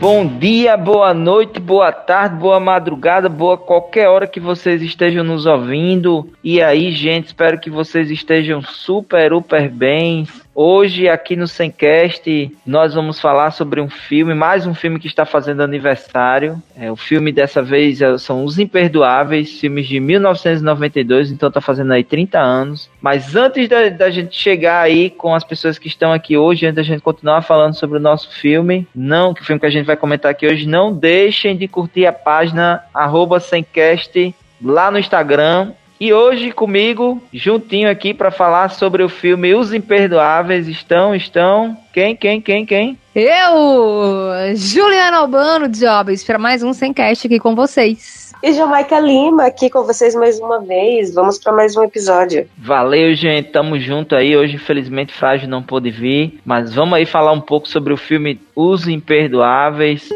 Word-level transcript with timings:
Bom 0.00 0.26
dia, 0.26 0.76
boa 0.76 1.14
noite, 1.14 1.58
boa 1.58 1.90
tarde, 1.90 2.36
boa 2.36 2.60
madrugada, 2.60 3.28
boa 3.28 3.56
qualquer 3.56 4.08
hora 4.08 4.26
que 4.26 4.38
vocês 4.38 4.82
estejam 4.82 5.24
nos 5.24 5.46
ouvindo. 5.46 6.28
E 6.42 6.60
aí, 6.60 6.92
gente, 6.92 7.26
espero 7.26 7.58
que 7.58 7.70
vocês 7.70 8.10
estejam 8.10 8.60
super, 8.60 9.30
super 9.30 9.70
bem. 9.70 10.26
Hoje, 10.56 11.08
aqui 11.08 11.34
no 11.34 11.48
Semcast, 11.48 12.56
nós 12.64 12.94
vamos 12.94 13.18
falar 13.18 13.50
sobre 13.50 13.80
um 13.80 13.90
filme, 13.90 14.34
mais 14.34 14.64
um 14.68 14.72
filme 14.72 15.00
que 15.00 15.08
está 15.08 15.26
fazendo 15.26 15.64
aniversário. 15.64 16.62
É, 16.76 16.92
o 16.92 16.94
filme 16.94 17.32
dessa 17.32 17.60
vez 17.60 18.00
é, 18.00 18.16
são 18.18 18.44
Os 18.44 18.56
Imperdoáveis, 18.56 19.58
filmes 19.58 19.88
de 19.88 19.98
1992, 19.98 21.32
então 21.32 21.48
está 21.48 21.60
fazendo 21.60 21.92
aí 21.92 22.04
30 22.04 22.38
anos. 22.38 22.88
Mas 23.02 23.34
antes 23.34 23.68
da, 23.68 23.88
da, 23.88 24.10
gente 24.10 24.36
chegar 24.36 24.80
aí 24.82 25.10
com 25.10 25.34
as 25.34 25.42
pessoas 25.42 25.76
que 25.76 25.88
estão 25.88 26.12
aqui 26.12 26.36
hoje, 26.36 26.66
antes 26.66 26.76
da 26.76 26.82
gente 26.84 27.02
continuar 27.02 27.42
falando 27.42 27.74
sobre 27.74 27.98
o 27.98 28.00
nosso 28.00 28.30
filme, 28.30 28.86
não, 28.94 29.34
que 29.34 29.42
o 29.42 29.44
filme 29.44 29.58
que 29.58 29.66
a 29.66 29.70
gente 29.70 29.86
vai 29.86 29.96
comentar 29.96 30.30
aqui 30.30 30.46
hoje, 30.46 30.68
não 30.68 30.92
deixem 30.92 31.56
de 31.56 31.66
curtir 31.66 32.06
a 32.06 32.12
página 32.12 32.80
arroba 32.94 33.40
Semcast 33.40 34.32
lá 34.62 34.88
no 34.88 35.00
Instagram 35.00 35.72
e 36.00 36.12
hoje 36.12 36.50
comigo, 36.50 37.22
juntinho 37.32 37.88
aqui 37.88 38.12
para 38.12 38.30
falar 38.30 38.70
sobre 38.70 39.02
o 39.02 39.08
filme 39.08 39.54
Os 39.54 39.72
Imperdoáveis, 39.72 40.68
estão, 40.68 41.14
estão, 41.14 41.76
quem, 41.92 42.16
quem, 42.16 42.40
quem, 42.40 42.66
quem? 42.66 42.98
Eu, 43.14 44.56
Juliana 44.56 45.18
Albano 45.18 45.68
Jobs, 45.68 46.24
para 46.24 46.38
mais 46.38 46.62
um 46.62 46.72
Semcast 46.72 47.26
aqui 47.26 47.38
com 47.38 47.54
vocês. 47.54 48.24
E 48.42 48.52
Jamaica 48.52 49.00
Lima 49.00 49.46
aqui 49.46 49.70
com 49.70 49.84
vocês 49.84 50.14
mais 50.14 50.38
uma 50.38 50.60
vez. 50.60 51.14
Vamos 51.14 51.38
para 51.38 51.50
mais 51.50 51.74
um 51.76 51.82
episódio. 51.82 52.46
Valeu, 52.58 53.14
gente. 53.14 53.50
Tamo 53.50 53.78
junto 53.78 54.14
aí. 54.14 54.36
Hoje, 54.36 54.56
infelizmente, 54.56 55.14
Frágil 55.14 55.48
não 55.48 55.62
pôde 55.62 55.90
vir. 55.90 56.38
Mas 56.44 56.74
vamos 56.74 56.92
aí 56.92 57.06
falar 57.06 57.32
um 57.32 57.40
pouco 57.40 57.66
sobre 57.66 57.94
o 57.94 57.96
filme 57.96 58.38
Os 58.54 58.86
Imperdoáveis. 58.86 60.10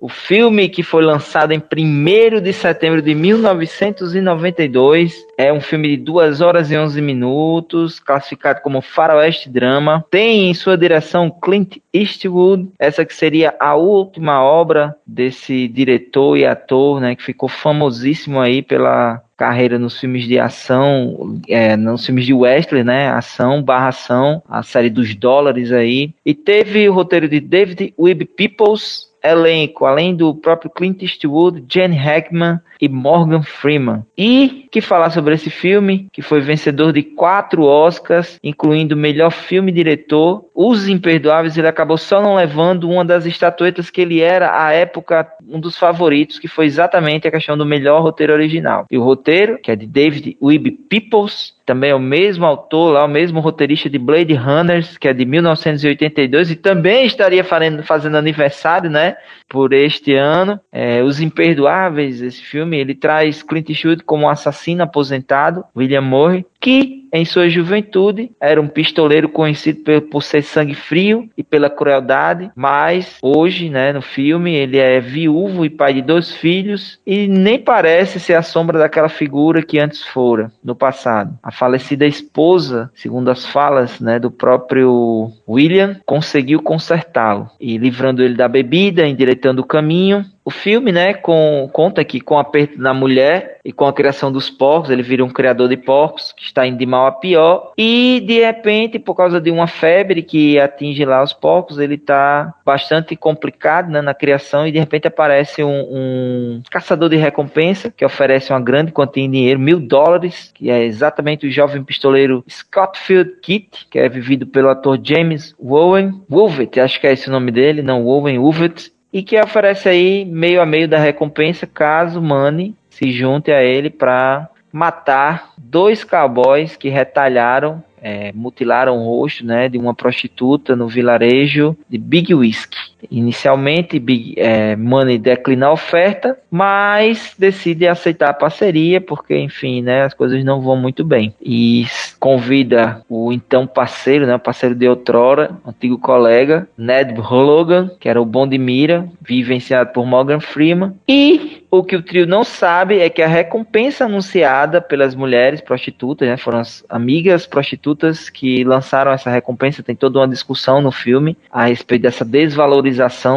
O 0.00 0.08
filme 0.08 0.68
que 0.68 0.84
foi 0.84 1.02
lançado 1.02 1.52
em 1.52 1.58
1 1.58 2.40
de 2.40 2.52
setembro 2.52 3.02
de 3.02 3.14
1992 3.14 5.26
é 5.36 5.52
um 5.52 5.60
filme 5.60 5.88
de 5.88 5.96
2 5.96 6.40
horas 6.40 6.70
e 6.70 6.76
11 6.76 7.02
minutos, 7.02 7.98
classificado 7.98 8.60
como 8.60 8.80
faroeste 8.80 9.48
drama. 9.48 10.04
Tem 10.08 10.50
em 10.50 10.54
sua 10.54 10.78
direção 10.78 11.30
Clint 11.30 11.78
Eastwood, 11.92 12.68
essa 12.78 13.04
que 13.04 13.14
seria 13.14 13.54
a 13.58 13.74
última 13.74 14.40
obra 14.40 14.94
desse 15.04 15.66
diretor 15.66 16.36
e 16.36 16.46
ator, 16.46 17.00
né, 17.00 17.16
que 17.16 17.22
ficou 17.22 17.48
famosíssimo 17.48 18.40
aí 18.40 18.62
pela 18.62 19.20
carreira 19.36 19.78
nos 19.78 20.00
filmes 20.00 20.26
de 20.26 20.38
ação, 20.38 21.40
é, 21.48 21.76
nos 21.76 22.04
filmes 22.04 22.26
de 22.26 22.34
Wesley, 22.34 22.82
né? 22.82 23.08
Ação, 23.08 23.62
barra 23.62 23.88
ação, 23.88 24.42
a 24.48 24.64
série 24.64 24.90
dos 24.90 25.14
dólares 25.14 25.70
aí. 25.70 26.12
E 26.26 26.34
teve 26.34 26.88
o 26.88 26.92
roteiro 26.92 27.28
de 27.28 27.38
David 27.38 27.94
Webb 27.96 28.24
Peoples, 28.24 29.07
elenco, 29.22 29.84
além 29.84 30.14
do 30.14 30.34
próprio 30.34 30.70
Clint 30.70 31.02
Eastwood, 31.02 31.64
Jane 31.68 31.96
Hackman 31.96 32.60
e 32.80 32.88
Morgan 32.88 33.42
Freeman. 33.42 34.04
E 34.16 34.67
que 34.70 34.80
falar 34.80 35.10
sobre 35.10 35.34
esse 35.34 35.50
filme, 35.50 36.08
que 36.12 36.22
foi 36.22 36.40
vencedor 36.40 36.92
de 36.92 37.02
quatro 37.02 37.62
Oscars, 37.62 38.38
incluindo 38.42 38.96
melhor 38.96 39.30
filme 39.30 39.72
diretor. 39.72 40.44
Os 40.54 40.88
Imperdoáveis, 40.88 41.56
ele 41.56 41.68
acabou 41.68 41.96
só 41.96 42.20
não 42.20 42.34
levando 42.34 42.88
uma 42.88 43.04
das 43.04 43.26
estatuetas 43.26 43.90
que 43.90 44.00
ele 44.00 44.20
era, 44.20 44.62
à 44.62 44.72
época, 44.72 45.26
um 45.48 45.58
dos 45.60 45.76
favoritos, 45.78 46.38
que 46.38 46.48
foi 46.48 46.66
exatamente 46.66 47.26
a 47.26 47.30
questão 47.30 47.56
do 47.56 47.66
melhor 47.66 48.02
roteiro 48.02 48.32
original. 48.32 48.86
E 48.90 48.98
o 48.98 49.02
roteiro, 49.02 49.58
que 49.58 49.70
é 49.70 49.76
de 49.76 49.86
David 49.86 50.36
Webb 50.40 50.70
Peoples, 50.88 51.56
também 51.64 51.90
é 51.90 51.94
o 51.94 52.00
mesmo 52.00 52.46
autor 52.46 52.94
lá, 52.94 53.04
o 53.04 53.08
mesmo 53.08 53.40
roteirista 53.40 53.90
de 53.90 53.98
Blade 53.98 54.32
Runners, 54.32 54.96
que 54.96 55.06
é 55.06 55.12
de 55.12 55.26
1982, 55.26 56.50
e 56.50 56.56
também 56.56 57.04
estaria 57.04 57.44
fazendo, 57.44 57.82
fazendo 57.82 58.16
aniversário, 58.16 58.88
né, 58.88 59.16
por 59.46 59.74
este 59.74 60.14
ano. 60.14 60.58
É, 60.72 61.02
Os 61.02 61.20
Imperdoáveis, 61.20 62.22
esse 62.22 62.42
filme, 62.42 62.78
ele 62.78 62.94
traz 62.94 63.42
Clint 63.42 63.68
Eastwood 63.68 64.02
como 64.04 64.30
assassino 64.30 64.57
aposentado, 64.82 65.64
William 65.76 66.02
Murray, 66.02 66.44
que 66.60 67.08
em 67.12 67.24
sua 67.24 67.48
juventude 67.48 68.30
era 68.40 68.60
um 68.60 68.68
pistoleiro 68.68 69.28
conhecido 69.28 70.02
por, 70.10 70.22
ser 70.22 70.42
sangue 70.42 70.74
frio 70.74 71.28
e 71.36 71.42
pela 71.42 71.70
crueldade, 71.70 72.50
mas 72.54 73.18
hoje, 73.22 73.70
né, 73.70 73.92
no 73.92 74.02
filme, 74.02 74.54
ele 74.54 74.78
é 74.78 75.00
viúvo 75.00 75.64
e 75.64 75.70
pai 75.70 75.94
de 75.94 76.02
dois 76.02 76.32
filhos 76.32 77.00
e 77.06 77.26
nem 77.26 77.58
parece 77.58 78.20
ser 78.20 78.34
a 78.34 78.42
sombra 78.42 78.78
daquela 78.78 79.08
figura 79.08 79.62
que 79.62 79.78
antes 79.78 80.04
fora 80.04 80.52
no 80.62 80.74
passado. 80.74 81.38
A 81.42 81.50
falecida 81.50 82.06
esposa, 82.06 82.90
segundo 82.94 83.30
as 83.30 83.46
falas, 83.46 84.00
né, 84.00 84.18
do 84.18 84.30
próprio 84.30 85.30
William, 85.48 86.00
conseguiu 86.04 86.60
consertá-lo 86.62 87.48
e 87.60 87.78
livrando 87.78 88.22
ele 88.22 88.34
da 88.34 88.48
bebida, 88.48 89.06
endireitando 89.06 89.62
o 89.62 89.66
caminho, 89.66 90.24
o 90.48 90.50
filme, 90.50 90.90
né, 90.90 91.12
com, 91.12 91.68
conta 91.74 92.02
que 92.02 92.22
com 92.22 92.36
o 92.36 92.38
aperto 92.38 92.78
da 92.78 92.94
mulher 92.94 93.58
e 93.62 93.70
com 93.70 93.84
a 93.84 93.92
criação 93.92 94.32
dos 94.32 94.48
porcos, 94.48 94.88
ele 94.88 95.02
vira 95.02 95.22
um 95.22 95.28
criador 95.28 95.68
de 95.68 95.76
porcos 95.76 96.32
que 96.32 96.42
está 96.42 96.66
indo 96.66 96.78
de 96.78 96.86
mal 96.86 97.06
a 97.06 97.12
pior. 97.12 97.72
E 97.76 98.22
de 98.26 98.40
repente, 98.40 98.98
por 98.98 99.14
causa 99.14 99.42
de 99.42 99.50
uma 99.50 99.66
febre 99.66 100.22
que 100.22 100.58
atinge 100.58 101.04
lá 101.04 101.22
os 101.22 101.34
porcos, 101.34 101.78
ele 101.78 101.96
está 101.96 102.54
bastante 102.64 103.14
complicado 103.14 103.90
né, 103.90 104.00
na 104.00 104.14
criação 104.14 104.66
e 104.66 104.72
de 104.72 104.78
repente 104.78 105.06
aparece 105.06 105.62
um, 105.62 105.68
um, 105.70 106.62
caçador 106.70 107.10
de 107.10 107.16
recompensa 107.16 107.92
que 107.94 108.02
oferece 108.02 108.50
uma 108.50 108.60
grande 108.60 108.90
quantia 108.90 109.24
de 109.24 109.28
dinheiro, 109.28 109.60
mil 109.60 109.78
dólares, 109.78 110.50
que 110.54 110.70
é 110.70 110.82
exatamente 110.82 111.46
o 111.46 111.50
jovem 111.50 111.84
pistoleiro 111.84 112.42
Scottfield 112.48 113.32
Kit, 113.42 113.86
que 113.90 113.98
é 113.98 114.08
vivido 114.08 114.46
pelo 114.46 114.70
ator 114.70 114.98
James 115.02 115.54
Woven, 115.60 116.22
Wolvet, 116.26 116.80
acho 116.80 116.98
que 116.98 117.06
é 117.06 117.12
esse 117.12 117.28
o 117.28 117.32
nome 117.32 117.52
dele, 117.52 117.82
não 117.82 118.02
Woven, 118.02 118.38
Wolvet, 118.38 118.90
e 119.12 119.22
que 119.22 119.40
oferece 119.40 119.88
aí 119.88 120.24
meio 120.24 120.60
a 120.60 120.66
meio 120.66 120.88
da 120.88 120.98
recompensa 120.98 121.66
caso 121.66 122.20
Manny 122.20 122.74
se 122.90 123.10
junte 123.10 123.50
a 123.50 123.62
ele 123.62 123.90
para 123.90 124.48
matar 124.72 125.52
dois 125.56 126.04
cowboys 126.04 126.76
que 126.76 126.88
retalharam 126.88 127.82
é, 128.00 128.32
mutilaram 128.32 128.98
o 128.98 129.04
rosto 129.04 129.44
né, 129.44 129.68
de 129.68 129.78
uma 129.78 129.94
prostituta 129.94 130.76
no 130.76 130.88
vilarejo 130.88 131.76
de 131.88 131.98
Big 131.98 132.34
Whiskey. 132.34 132.78
Inicialmente, 133.10 133.98
Big 133.98 134.34
é, 134.36 134.74
Money 134.76 135.18
declina 135.18 135.66
a 135.66 135.72
oferta, 135.72 136.36
mas 136.50 137.34
decide 137.38 137.86
aceitar 137.86 138.30
a 138.30 138.34
parceria 138.34 139.00
porque, 139.00 139.36
enfim, 139.36 139.82
né, 139.82 140.02
as 140.02 140.14
coisas 140.14 140.44
não 140.44 140.60
vão 140.60 140.76
muito 140.76 141.04
bem. 141.04 141.32
E 141.40 141.86
convida 142.18 143.02
o 143.08 143.32
então 143.32 143.66
parceiro, 143.66 144.26
né, 144.26 144.36
parceiro 144.38 144.74
de 144.74 144.88
outrora, 144.88 145.50
antigo 145.66 145.98
colega, 145.98 146.68
Ned 146.76 147.14
Logan, 147.18 147.90
que 148.00 148.08
era 148.08 148.20
o 148.20 148.26
bom 148.26 148.46
de 148.46 148.58
mira, 148.58 149.08
vivenciado 149.20 149.92
por 149.92 150.04
Morgan 150.04 150.40
Freeman, 150.40 150.94
e 151.06 151.64
o 151.70 151.84
que 151.84 151.96
o 151.96 152.02
trio 152.02 152.26
não 152.26 152.44
sabe 152.44 152.98
é 152.98 153.10
que 153.10 153.22
a 153.22 153.26
recompensa 153.26 154.06
anunciada 154.06 154.80
pelas 154.80 155.14
mulheres 155.14 155.60
prostitutas, 155.60 156.26
né, 156.26 156.36
foram 156.36 156.60
as 156.60 156.84
amigas 156.88 157.46
prostitutas 157.46 158.28
que 158.30 158.64
lançaram 158.64 159.12
essa 159.12 159.30
recompensa. 159.30 159.82
Tem 159.82 159.94
toda 159.94 160.18
uma 160.18 160.28
discussão 160.28 160.80
no 160.80 160.90
filme 160.90 161.36
a 161.52 161.66
respeito 161.66 162.02
dessa 162.02 162.24
desvalorização 162.24 162.87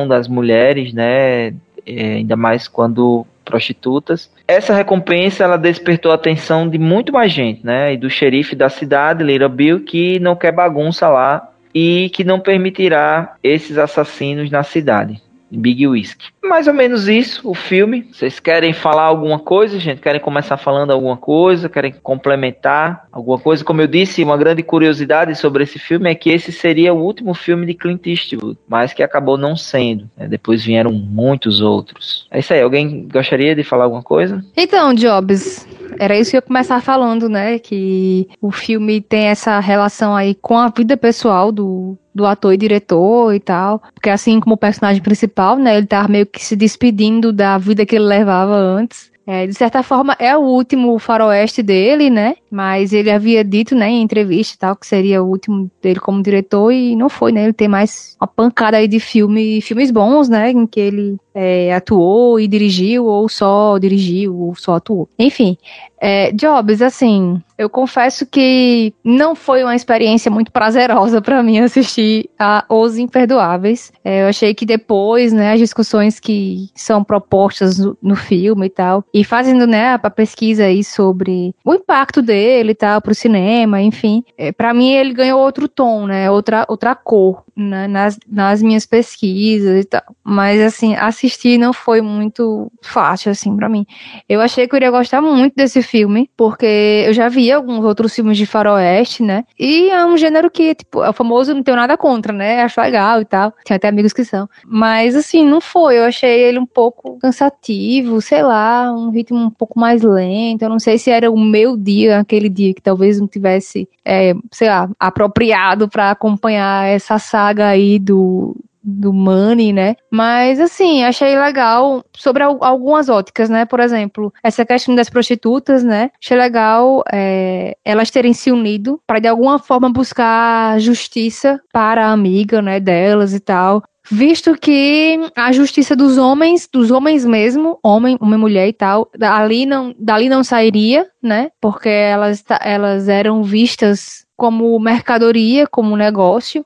das 0.07 0.27
mulheres, 0.27 0.93
né, 0.93 1.53
é, 1.85 2.15
ainda 2.15 2.35
mais 2.35 2.67
quando 2.67 3.25
prostitutas. 3.43 4.31
Essa 4.47 4.73
recompensa 4.73 5.43
ela 5.43 5.57
despertou 5.57 6.11
a 6.11 6.15
atenção 6.15 6.69
de 6.69 6.77
muito 6.77 7.11
mais 7.11 7.31
gente, 7.31 7.65
né, 7.65 7.93
e 7.93 7.97
do 7.97 8.09
xerife 8.09 8.55
da 8.55 8.69
cidade, 8.69 9.23
Little 9.23 9.49
Bill, 9.49 9.83
que 9.83 10.19
não 10.19 10.35
quer 10.35 10.51
bagunça 10.51 11.07
lá 11.07 11.49
e 11.73 12.09
que 12.13 12.23
não 12.23 12.39
permitirá 12.39 13.35
esses 13.43 13.77
assassinos 13.77 14.49
na 14.49 14.63
cidade. 14.63 15.21
Big 15.51 15.87
Whisky. 15.87 16.29
Mais 16.43 16.67
ou 16.67 16.73
menos 16.73 17.07
isso, 17.07 17.49
o 17.49 17.53
filme. 17.53 18.07
Vocês 18.11 18.39
querem 18.39 18.73
falar 18.73 19.03
alguma 19.03 19.39
coisa, 19.39 19.79
gente? 19.79 20.01
Querem 20.01 20.19
começar 20.19 20.57
falando 20.57 20.91
alguma 20.91 21.17
coisa? 21.17 21.69
Querem 21.69 21.93
complementar 22.03 23.07
alguma 23.11 23.37
coisa? 23.39 23.63
Como 23.63 23.81
eu 23.81 23.87
disse, 23.87 24.23
uma 24.23 24.37
grande 24.37 24.63
curiosidade 24.63 25.35
sobre 25.35 25.63
esse 25.63 25.79
filme 25.79 26.09
é 26.09 26.15
que 26.15 26.29
esse 26.29 26.51
seria 26.51 26.93
o 26.93 27.01
último 27.01 27.33
filme 27.33 27.65
de 27.65 27.73
Clint 27.73 28.05
Eastwood, 28.07 28.57
mas 28.67 28.93
que 28.93 29.03
acabou 29.03 29.37
não 29.37 29.55
sendo. 29.55 30.09
Né? 30.17 30.27
Depois 30.27 30.63
vieram 30.63 30.91
muitos 30.91 31.61
outros. 31.61 32.27
É 32.31 32.39
isso 32.39 32.53
aí. 32.53 32.61
Alguém 32.61 33.07
gostaria 33.11 33.55
de 33.55 33.63
falar 33.63 33.85
alguma 33.85 34.03
coisa? 34.03 34.43
Então, 34.57 34.93
Jobs, 34.93 35.67
era 35.99 36.17
isso 36.17 36.31
que 36.31 36.37
eu 36.37 36.39
ia 36.39 36.41
começar 36.41 36.81
falando, 36.81 37.29
né? 37.29 37.59
Que 37.59 38.27
o 38.41 38.51
filme 38.51 39.01
tem 39.01 39.27
essa 39.27 39.59
relação 39.59 40.15
aí 40.15 40.35
com 40.35 40.57
a 40.57 40.69
vida 40.69 40.97
pessoal 40.97 41.51
do, 41.51 41.97
do 42.13 42.25
ator 42.25 42.53
e 42.53 42.57
diretor 42.57 43.33
e 43.33 43.39
tal. 43.39 43.81
Porque 43.93 44.09
assim 44.09 44.39
como 44.39 44.55
o 44.55 44.57
personagem 44.57 45.01
principal, 45.01 45.57
né? 45.57 45.77
Ele 45.77 45.87
tá 45.87 46.07
meio 46.07 46.25
que 46.25 46.43
se 46.43 46.55
despedindo 46.55 47.31
da 47.31 47.57
vida 47.57 47.85
que 47.85 47.95
ele 47.95 48.05
levava 48.05 48.55
antes. 48.55 49.11
É, 49.25 49.45
de 49.45 49.53
certa 49.53 49.83
forma, 49.83 50.15
é 50.19 50.35
o 50.35 50.41
último 50.41 50.97
faroeste 50.97 51.61
dele, 51.61 52.09
né? 52.09 52.35
Mas 52.49 52.91
ele 52.91 53.11
havia 53.11 53.43
dito, 53.43 53.75
né, 53.75 53.87
em 53.87 54.01
entrevista 54.01 54.55
e 54.55 54.57
tal, 54.57 54.75
que 54.75 54.85
seria 54.85 55.21
o 55.21 55.27
último 55.27 55.69
dele 55.81 55.99
como 55.99 56.23
diretor 56.23 56.71
e 56.71 56.95
não 56.95 57.07
foi, 57.07 57.31
né? 57.31 57.43
Ele 57.43 57.53
tem 57.53 57.67
mais 57.67 58.17
uma 58.19 58.27
pancada 58.27 58.77
aí 58.77 58.87
de 58.87 58.99
filme, 58.99 59.61
filmes 59.61 59.91
bons, 59.91 60.27
né? 60.27 60.51
Em 60.51 60.65
que 60.65 60.79
ele 60.79 61.17
é, 61.33 61.73
atuou 61.73 62.39
e 62.39 62.47
dirigiu, 62.47 63.05
ou 63.05 63.27
só 63.29 63.77
dirigiu, 63.77 64.37
ou 64.37 64.55
só 64.55 64.75
atuou. 64.75 65.09
Enfim, 65.17 65.57
é, 66.03 66.31
Jobs, 66.31 66.81
assim, 66.81 67.39
eu 67.59 67.69
confesso 67.69 68.25
que 68.25 68.91
não 69.03 69.35
foi 69.35 69.63
uma 69.63 69.75
experiência 69.75 70.31
muito 70.31 70.51
prazerosa 70.51 71.21
para 71.21 71.43
mim 71.43 71.59
assistir 71.59 72.27
a 72.39 72.65
Os 72.67 72.97
Imperdoáveis. 72.97 73.91
É, 74.03 74.23
eu 74.23 74.27
achei 74.27 74.55
que 74.55 74.65
depois, 74.65 75.31
né, 75.31 75.53
as 75.53 75.59
discussões 75.59 76.19
que 76.19 76.69
são 76.73 77.03
propostas 77.03 77.77
no, 77.77 77.95
no 78.01 78.15
filme 78.15 78.65
e 78.65 78.69
tal, 78.69 79.05
e 79.13 79.23
fazendo, 79.23 79.67
né, 79.67 79.93
a, 79.93 80.09
pesquisa 80.09 80.65
aí 80.65 80.83
sobre 80.83 81.53
o 81.63 81.75
impacto 81.75 82.21
dele 82.21 82.71
e 82.71 82.75
tal 82.75 82.99
pro 82.99 83.13
cinema, 83.13 83.79
enfim, 83.79 84.23
é, 84.37 84.51
para 84.51 84.73
mim 84.73 84.91
ele 84.93 85.13
ganhou 85.13 85.39
outro 85.39 85.67
tom, 85.67 86.07
né, 86.07 86.31
outra, 86.31 86.65
outra 86.67 86.95
cor 86.95 87.43
né, 87.55 87.87
nas, 87.87 88.17
nas 88.27 88.61
minhas 88.61 88.85
pesquisas 88.85 89.81
e 89.81 89.85
tal. 89.85 90.03
Mas, 90.23 90.59
assim, 90.61 90.95
assistir 91.21 91.57
não 91.57 91.71
foi 91.71 92.01
muito 92.01 92.71
fácil, 92.81 93.31
assim, 93.31 93.55
para 93.55 93.69
mim. 93.69 93.85
Eu 94.27 94.41
achei 94.41 94.67
que 94.67 94.73
eu 94.73 94.77
iria 94.77 94.91
gostar 94.91 95.21
muito 95.21 95.55
desse 95.55 95.81
filme, 95.81 96.29
porque 96.35 97.05
eu 97.07 97.13
já 97.13 97.29
vi 97.29 97.51
alguns 97.51 97.85
outros 97.85 98.13
filmes 98.15 98.37
de 98.37 98.45
faroeste, 98.45 99.21
né? 99.23 99.43
E 99.59 99.89
é 99.89 100.03
um 100.05 100.17
gênero 100.17 100.49
que, 100.49 100.73
tipo, 100.73 101.03
é 101.03 101.09
o 101.09 101.13
famoso 101.13 101.53
não 101.53 101.63
tenho 101.63 101.77
nada 101.77 101.95
contra, 101.97 102.33
né? 102.33 102.61
Acho 102.63 102.81
legal 102.81 103.21
e 103.21 103.25
tal. 103.25 103.53
Tem 103.63 103.75
até 103.75 103.87
amigos 103.87 104.13
que 104.13 104.25
são. 104.25 104.49
Mas, 104.65 105.15
assim, 105.15 105.45
não 105.45 105.61
foi. 105.61 105.99
Eu 105.99 106.05
achei 106.05 106.41
ele 106.41 106.59
um 106.59 106.65
pouco 106.65 107.17
cansativo, 107.19 108.21
sei 108.21 108.41
lá, 108.41 108.91
um 108.91 109.09
ritmo 109.09 109.37
um 109.37 109.51
pouco 109.51 109.79
mais 109.79 110.01
lento. 110.01 110.63
Eu 110.63 110.69
não 110.69 110.79
sei 110.79 110.97
se 110.97 111.11
era 111.11 111.29
o 111.29 111.39
meu 111.39 111.77
dia, 111.77 112.19
aquele 112.19 112.49
dia 112.49 112.73
que 112.73 112.81
talvez 112.81 113.19
não 113.19 113.27
tivesse, 113.27 113.87
é, 114.03 114.33
sei 114.51 114.69
lá, 114.69 114.89
apropriado 114.99 115.87
para 115.87 116.11
acompanhar 116.11 116.87
essa 116.87 117.19
saga 117.19 117.67
aí 117.67 117.99
do, 117.99 118.55
do 118.83 119.13
Money, 119.13 119.73
né? 119.73 119.95
Mas 120.11 120.59
assim, 120.59 121.03
achei 121.03 121.37
legal 121.37 122.03
sobre 122.15 122.43
algumas 122.43 123.09
óticas, 123.09 123.49
né? 123.49 123.65
Por 123.65 123.79
exemplo, 123.79 124.33
essa 124.43 124.65
questão 124.65 124.95
das 124.95 125.09
prostitutas, 125.09 125.83
né? 125.83 126.11
Achei 126.21 126.37
legal 126.37 127.03
é, 127.11 127.75
elas 127.85 128.09
terem 128.09 128.33
se 128.33 128.51
unido 128.51 128.99
para 129.05 129.19
de 129.19 129.27
alguma 129.27 129.59
forma 129.59 129.89
buscar 129.89 130.79
justiça 130.79 131.61
para 131.71 132.07
a 132.07 132.11
amiga, 132.11 132.61
né? 132.61 132.79
Delas 132.79 133.33
e 133.33 133.39
tal. 133.39 133.83
Visto 134.09 134.55
que 134.55 135.19
a 135.35 135.51
justiça 135.51 135.95
dos 135.95 136.17
homens, 136.17 136.67
dos 136.71 136.89
homens 136.91 137.23
mesmo, 137.23 137.79
homem, 137.83 138.17
uma 138.19 138.37
mulher 138.37 138.67
e 138.67 138.73
tal, 138.73 139.09
ali 139.21 139.65
não, 139.65 139.93
dali 139.97 140.27
não 140.27 140.43
sairia, 140.43 141.07
né? 141.21 141.49
Porque 141.61 141.87
elas, 141.87 142.43
elas 142.61 143.07
eram 143.07 143.43
vistas 143.43 144.25
como 144.35 144.79
mercadoria, 144.79 145.67
como 145.67 145.95
negócio. 145.95 146.65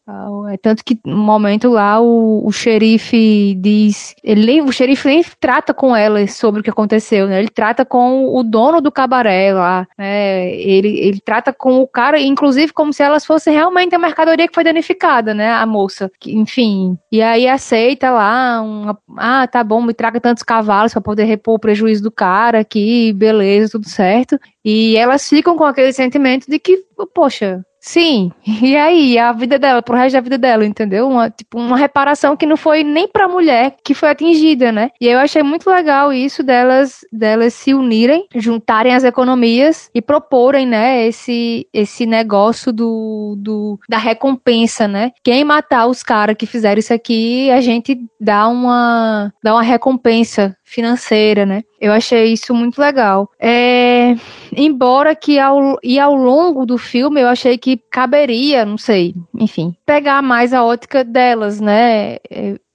É 0.56 0.58
tanto 0.58 0.86
que 0.86 0.98
no 1.06 1.18
momento 1.18 1.70
lá 1.70 2.00
o, 2.00 2.48
o 2.48 2.50
xerife 2.50 3.56
diz, 3.56 4.16
ele 4.24 4.46
nem, 4.46 4.62
o 4.62 4.72
xerife 4.72 5.06
nem 5.06 5.22
trata 5.38 5.74
com 5.74 5.94
ela 5.94 6.26
sobre 6.28 6.62
o 6.62 6.64
que 6.64 6.70
aconteceu, 6.70 7.28
né? 7.28 7.40
Ele 7.40 7.50
trata 7.50 7.84
com 7.84 8.34
o 8.34 8.42
dono 8.42 8.80
do 8.80 8.90
cabaré 8.90 9.54
lá, 9.54 9.86
né? 9.98 10.50
Ele, 10.56 10.98
ele 10.98 11.20
trata 11.20 11.52
com 11.52 11.82
o 11.82 11.88
cara, 11.88 12.18
inclusive 12.22 12.72
como 12.72 12.94
se 12.94 13.04
elas 13.04 13.26
fossem 13.26 13.54
realmente 13.54 13.94
a 13.94 14.00
mercadoria 14.00 14.48
que 14.48 14.56
foi 14.56 14.64
danificada, 14.64 15.34
né? 15.34 15.52
A 15.52 15.66
moça, 15.66 16.10
enfim. 16.26 16.98
E 17.12 17.22
aí 17.22 17.50
aceita 17.50 18.12
lá, 18.12 18.62
uma, 18.62 18.98
ah, 19.18 19.46
tá 19.48 19.62
bom, 19.62 19.82
me 19.82 19.94
traga 19.94 20.22
tantos 20.22 20.42
cavalos 20.42 20.94
para 20.94 21.02
poder 21.02 21.26
repor 21.26 21.56
o 21.56 21.60
prejuízo 21.60 22.02
do 22.02 22.12
cara 22.12 22.60
aqui, 22.60 23.12
beleza, 23.12 23.74
tudo 23.74 23.90
certo. 23.90 24.40
E 24.64 24.96
elas 24.96 25.28
ficam 25.28 25.58
com 25.58 25.66
aquele 25.66 25.92
sentimento 25.92 26.50
de 26.50 26.58
que, 26.60 26.82
poxa, 27.14 27.62
sim, 27.86 28.32
e 28.46 28.76
aí, 28.76 29.18
a 29.18 29.32
vida 29.32 29.60
dela, 29.60 29.82
pro 29.82 29.96
resto 29.96 30.14
da 30.16 30.22
vida 30.22 30.38
dela, 30.38 30.66
entendeu? 30.66 31.08
Uma, 31.08 31.30
tipo, 31.30 31.60
uma 31.60 31.78
reparação 31.78 32.36
que 32.36 32.46
não 32.46 32.58
foi 32.58 32.84
nem 32.84 33.08
pra 33.08 33.28
mulher 33.28 33.76
que 33.84 33.94
foi 33.94 34.10
atingida, 34.10 34.72
né? 34.72 34.90
E 35.00 35.08
eu 35.08 35.20
achei 35.20 35.44
muito 35.44 35.70
legal 35.70 36.12
isso 36.12 36.44
delas, 36.44 37.02
delas 37.12 37.54
se 37.54 37.74
unirem, 37.74 38.28
juntarem 38.36 38.94
as 38.94 39.04
economias 39.04 39.90
e 39.94 40.02
proporem, 40.02 40.66
né, 40.66 41.06
esse, 41.08 41.68
esse 41.74 42.06
negócio 42.06 42.74
do, 42.74 43.36
do, 43.38 43.80
da 43.88 43.98
recompensa, 43.98 44.88
né? 44.88 45.12
Quem 45.24 45.44
matar 45.44 45.88
os 45.88 46.02
caras 46.02 46.36
que 46.38 46.46
fizeram 46.46 46.80
isso 46.80 46.94
aqui, 46.94 47.52
a 47.52 47.62
gente 47.62 47.98
dá 48.20 48.48
uma, 48.48 49.32
dá 49.44 49.54
uma 49.54 49.64
recompensa 49.64 50.56
financeira, 50.76 51.46
né? 51.46 51.64
Eu 51.80 51.94
achei 51.94 52.34
isso 52.34 52.54
muito 52.54 52.80
legal. 52.80 53.30
É, 53.40 54.16
embora 54.56 55.16
que 55.16 55.40
ao, 55.40 55.78
e 55.82 55.98
ao 55.98 56.14
longo 56.14 56.66
do 56.66 56.78
filme 56.78 57.22
eu 57.22 57.28
achei 57.28 57.58
que 57.58 57.80
caberia, 57.90 58.66
não 58.66 58.78
sei, 58.78 59.16
enfim, 59.34 59.74
pegar 59.86 60.22
mais 60.22 60.54
a 60.54 60.64
ótica 60.64 61.04
delas, 61.04 61.62
né? 61.62 62.18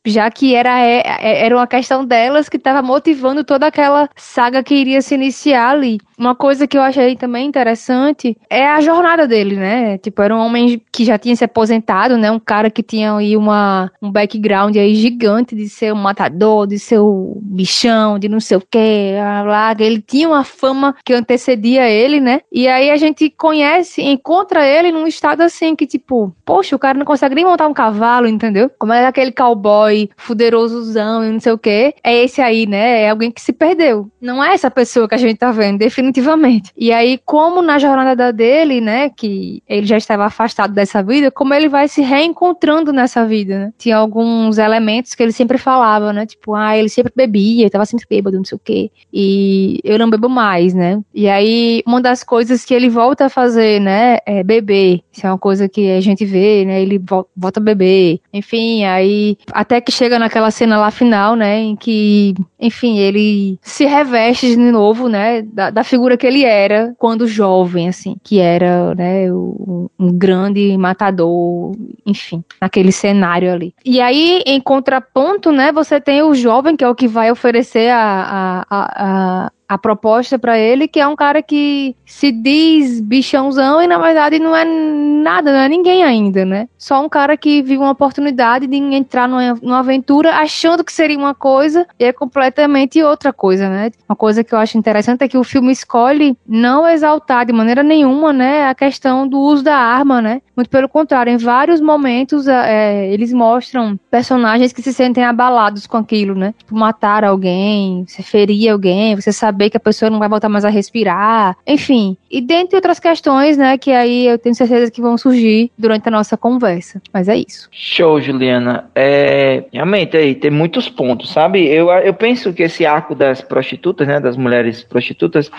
Já 0.06 0.30
que 0.30 0.54
era, 0.54 0.80
é, 0.80 1.02
é, 1.20 1.44
era 1.44 1.54
uma 1.54 1.66
questão 1.66 2.04
delas 2.04 2.48
que 2.48 2.56
estava 2.56 2.80
motivando 2.80 3.44
toda 3.44 3.66
aquela 3.66 4.08
saga 4.16 4.62
que 4.62 4.74
iria 4.74 5.02
se 5.02 5.14
iniciar 5.14 5.70
ali. 5.70 5.98
Uma 6.18 6.34
coisa 6.34 6.66
que 6.66 6.76
eu 6.76 6.82
achei 6.82 7.16
também 7.16 7.46
interessante 7.46 8.36
é 8.48 8.66
a 8.66 8.80
jornada 8.80 9.26
dele, 9.26 9.56
né? 9.56 9.98
Tipo, 9.98 10.22
era 10.22 10.34
um 10.34 10.38
homem 10.38 10.80
que 10.92 11.04
já 11.04 11.18
tinha 11.18 11.36
se 11.36 11.44
aposentado, 11.44 12.16
né? 12.16 12.30
Um 12.30 12.38
cara 12.38 12.70
que 12.70 12.82
tinha 12.82 13.14
aí 13.14 13.36
uma, 13.36 13.90
um 14.00 14.10
background 14.10 14.76
aí 14.76 14.94
gigante 14.94 15.54
de 15.54 15.68
ser 15.68 15.92
um 15.92 15.96
matador, 15.96 16.66
de 16.66 16.78
ser 16.78 16.98
o 16.98 17.38
bichão, 17.42 18.18
de 18.18 18.28
não 18.28 18.40
sei 18.40 18.56
o 18.56 18.60
que, 18.60 19.14
lá. 19.46 19.74
Ele 19.78 20.00
tinha 20.00 20.28
uma 20.28 20.44
fama 20.44 20.94
que 21.04 21.12
antecedia 21.12 21.88
ele, 21.88 22.20
né? 22.20 22.40
E 22.52 22.68
aí 22.68 22.90
a 22.90 22.96
gente 22.96 23.30
conhece, 23.30 24.02
encontra 24.02 24.66
ele 24.66 24.92
num 24.92 25.06
estado 25.06 25.42
assim 25.42 25.74
que, 25.76 25.86
tipo, 25.86 26.34
poxa, 26.44 26.76
o 26.76 26.78
cara 26.78 26.98
não 26.98 27.06
consegue 27.06 27.34
nem 27.34 27.44
montar 27.44 27.66
um 27.66 27.74
cavalo, 27.74 28.26
entendeu? 28.26 28.70
Como 28.78 28.92
é 28.92 29.06
aquele 29.06 29.32
cowboy 29.32 29.89
herói 29.90 30.08
fuderosozão 30.16 31.24
e 31.24 31.30
não 31.30 31.40
sei 31.40 31.52
o 31.52 31.58
que, 31.58 31.94
é 32.02 32.24
esse 32.24 32.40
aí, 32.40 32.66
né? 32.66 33.02
É 33.02 33.10
alguém 33.10 33.30
que 33.30 33.40
se 33.40 33.52
perdeu. 33.52 34.08
Não 34.20 34.42
é 34.42 34.54
essa 34.54 34.70
pessoa 34.70 35.08
que 35.08 35.14
a 35.14 35.18
gente 35.18 35.36
tá 35.36 35.50
vendo, 35.50 35.78
definitivamente. 35.78 36.70
E 36.76 36.92
aí, 36.92 37.18
como 37.24 37.60
na 37.60 37.78
jornada 37.78 38.32
dele, 38.32 38.80
né, 38.80 39.10
que 39.10 39.62
ele 39.68 39.86
já 39.86 39.96
estava 39.96 40.24
afastado 40.24 40.72
dessa 40.72 41.02
vida, 41.02 41.30
como 41.30 41.52
ele 41.52 41.68
vai 41.68 41.88
se 41.88 42.00
reencontrando 42.02 42.92
nessa 42.92 43.26
vida, 43.26 43.58
né? 43.58 43.72
Tinha 43.78 43.96
alguns 43.96 44.58
elementos 44.58 45.14
que 45.14 45.22
ele 45.22 45.32
sempre 45.32 45.58
falava, 45.58 46.12
né? 46.12 46.26
Tipo, 46.26 46.54
ah, 46.54 46.76
ele 46.76 46.88
sempre 46.88 47.12
bebia, 47.14 47.70
tava 47.70 47.84
sempre 47.84 48.06
bêbado, 48.08 48.36
não 48.36 48.44
sei 48.44 48.56
o 48.56 48.60
quê. 48.62 48.90
E 49.12 49.80
eu 49.84 49.98
não 49.98 50.08
bebo 50.08 50.28
mais, 50.28 50.74
né? 50.74 51.00
E 51.12 51.28
aí, 51.28 51.82
uma 51.86 52.00
das 52.00 52.22
coisas 52.22 52.64
que 52.64 52.74
ele 52.74 52.88
volta 52.88 53.26
a 53.26 53.30
fazer, 53.30 53.80
né, 53.80 54.18
é 54.26 54.42
beber. 54.42 55.00
Isso 55.12 55.26
é 55.26 55.30
uma 55.30 55.38
coisa 55.38 55.68
que 55.68 55.90
a 55.90 56.00
gente 56.00 56.24
vê, 56.24 56.64
né? 56.64 56.80
Ele 56.82 57.00
volta 57.36 57.60
a 57.60 57.62
beber. 57.62 58.20
Enfim, 58.32 58.84
aí 58.84 59.36
até 59.52 59.79
que 59.80 59.92
chega 59.92 60.18
naquela 60.18 60.50
cena 60.50 60.78
lá 60.78 60.90
final, 60.90 61.34
né, 61.34 61.58
em 61.58 61.76
que, 61.76 62.34
enfim, 62.58 62.98
ele 62.98 63.58
se 63.62 63.84
reveste 63.84 64.56
de 64.56 64.56
novo, 64.56 65.08
né, 65.08 65.42
da, 65.42 65.70
da 65.70 65.84
figura 65.84 66.16
que 66.16 66.26
ele 66.26 66.44
era 66.44 66.94
quando 66.98 67.26
jovem, 67.26 67.88
assim, 67.88 68.16
que 68.22 68.38
era, 68.38 68.94
né, 68.94 69.32
um, 69.32 69.88
um 69.98 70.12
grande 70.12 70.76
matador, 70.76 71.74
enfim, 72.06 72.44
naquele 72.60 72.92
cenário 72.92 73.52
ali. 73.52 73.74
E 73.84 74.00
aí, 74.00 74.42
em 74.46 74.60
contraponto, 74.60 75.52
né, 75.52 75.72
você 75.72 76.00
tem 76.00 76.22
o 76.22 76.34
jovem, 76.34 76.76
que 76.76 76.84
é 76.84 76.88
o 76.88 76.94
que 76.94 77.08
vai 77.08 77.30
oferecer 77.30 77.90
a, 77.90 78.00
a, 78.00 78.66
a, 78.70 79.46
a 79.46 79.50
proposta 79.78 80.38
para 80.38 80.58
ele, 80.58 80.88
que 80.88 81.00
é 81.00 81.06
um 81.06 81.16
cara 81.16 81.42
que 81.42 81.94
se 82.04 82.32
diz 82.32 83.00
bichãozão 83.00 83.80
e 83.80 83.86
na 83.86 83.98
verdade 83.98 84.38
não 84.38 84.54
é 84.54 84.64
nada, 84.64 85.52
não 85.52 85.60
é 85.60 85.68
ninguém 85.68 86.02
ainda, 86.02 86.44
né? 86.44 86.68
Só 86.76 87.04
um 87.04 87.08
cara 87.08 87.36
que 87.36 87.62
viu 87.62 87.80
uma 87.80 87.90
oportunidade 87.90 88.66
de 88.66 88.76
entrar 88.76 89.28
numa, 89.28 89.78
aventura 89.78 90.34
achando 90.36 90.82
que 90.82 90.92
seria 90.92 91.16
uma 91.18 91.34
coisa 91.34 91.86
e 91.98 92.04
é 92.04 92.12
completamente 92.12 93.02
outra 93.02 93.32
coisa, 93.32 93.68
né? 93.68 93.90
Uma 94.08 94.16
coisa 94.16 94.42
que 94.42 94.54
eu 94.54 94.58
acho 94.58 94.76
interessante 94.76 95.22
é 95.22 95.28
que 95.28 95.38
o 95.38 95.44
filme 95.44 95.70
escolhe 95.70 96.36
não 96.46 96.88
exaltar 96.88 97.46
de 97.46 97.52
maneira 97.52 97.82
nenhuma, 97.82 98.32
né, 98.32 98.66
a 98.66 98.74
questão 98.74 99.26
do 99.26 99.38
uso 99.38 99.62
da 99.62 99.76
arma, 99.76 100.20
né? 100.20 100.42
Muito 100.56 100.68
pelo 100.68 100.88
contrário, 100.88 101.32
em 101.32 101.36
vários 101.36 101.80
momentos 101.80 102.48
é, 102.48 103.12
eles 103.12 103.32
mostram 103.32 103.98
personagens 104.10 104.72
que 104.72 104.82
se 104.82 104.92
sentem 104.92 105.24
abalados 105.24 105.86
com 105.86 105.96
aquilo, 105.96 106.34
né? 106.34 106.54
Tipo, 106.58 106.74
matar 106.76 107.24
alguém, 107.24 108.04
você 108.06 108.22
ferir 108.22 108.70
alguém, 108.70 109.14
você 109.14 109.32
sabe 109.32 109.59
saber 109.60 109.68
que 109.68 109.76
a 109.76 109.80
pessoa 109.80 110.10
não 110.10 110.18
vai 110.18 110.28
voltar 110.28 110.48
mais 110.48 110.64
a 110.64 110.70
respirar, 110.70 111.56
enfim. 111.66 112.16
E 112.30 112.40
dentre 112.40 112.76
outras 112.76 112.98
questões, 112.98 113.58
né, 113.58 113.76
que 113.76 113.90
aí 113.90 114.26
eu 114.26 114.38
tenho 114.38 114.54
certeza 114.54 114.90
que 114.90 115.02
vão 115.02 115.18
surgir 115.18 115.70
durante 115.76 116.08
a 116.08 116.10
nossa 116.10 116.36
conversa. 116.36 117.02
Mas 117.12 117.28
é 117.28 117.36
isso. 117.36 117.68
Show, 117.70 118.20
Juliana. 118.20 118.90
É, 118.94 119.64
realmente 119.72 120.16
aí 120.16 120.34
tem 120.34 120.50
muitos 120.50 120.88
pontos, 120.88 121.30
sabe? 121.30 121.66
Eu, 121.66 121.90
eu 121.90 122.14
penso 122.14 122.52
que 122.52 122.62
esse 122.62 122.86
arco 122.86 123.14
das 123.14 123.42
prostitutas, 123.42 124.08
né, 124.08 124.18
das 124.18 124.36
mulheres 124.36 124.82
prostitutas, 124.82 125.50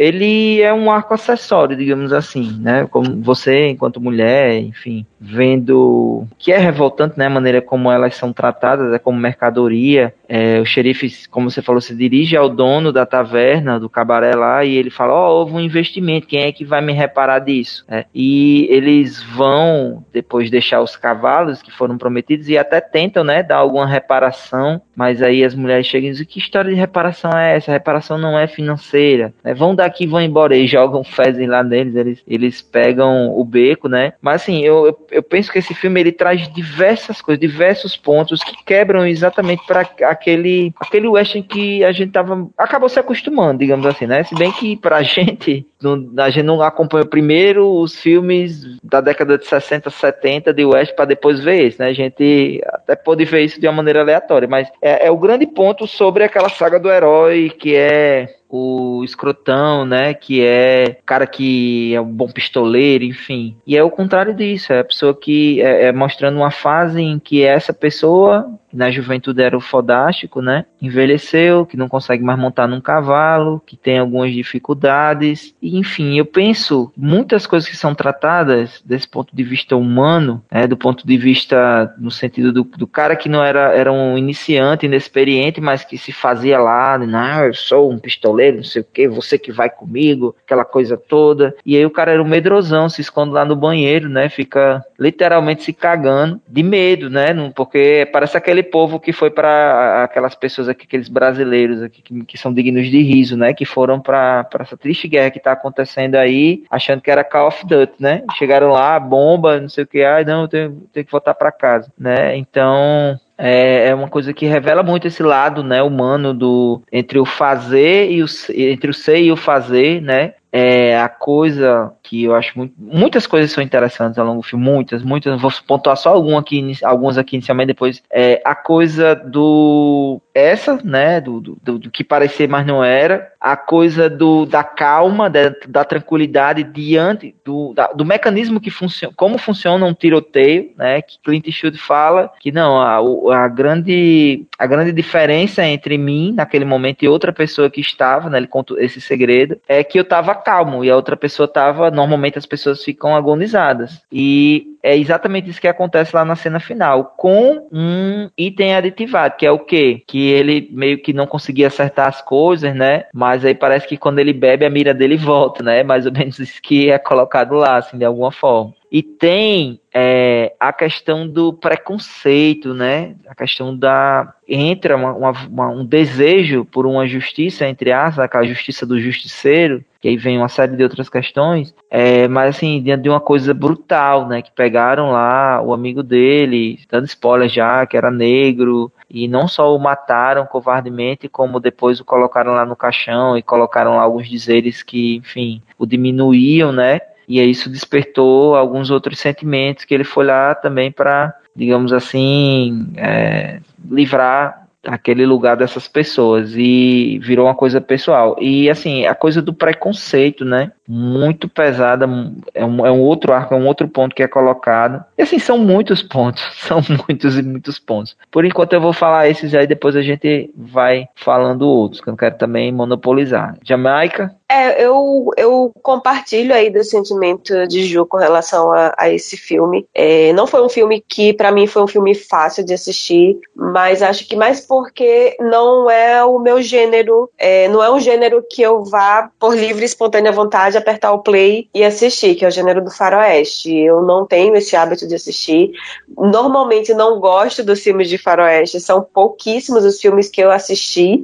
ele 0.00 0.62
é 0.62 0.72
um 0.72 0.90
arco 0.90 1.12
acessório, 1.12 1.76
digamos 1.76 2.10
assim, 2.10 2.58
né? 2.58 2.86
Como 2.90 3.22
você, 3.22 3.68
enquanto 3.68 4.00
mulher, 4.00 4.58
enfim, 4.58 5.04
vendo 5.20 6.26
que 6.38 6.50
é 6.50 6.56
revoltante, 6.56 7.18
né? 7.18 7.26
A 7.26 7.30
maneira 7.30 7.60
como 7.60 7.92
elas 7.92 8.16
são 8.16 8.32
tratadas, 8.32 8.94
é 8.94 8.98
como 8.98 9.18
mercadoria. 9.18 10.14
É, 10.26 10.58
o 10.58 10.64
xerife, 10.64 11.28
como 11.28 11.50
você 11.50 11.60
falou, 11.60 11.82
se 11.82 11.94
dirige 11.94 12.34
ao 12.34 12.48
dono 12.48 12.90
da 12.90 13.04
taverna, 13.04 13.78
do 13.78 13.90
cabaré 13.90 14.34
lá, 14.34 14.64
e 14.64 14.74
ele 14.74 14.88
fala: 14.88 15.12
Ó, 15.12 15.28
oh, 15.28 15.38
houve 15.40 15.52
um 15.52 15.60
investimento, 15.60 16.26
quem 16.26 16.44
é 16.44 16.52
que 16.52 16.64
vai 16.64 16.80
me 16.80 16.94
reparar 16.94 17.40
disso? 17.40 17.84
É, 17.86 18.06
e 18.14 18.66
eles 18.70 19.22
vão 19.22 20.02
depois 20.10 20.50
deixar 20.50 20.80
os 20.80 20.96
cavalos 20.96 21.60
que 21.60 21.70
foram 21.70 21.98
prometidos 21.98 22.48
e 22.48 22.56
até 22.56 22.80
tentam, 22.80 23.22
né, 23.22 23.42
dar 23.42 23.58
alguma 23.58 23.86
reparação, 23.86 24.80
mas 24.96 25.20
aí 25.20 25.44
as 25.44 25.54
mulheres 25.54 25.86
chegam 25.86 26.08
e 26.08 26.12
dizem: 26.12 26.26
Que 26.26 26.38
história 26.38 26.70
de 26.70 26.80
reparação 26.80 27.32
é 27.32 27.56
essa? 27.56 27.70
A 27.70 27.74
reparação 27.74 28.16
não 28.16 28.38
é 28.38 28.46
financeira. 28.46 29.34
Né? 29.44 29.52
Vão 29.52 29.74
daqui, 29.90 30.06
vão 30.06 30.20
embora 30.20 30.56
e 30.56 30.66
jogam 30.66 31.02
fezes 31.02 31.46
lá 31.48 31.62
neles, 31.62 31.94
eles, 31.96 32.22
eles 32.26 32.62
pegam 32.62 33.36
o 33.36 33.44
beco, 33.44 33.88
né? 33.88 34.12
Mas 34.22 34.42
assim, 34.42 34.62
eu, 34.62 34.86
eu, 34.86 35.06
eu 35.10 35.22
penso 35.22 35.50
que 35.50 35.58
esse 35.58 35.74
filme 35.74 36.00
ele 36.00 36.12
traz 36.12 36.48
diversas 36.52 37.20
coisas, 37.20 37.40
diversos 37.40 37.96
pontos 37.96 38.42
que 38.42 38.64
quebram 38.64 39.06
exatamente 39.06 39.62
para 39.66 39.80
aquele, 39.80 40.72
aquele 40.78 41.08
western 41.08 41.46
que 41.46 41.84
a 41.84 41.92
gente 41.92 42.12
tava, 42.12 42.48
acabou 42.56 42.88
se 42.88 42.98
acostumando, 42.98 43.58
digamos 43.58 43.84
assim, 43.84 44.06
né? 44.06 44.22
Se 44.24 44.34
bem 44.34 44.52
que 44.52 44.76
pra 44.76 45.02
gente, 45.02 45.66
não, 45.82 46.10
a 46.18 46.30
gente 46.30 46.44
não 46.44 46.62
acompanha 46.62 47.04
primeiro 47.04 47.68
os 47.80 48.00
filmes 48.00 48.78
da 48.82 49.00
década 49.00 49.36
de 49.36 49.46
60, 49.46 49.90
70 49.90 50.54
de 50.54 50.64
western 50.64 50.96
para 50.96 51.04
depois 51.06 51.40
ver 51.40 51.64
esse, 51.64 51.80
né? 51.80 51.88
A 51.88 51.92
gente 51.92 52.60
até 52.66 52.94
pode 52.94 53.24
ver 53.24 53.42
isso 53.42 53.60
de 53.60 53.66
uma 53.66 53.74
maneira 53.74 54.00
aleatória, 54.00 54.46
mas 54.46 54.68
é, 54.80 55.06
é 55.06 55.10
o 55.10 55.18
grande 55.18 55.46
ponto 55.46 55.86
sobre 55.86 56.22
aquela 56.22 56.48
saga 56.48 56.78
do 56.78 56.90
herói 56.90 57.50
que 57.58 57.74
é 57.74 58.39
o 58.50 59.02
escrotão, 59.04 59.84
né? 59.84 60.12
Que 60.12 60.44
é 60.44 60.98
cara 61.06 61.26
que 61.26 61.94
é 61.94 62.00
um 62.00 62.10
bom 62.10 62.28
pistoleiro, 62.28 63.04
enfim. 63.04 63.56
E 63.66 63.76
é 63.76 63.82
o 63.82 63.90
contrário 63.90 64.34
disso, 64.34 64.72
é 64.72 64.80
a 64.80 64.84
pessoa 64.84 65.14
que 65.14 65.62
é, 65.62 65.86
é 65.86 65.92
mostrando 65.92 66.36
uma 66.36 66.50
fase 66.50 67.00
em 67.00 67.18
que 67.18 67.44
essa 67.44 67.72
pessoa 67.72 68.50
na 68.72 68.90
juventude 68.90 69.42
era 69.42 69.56
o 69.56 69.60
fodástico, 69.60 70.40
né? 70.40 70.64
Envelheceu, 70.80 71.66
que 71.66 71.76
não 71.76 71.88
consegue 71.88 72.22
mais 72.22 72.38
montar 72.38 72.66
num 72.66 72.80
cavalo, 72.80 73.62
que 73.66 73.76
tem 73.76 73.98
algumas 73.98 74.32
dificuldades. 74.32 75.54
E, 75.60 75.78
enfim, 75.78 76.18
eu 76.18 76.24
penso 76.24 76.92
muitas 76.96 77.46
coisas 77.46 77.68
que 77.68 77.76
são 77.76 77.94
tratadas 77.94 78.82
desse 78.84 79.08
ponto 79.08 79.34
de 79.34 79.42
vista 79.42 79.76
humano, 79.76 80.42
né? 80.50 80.66
do 80.66 80.76
ponto 80.76 81.06
de 81.06 81.16
vista 81.16 81.94
no 81.98 82.10
sentido 82.10 82.52
do, 82.52 82.64
do 82.64 82.86
cara 82.86 83.16
que 83.16 83.28
não 83.28 83.42
era, 83.42 83.72
era 83.74 83.92
um 83.92 84.16
iniciante, 84.16 84.86
inexperiente, 84.86 85.60
mas 85.60 85.84
que 85.84 85.98
se 85.98 86.12
fazia 86.12 86.58
lá, 86.58 86.98
não, 86.98 87.18
ah, 87.18 87.46
eu 87.46 87.54
sou 87.54 87.90
um 87.90 87.98
pistoleiro, 87.98 88.58
não 88.58 88.64
sei 88.64 88.82
o 88.82 88.84
que, 88.84 89.08
você 89.08 89.38
que 89.38 89.52
vai 89.52 89.68
comigo, 89.68 90.34
aquela 90.44 90.64
coisa 90.64 90.96
toda. 90.96 91.54
E 91.64 91.76
aí 91.76 91.84
o 91.84 91.90
cara 91.90 92.12
era 92.12 92.22
um 92.22 92.28
medrosão, 92.28 92.88
se 92.88 93.00
esconde 93.00 93.32
lá 93.32 93.44
no 93.44 93.56
banheiro, 93.56 94.08
né? 94.08 94.28
Fica 94.28 94.82
literalmente 94.98 95.62
se 95.62 95.72
cagando 95.72 96.40
de 96.48 96.62
medo, 96.62 97.10
né? 97.10 97.28
Porque 97.54 98.08
parece 98.12 98.36
aquele 98.36 98.59
aquele 98.60 98.62
povo 98.62 99.00
que 99.00 99.12
foi 99.12 99.30
para 99.30 100.04
aquelas 100.04 100.34
pessoas 100.34 100.68
aqui, 100.68 100.84
aqueles 100.86 101.08
brasileiros 101.08 101.82
aqui 101.82 102.02
que, 102.02 102.24
que 102.24 102.38
são 102.38 102.52
dignos 102.52 102.88
de 102.88 103.02
riso, 103.02 103.36
né? 103.36 103.52
Que 103.52 103.64
foram 103.64 104.00
para 104.00 104.46
essa 104.60 104.76
triste 104.76 105.08
guerra 105.08 105.30
que 105.30 105.38
está 105.38 105.52
acontecendo 105.52 106.16
aí, 106.16 106.64
achando 106.70 107.00
que 107.00 107.10
era 107.10 107.24
Call 107.24 107.48
of 107.48 107.66
Duty, 107.66 107.94
né? 107.98 108.22
Chegaram 108.38 108.70
lá, 108.70 108.98
bomba, 109.00 109.60
não 109.60 109.68
sei 109.68 109.84
o 109.84 109.86
que, 109.86 110.02
ai, 110.04 110.24
não, 110.24 110.42
eu 110.42 110.48
tenho, 110.48 110.82
tenho 110.92 111.06
que 111.06 111.12
voltar 111.12 111.34
para 111.34 111.50
casa, 111.50 111.90
né? 111.98 112.36
Então, 112.36 113.18
é, 113.38 113.88
é, 113.88 113.94
uma 113.94 114.08
coisa 114.08 114.34
que 114.34 114.46
revela 114.46 114.82
muito 114.82 115.06
esse 115.06 115.22
lado, 115.22 115.62
né, 115.62 115.82
humano 115.82 116.34
do 116.34 116.82
entre 116.92 117.18
o 117.18 117.24
fazer 117.24 118.10
e 118.10 118.22
o 118.22 118.26
entre 118.54 118.90
o 118.90 118.94
ser 118.94 119.22
e 119.22 119.32
o 119.32 119.36
fazer, 119.36 120.02
né? 120.02 120.34
É 120.52 120.98
a 120.98 121.08
coisa 121.08 121.92
que 122.02 122.24
eu 122.24 122.34
acho 122.34 122.58
muito, 122.58 122.74
muitas 122.76 123.24
coisas 123.24 123.52
são 123.52 123.62
interessantes 123.62 124.18
ao 124.18 124.26
longo 124.26 124.40
do 124.40 124.46
filme, 124.46 124.64
muitas, 124.64 125.02
muitas, 125.02 125.40
vou 125.40 125.52
pontuar 125.64 125.96
só 125.96 126.10
algum 126.10 126.36
aqui, 126.36 126.72
alguns 126.82 127.16
aqui 127.16 127.36
inicialmente, 127.36 127.68
depois, 127.68 128.02
é, 128.10 128.42
a 128.44 128.54
coisa 128.54 129.14
do, 129.14 130.20
essa, 130.34 130.80
né, 130.82 131.20
do, 131.20 131.40
do, 131.40 131.78
do, 131.78 131.90
que 131.90 132.02
parecia, 132.02 132.48
mas 132.48 132.66
não 132.66 132.82
era, 132.82 133.30
a 133.40 133.56
coisa 133.56 134.10
do, 134.10 134.44
da 134.44 134.64
calma, 134.64 135.30
da, 135.30 135.54
da 135.68 135.84
tranquilidade 135.84 136.64
diante 136.64 137.32
do, 137.44 137.72
da, 137.72 137.88
do 137.88 138.04
mecanismo 138.04 138.60
que 138.60 138.70
funciona, 138.70 139.14
como 139.16 139.38
funciona 139.38 139.86
um 139.86 139.94
tiroteio, 139.94 140.72
né, 140.76 141.00
que 141.02 141.16
Clint 141.22 141.46
Eastwood 141.46 141.78
fala 141.78 142.32
que 142.40 142.50
não, 142.50 142.80
a, 142.80 142.98
a, 143.44 143.48
grande, 143.48 144.46
a 144.58 144.66
grande 144.66 144.90
diferença 144.90 145.64
entre 145.64 145.96
mim, 145.96 146.32
naquele 146.32 146.64
momento, 146.64 147.04
e 147.04 147.08
outra 147.08 147.32
pessoa 147.32 147.70
que 147.70 147.80
estava, 147.80 148.28
né, 148.28 148.38
ele 148.38 148.48
conta 148.48 148.74
esse 148.78 149.00
segredo, 149.00 149.60
é 149.68 149.84
que 149.84 149.96
eu 149.96 150.02
estava 150.02 150.39
calmo 150.40 150.84
e 150.84 150.90
a 150.90 150.96
outra 150.96 151.16
pessoa 151.16 151.46
estava 151.46 151.90
normalmente 151.90 152.38
as 152.38 152.46
pessoas 152.46 152.82
ficam 152.82 153.14
agonizadas. 153.14 154.02
E 154.10 154.76
é 154.82 154.96
exatamente 154.96 155.50
isso 155.50 155.60
que 155.60 155.68
acontece 155.68 156.14
lá 156.14 156.24
na 156.24 156.36
cena 156.36 156.58
final, 156.58 157.14
com 157.16 157.68
um 157.70 158.30
item 158.36 158.74
aditivado, 158.74 159.36
que 159.36 159.46
é 159.46 159.50
o 159.50 159.58
quê? 159.58 160.02
Que 160.06 160.28
ele 160.28 160.68
meio 160.72 161.00
que 161.02 161.12
não 161.12 161.26
conseguia 161.26 161.66
acertar 161.66 162.08
as 162.08 162.22
coisas, 162.22 162.74
né? 162.74 163.04
Mas 163.12 163.44
aí 163.44 163.54
parece 163.54 163.86
que 163.86 163.96
quando 163.96 164.18
ele 164.18 164.32
bebe, 164.32 164.64
a 164.64 164.70
mira 164.70 164.94
dele 164.94 165.16
volta, 165.16 165.62
né? 165.62 165.82
Mais 165.82 166.06
ou 166.06 166.12
menos 166.12 166.38
isso 166.38 166.60
que 166.62 166.90
é 166.90 166.98
colocado 166.98 167.54
lá, 167.54 167.76
assim, 167.76 167.98
de 167.98 168.04
alguma 168.04 168.32
forma. 168.32 168.74
E 168.90 169.04
tem 169.04 169.80
é, 169.94 170.52
a 170.58 170.72
questão 170.72 171.28
do 171.28 171.52
preconceito, 171.52 172.74
né? 172.74 173.14
A 173.28 173.34
questão 173.36 173.76
da. 173.76 174.34
Entra 174.48 174.96
uma, 174.96 175.12
uma, 175.12 175.68
um 175.68 175.84
desejo 175.84 176.64
por 176.64 176.86
uma 176.86 177.06
justiça, 177.06 177.68
entre 177.68 177.92
aspas, 177.92 178.24
aquela 178.24 178.44
justiça 178.44 178.84
do 178.84 179.00
justiceiro, 179.00 179.84
que 180.00 180.08
aí 180.08 180.16
vem 180.16 180.38
uma 180.38 180.48
série 180.48 180.76
de 180.76 180.82
outras 180.82 181.08
questões, 181.08 181.72
é, 181.88 182.26
mas 182.26 182.56
assim, 182.56 182.82
diante 182.82 183.02
de 183.02 183.08
uma 183.08 183.20
coisa 183.20 183.54
brutal, 183.54 184.26
né? 184.26 184.42
Que 184.42 184.50
pegaram 184.50 185.12
lá 185.12 185.62
o 185.62 185.72
amigo 185.72 186.02
dele, 186.02 186.80
dando 186.90 187.06
spoiler 187.06 187.48
já, 187.48 187.86
que 187.86 187.96
era 187.96 188.10
negro, 188.10 188.90
e 189.08 189.28
não 189.28 189.46
só 189.46 189.74
o 189.74 189.78
mataram 189.78 190.46
covardemente, 190.46 191.28
como 191.28 191.60
depois 191.60 192.00
o 192.00 192.04
colocaram 192.04 192.52
lá 192.54 192.64
no 192.64 192.74
caixão 192.74 193.36
e 193.36 193.42
colocaram 193.42 193.96
lá 193.96 194.02
alguns 194.02 194.28
dizeres 194.28 194.82
que, 194.82 195.16
enfim, 195.16 195.62
o 195.78 195.86
diminuíam, 195.86 196.72
né? 196.72 197.00
E 197.30 197.40
isso 197.40 197.70
despertou 197.70 198.56
alguns 198.56 198.90
outros 198.90 199.20
sentimentos 199.20 199.84
que 199.84 199.94
ele 199.94 200.02
foi 200.02 200.24
lá 200.24 200.52
também 200.52 200.90
para, 200.90 201.32
digamos 201.54 201.92
assim, 201.92 202.88
é, 202.96 203.60
livrar 203.88 204.66
aquele 204.84 205.24
lugar 205.24 205.56
dessas 205.56 205.86
pessoas 205.86 206.54
e 206.56 207.20
virou 207.22 207.46
uma 207.46 207.54
coisa 207.54 207.80
pessoal. 207.80 208.36
E 208.40 208.68
assim, 208.68 209.06
a 209.06 209.14
coisa 209.14 209.40
do 209.40 209.54
preconceito, 209.54 210.44
né? 210.44 210.72
Muito 210.92 211.48
pesada, 211.48 212.04
é 212.52 212.64
um, 212.66 212.84
é 212.84 212.90
um 212.90 213.00
outro 213.00 213.32
arco, 213.32 213.54
é 213.54 213.56
um 213.56 213.66
outro 213.66 213.86
ponto 213.86 214.12
que 214.12 214.24
é 214.24 214.26
colocado. 214.26 215.04
E 215.16 215.22
assim, 215.22 215.38
são 215.38 215.56
muitos 215.56 216.02
pontos, 216.02 216.42
são 216.66 216.80
muitos 217.06 217.38
e 217.38 217.42
muitos 217.42 217.78
pontos. 217.78 218.16
Por 218.28 218.44
enquanto 218.44 218.72
eu 218.72 218.80
vou 218.80 218.92
falar 218.92 219.28
esses 219.28 219.54
aí, 219.54 219.68
depois 219.68 219.94
a 219.94 220.02
gente 220.02 220.52
vai 220.56 221.06
falando 221.14 221.62
outros, 221.62 222.00
que 222.00 222.08
eu 222.08 222.12
não 222.12 222.18
quero 222.18 222.36
também 222.36 222.72
monopolizar. 222.72 223.56
Jamaica, 223.62 224.34
é, 224.50 224.84
eu, 224.84 225.30
eu 225.36 225.70
compartilho 225.80 226.52
aí 226.52 226.70
do 226.70 226.82
sentimento 226.82 227.68
de 227.68 227.84
Ju 227.84 228.04
com 228.04 228.16
relação 228.16 228.72
a, 228.72 228.92
a 228.98 229.08
esse 229.08 229.36
filme. 229.36 229.86
É, 229.94 230.32
não 230.32 230.44
foi 230.44 230.60
um 230.60 230.68
filme 230.68 231.00
que, 231.08 231.32
para 231.32 231.52
mim, 231.52 231.68
foi 231.68 231.84
um 231.84 231.86
filme 231.86 232.16
fácil 232.16 232.64
de 232.64 232.74
assistir, 232.74 233.38
mas 233.54 234.02
acho 234.02 234.26
que 234.26 234.34
mais 234.34 234.60
porque 234.60 235.36
não 235.38 235.88
é 235.88 236.24
o 236.24 236.40
meu 236.40 236.60
gênero, 236.60 237.30
é, 237.38 237.68
não 237.68 237.80
é 237.80 237.88
um 237.92 238.00
gênero 238.00 238.44
que 238.50 238.60
eu 238.60 238.82
vá, 238.82 239.30
por 239.38 239.56
livre 239.56 239.82
e 239.82 239.86
espontânea 239.86 240.32
vontade, 240.32 240.76
apertar 240.80 241.12
o 241.12 241.22
play 241.22 241.68
e 241.74 241.84
assistir, 241.84 242.34
que 242.34 242.44
é 242.44 242.48
o 242.48 242.50
gênero 242.50 242.84
do 242.84 242.90
faroeste. 242.90 243.74
Eu 243.74 244.02
não 244.02 244.26
tenho 244.26 244.56
esse 244.56 244.74
hábito 244.74 245.06
de 245.06 245.14
assistir. 245.14 245.70
Normalmente 246.16 246.92
não 246.92 247.20
gosto 247.20 247.62
dos 247.62 247.80
filmes 247.80 248.08
de 248.08 248.18
faroeste, 248.18 248.80
são 248.80 249.02
pouquíssimos 249.02 249.84
os 249.84 250.00
filmes 250.00 250.28
que 250.28 250.40
eu 250.40 250.50
assisti, 250.50 251.22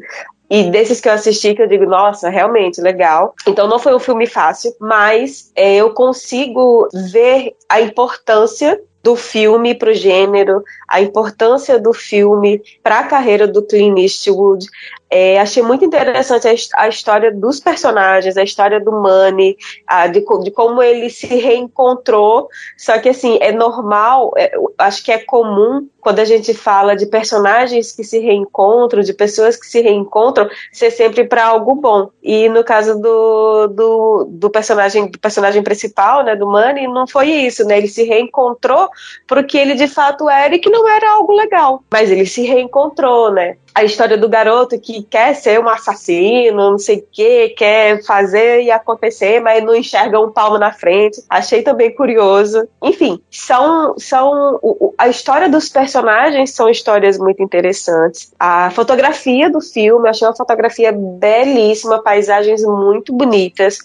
e 0.48 0.70
desses 0.70 1.00
que 1.00 1.08
eu 1.08 1.12
assisti, 1.12 1.54
que 1.54 1.62
eu 1.62 1.66
digo, 1.66 1.86
nossa, 1.86 2.28
realmente 2.28 2.80
legal. 2.80 3.34
Então 3.46 3.66
não 3.66 3.78
foi 3.78 3.94
um 3.94 3.98
filme 3.98 4.26
fácil, 4.26 4.72
mas 4.80 5.50
é, 5.56 5.76
eu 5.76 5.92
consigo 5.92 6.88
ver 7.12 7.54
a 7.68 7.80
importância 7.80 8.80
do 9.02 9.14
filme 9.14 9.72
para 9.72 9.90
o 9.90 9.94
gênero, 9.94 10.64
a 10.88 11.00
importância 11.00 11.78
do 11.78 11.92
filme 11.92 12.60
para 12.82 13.00
a 13.00 13.04
carreira 13.04 13.46
do 13.46 13.62
Clint 13.62 13.98
Eastwood, 13.98 14.66
é, 15.08 15.38
achei 15.38 15.62
muito 15.62 15.84
interessante 15.84 16.48
a, 16.48 16.82
a, 16.82 16.88
história 16.88 17.32
dos 17.32 17.60
personagens, 17.60 18.36
a 18.36 18.42
história 18.42 18.80
do 18.80 18.90
Manny, 18.90 19.56
a, 19.86 20.06
de, 20.08 20.24
de, 20.42 20.50
como 20.50 20.82
ele 20.82 21.08
se 21.10 21.26
reencontrou. 21.26 22.48
Só 22.76 22.98
que, 22.98 23.08
assim, 23.08 23.38
é 23.40 23.52
normal, 23.52 24.32
é, 24.36 24.52
acho 24.78 25.04
que 25.04 25.12
é 25.12 25.18
comum 25.18 25.88
quando 26.00 26.20
a 26.20 26.24
gente 26.24 26.54
fala 26.54 26.94
de 26.94 27.06
personagens 27.06 27.90
que 27.90 28.04
se 28.04 28.20
reencontram, 28.20 29.02
de 29.02 29.12
pessoas 29.12 29.56
que 29.56 29.66
se 29.66 29.80
reencontram, 29.80 30.48
ser 30.72 30.92
sempre 30.92 31.24
para 31.24 31.44
algo 31.44 31.74
bom. 31.74 32.10
E 32.22 32.48
no 32.48 32.62
caso 32.62 33.00
do, 33.00 33.66
do, 33.66 34.24
do, 34.30 34.50
personagem 34.50 35.10
do 35.10 35.18
personagem 35.18 35.64
principal, 35.64 36.22
né, 36.22 36.36
do 36.36 36.46
Manny, 36.46 36.86
não 36.86 37.08
foi 37.08 37.28
isso, 37.28 37.64
né? 37.64 37.78
Ele 37.78 37.88
se 37.88 38.04
reencontrou 38.04 38.88
porque 39.26 39.58
ele 39.58 39.74
de 39.74 39.88
fato 39.88 40.30
era 40.30 40.54
e 40.54 40.60
que 40.60 40.70
não 40.70 40.88
era 40.88 41.10
algo 41.10 41.32
legal. 41.32 41.82
Mas 41.90 42.08
ele 42.08 42.24
se 42.24 42.42
reencontrou, 42.42 43.32
né? 43.32 43.56
A 43.76 43.84
história 43.84 44.16
do 44.16 44.26
garoto 44.26 44.80
que 44.80 45.02
quer 45.02 45.34
ser 45.34 45.60
um 45.60 45.68
assassino, 45.68 46.70
não 46.70 46.78
sei 46.78 46.96
o 46.96 47.04
que, 47.12 47.50
quer 47.50 48.02
fazer 48.02 48.62
e 48.62 48.70
acontecer, 48.70 49.38
mas 49.38 49.62
não 49.62 49.76
enxerga 49.76 50.18
um 50.18 50.32
palmo 50.32 50.56
na 50.56 50.72
frente. 50.72 51.22
Achei 51.28 51.60
também 51.60 51.94
curioso. 51.94 52.66
Enfim, 52.82 53.20
são, 53.30 53.94
são 53.98 54.58
a 54.96 55.08
história 55.08 55.46
dos 55.46 55.68
personagens 55.68 56.54
são 56.54 56.70
histórias 56.70 57.18
muito 57.18 57.42
interessantes. 57.42 58.32
A 58.40 58.70
fotografia 58.70 59.50
do 59.50 59.60
filme, 59.60 60.08
achei 60.08 60.26
uma 60.26 60.34
fotografia 60.34 60.90
belíssima, 60.90 62.02
paisagens 62.02 62.62
muito 62.62 63.12
bonitas. 63.12 63.76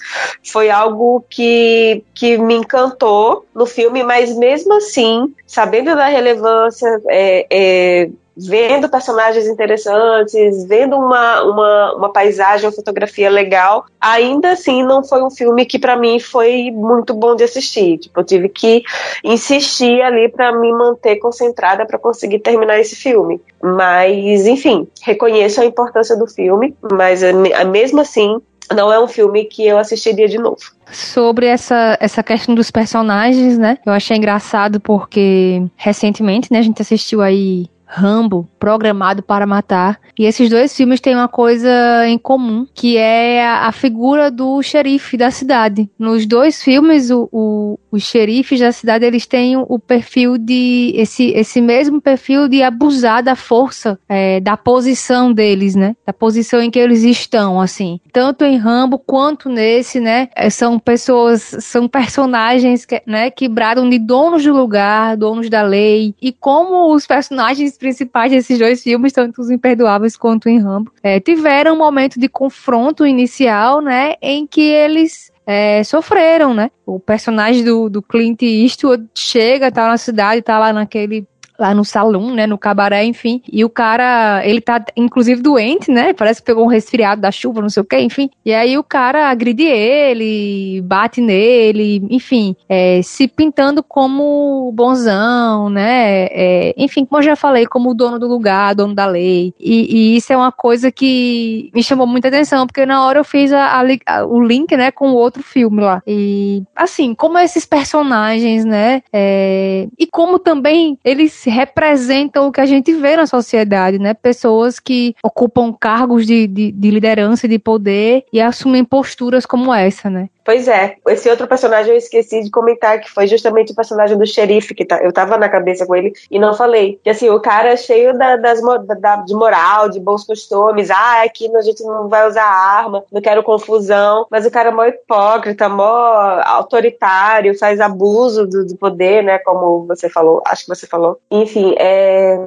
Foi 0.42 0.70
algo 0.70 1.22
que, 1.30 2.02
que 2.14 2.38
me 2.38 2.56
encantou 2.56 3.46
no 3.54 3.66
filme, 3.66 4.04
mas 4.04 4.34
mesmo 4.38 4.74
assim, 4.74 5.36
sabendo 5.46 5.94
da 5.94 6.06
relevância, 6.06 7.02
é, 7.10 7.46
é, 7.50 8.10
vendo 8.48 8.90
personagens 8.90 9.48
interessantes, 9.48 10.66
vendo 10.66 10.96
uma, 10.96 11.44
uma, 11.44 11.96
uma 11.96 12.14
paisagem, 12.14 12.66
uma 12.66 12.72
fotografia 12.72 13.30
legal, 13.30 13.86
ainda 14.00 14.52
assim 14.52 14.84
não 14.84 15.04
foi 15.04 15.24
um 15.24 15.30
filme 15.30 15.66
que 15.66 15.80
para 15.80 15.96
mim 15.96 16.20
foi 16.20 16.72
muito 16.72 17.14
bom 17.14 17.36
de 17.36 17.44
assistir. 17.44 17.98
Tipo, 17.98 18.20
eu 18.20 18.24
tive 18.24 18.50
que 18.50 18.84
insistir 19.24 20.02
ali 20.02 20.30
para 20.30 20.52
me 20.52 20.72
manter 20.72 21.18
concentrada 21.18 21.86
para 21.86 22.00
conseguir 22.00 22.40
terminar 22.40 22.80
esse 22.80 22.96
filme. 22.96 23.42
Mas, 23.62 24.48
enfim, 24.48 24.88
reconheço 25.02 25.62
a 25.62 25.66
importância 25.66 26.18
do 26.18 26.28
filme, 26.28 26.76
mas 26.92 27.22
mesmo 27.70 28.02
assim 28.02 28.42
não 28.74 28.92
é 28.92 29.00
um 29.00 29.08
filme 29.08 29.46
que 29.46 29.66
eu 29.66 29.78
assistiria 29.78 30.28
de 30.28 30.38
novo. 30.38 30.60
Sobre 30.92 31.46
essa, 31.46 31.98
essa 32.00 32.24
questão 32.24 32.56
dos 32.56 32.72
personagens, 32.72 33.58
né? 33.58 33.78
Eu 33.86 33.94
achei 33.94 34.18
engraçado 34.18 34.80
porque 34.80 35.64
recentemente, 35.76 36.52
né, 36.52 36.60
a 36.60 36.64
gente 36.64 36.82
assistiu 36.82 37.22
aí 37.22 37.68
Rambo, 37.92 38.48
Programado 38.58 39.22
para 39.22 39.46
Matar. 39.46 40.00
E 40.18 40.26
esses 40.26 40.50
dois 40.50 40.76
filmes 40.76 41.02
têm 41.02 41.16
uma 41.16 41.28
coisa 41.28 41.70
em 42.08 42.18
comum, 42.18 42.66
que 42.74 42.96
é 42.96 43.46
a, 43.46 43.68
a 43.68 43.72
figura 43.72 44.32
do 44.32 44.62
xerife 44.64 45.18
da 45.18 45.30
cidade. 45.30 45.90
Nos 46.00 46.26
dois 46.26 46.64
filmes, 46.64 47.12
o, 47.12 47.28
o, 47.32 47.80
os 47.92 48.04
xerifes 48.04 48.60
da 48.60 48.72
cidade, 48.72 49.06
eles 49.06 49.26
têm 49.26 49.58
o 49.58 49.78
perfil 49.78 50.38
de... 50.38 50.94
Esse, 50.96 51.32
esse 51.32 51.60
mesmo 51.60 52.00
perfil 52.00 52.48
de 52.48 52.64
abusar 52.64 53.22
da 53.22 53.36
força, 53.36 54.00
é, 54.08 54.40
da 54.40 54.56
posição 54.56 55.34
deles, 55.34 55.76
né? 55.76 55.96
Da 56.06 56.14
posição 56.14 56.62
em 56.62 56.72
que 56.72 56.80
eles 56.80 57.04
estão, 57.04 57.60
assim. 57.60 58.00
Tanto 58.14 58.46
em 58.46 58.58
Rambo 58.58 58.98
quanto 58.98 59.50
nesse, 59.50 60.00
né? 60.00 60.30
É, 60.36 60.50
são 60.50 60.80
pessoas, 60.80 61.58
são 61.60 61.88
personagens 61.88 62.86
que, 62.86 63.02
né, 63.06 63.30
que 63.30 63.50
bradam 63.50 63.90
de 63.90 64.00
donos 64.00 64.44
do 64.44 64.54
lugar, 64.54 65.18
donos 65.18 65.50
da 65.50 65.62
lei. 65.62 66.14
E 66.22 66.32
como 66.32 66.94
os 66.94 67.06
personagens 67.06 67.78
principais 67.82 68.32
desses 68.32 68.60
dois 68.60 68.84
filmes, 68.84 69.12
tanto 69.12 69.42
os 69.42 69.50
Imperdoáveis 69.50 70.16
quanto 70.16 70.48
em 70.48 70.60
Rambo, 70.60 70.94
é, 71.02 71.20
tiveram 71.20 71.74
um 71.74 71.80
momento 71.80 72.20
de 72.20 72.30
confronto 72.30 73.06
inicial, 73.06 73.82
né, 73.82 74.14
em 74.22 74.46
que 74.46 74.62
eles 74.62 75.32
é, 75.46 75.84
sofreram, 75.84 76.54
né? 76.54 76.70
O 76.86 77.00
personagem 77.00 77.64
do, 77.64 77.90
do 77.90 78.02
Clint 78.02 78.44
Eastwood 78.44 79.10
chega, 79.16 79.72
tá 79.72 79.88
na 79.88 79.98
cidade, 79.98 80.42
tá 80.42 80.60
lá 80.60 80.72
naquele 80.72 81.28
lá 81.62 81.76
no 81.76 81.86
salão, 81.86 82.34
né, 82.34 82.48
no 82.48 82.58
cabaré, 82.58 83.06
enfim. 83.06 83.42
E 83.52 83.64
o 83.64 83.70
cara, 83.70 84.42
ele 84.44 84.60
tá 84.60 84.84
inclusive 84.98 85.42
doente, 85.42 85.92
né? 85.92 86.12
Parece 86.12 86.42
que 86.42 86.48
pegou 86.48 86.66
um 86.66 86.68
resfriado 86.68 87.22
da 87.22 87.32
chuva, 87.32 87.62
não 87.62 87.70
sei 87.70 87.82
o 87.82 87.86
que, 87.86 88.00
enfim. 88.00 88.32
E 88.44 88.52
aí 88.52 88.78
o 88.80 88.84
cara 88.84 89.30
agride 89.30 89.64
ele, 89.64 90.82
bate 90.82 91.22
nele, 91.22 92.04
enfim, 92.10 92.56
é, 92.68 93.02
se 93.04 93.28
pintando 93.28 93.84
como 93.84 94.72
bonzão, 94.74 95.70
né? 95.70 96.26
É, 96.32 96.74
enfim, 96.76 97.06
como 97.06 97.20
eu 97.20 97.26
já 97.26 97.36
falei, 97.36 97.68
como 97.68 97.94
dono 97.94 98.18
do 98.18 98.28
lugar, 98.28 98.74
dono 98.74 98.96
da 98.96 99.06
lei. 99.06 99.54
E, 99.60 100.16
e, 100.16 100.18
isso 100.18 100.34
é 100.34 100.38
uma 100.38 100.52
coisa 100.52 100.92
que 100.92 101.70
me 101.76 101.84
chamou 101.84 102.08
muita 102.08 102.30
atenção, 102.30 102.66
porque 102.66 102.86
na 102.88 103.06
hora 103.06 103.20
eu 103.20 103.24
fiz 103.24 103.54
a, 103.54 103.82
a, 104.08 104.26
o 104.26 104.42
link, 104.42 104.76
né, 104.76 104.90
com 104.90 105.12
o 105.12 105.16
outro 105.16 105.44
filme 105.44 105.82
lá. 105.82 106.02
E 106.08 106.64
assim, 106.76 107.14
como 107.14 107.38
esses 107.38 107.66
personagens, 107.66 108.66
né? 108.66 109.04
É, 109.14 109.88
e 110.00 110.08
como 110.08 110.40
também 110.40 110.98
eles 111.06 111.51
representam 111.52 112.48
o 112.48 112.52
que 112.52 112.62
a 112.62 112.66
gente 112.66 112.94
vê 112.94 113.16
na 113.16 113.28
sociedade, 113.28 114.00
né? 114.00 114.14
Pessoas 114.14 114.80
que 114.80 115.16
ocupam 115.24 115.72
cargos 115.74 116.26
de, 116.26 116.48
de, 116.48 116.72
de 116.72 116.92
liderança 116.92 117.46
e 117.46 117.50
de 117.50 117.60
poder 117.60 118.24
e 118.32 118.42
assumem 118.42 118.84
posturas 118.84 119.46
como 119.46 119.74
essa, 119.74 120.10
né? 120.10 120.30
Pois 120.52 120.68
é, 120.68 120.98
esse 121.08 121.30
outro 121.30 121.48
personagem 121.48 121.94
eu 121.94 121.98
esqueci 121.98 122.44
de 122.44 122.52
comentar, 122.52 123.00
que 123.00 123.10
foi 123.10 123.26
justamente 123.26 123.72
o 123.72 123.76
personagem 123.76 124.18
do 124.18 124.28
xerife, 124.28 124.76
que 124.76 124.84
tá, 124.84 125.02
eu 125.02 125.14
tava 125.14 125.38
na 125.38 125.48
cabeça 125.48 125.86
com 125.86 125.96
ele 125.96 126.12
e 126.30 126.38
não 126.38 126.54
falei. 126.54 127.00
Que 127.02 127.10
assim, 127.10 127.30
o 127.30 127.40
cara 127.40 127.70
é 127.70 127.78
cheio 127.78 128.18
da, 128.18 128.36
das, 128.36 128.60
da, 129.00 129.16
de 129.16 129.34
moral, 129.34 129.88
de 129.88 129.98
bons 129.98 130.26
costumes, 130.26 130.92
ah, 130.92 131.24
aqui 131.24 131.50
a 131.56 131.62
gente 131.62 131.82
não 131.84 132.10
vai 132.10 132.28
usar 132.28 132.44
arma, 132.44 133.02
não 133.10 133.22
quero 133.22 133.44
confusão, 133.44 134.28
mas 134.30 134.46
o 134.46 134.52
cara 134.52 134.68
é 134.68 134.72
mó 134.74 134.84
hipócrita, 134.84 135.70
mó 135.70 136.42
autoritário, 136.44 137.58
faz 137.58 137.80
abuso 137.80 138.46
do, 138.46 138.66
do 138.66 138.76
poder, 138.76 139.24
né, 139.24 139.40
como 139.40 139.88
você 139.88 140.10
falou, 140.10 140.44
acho 140.46 140.64
que 140.66 140.76
você 140.76 140.86
falou. 140.86 141.18
Enfim, 141.32 141.76
é, 141.80 142.38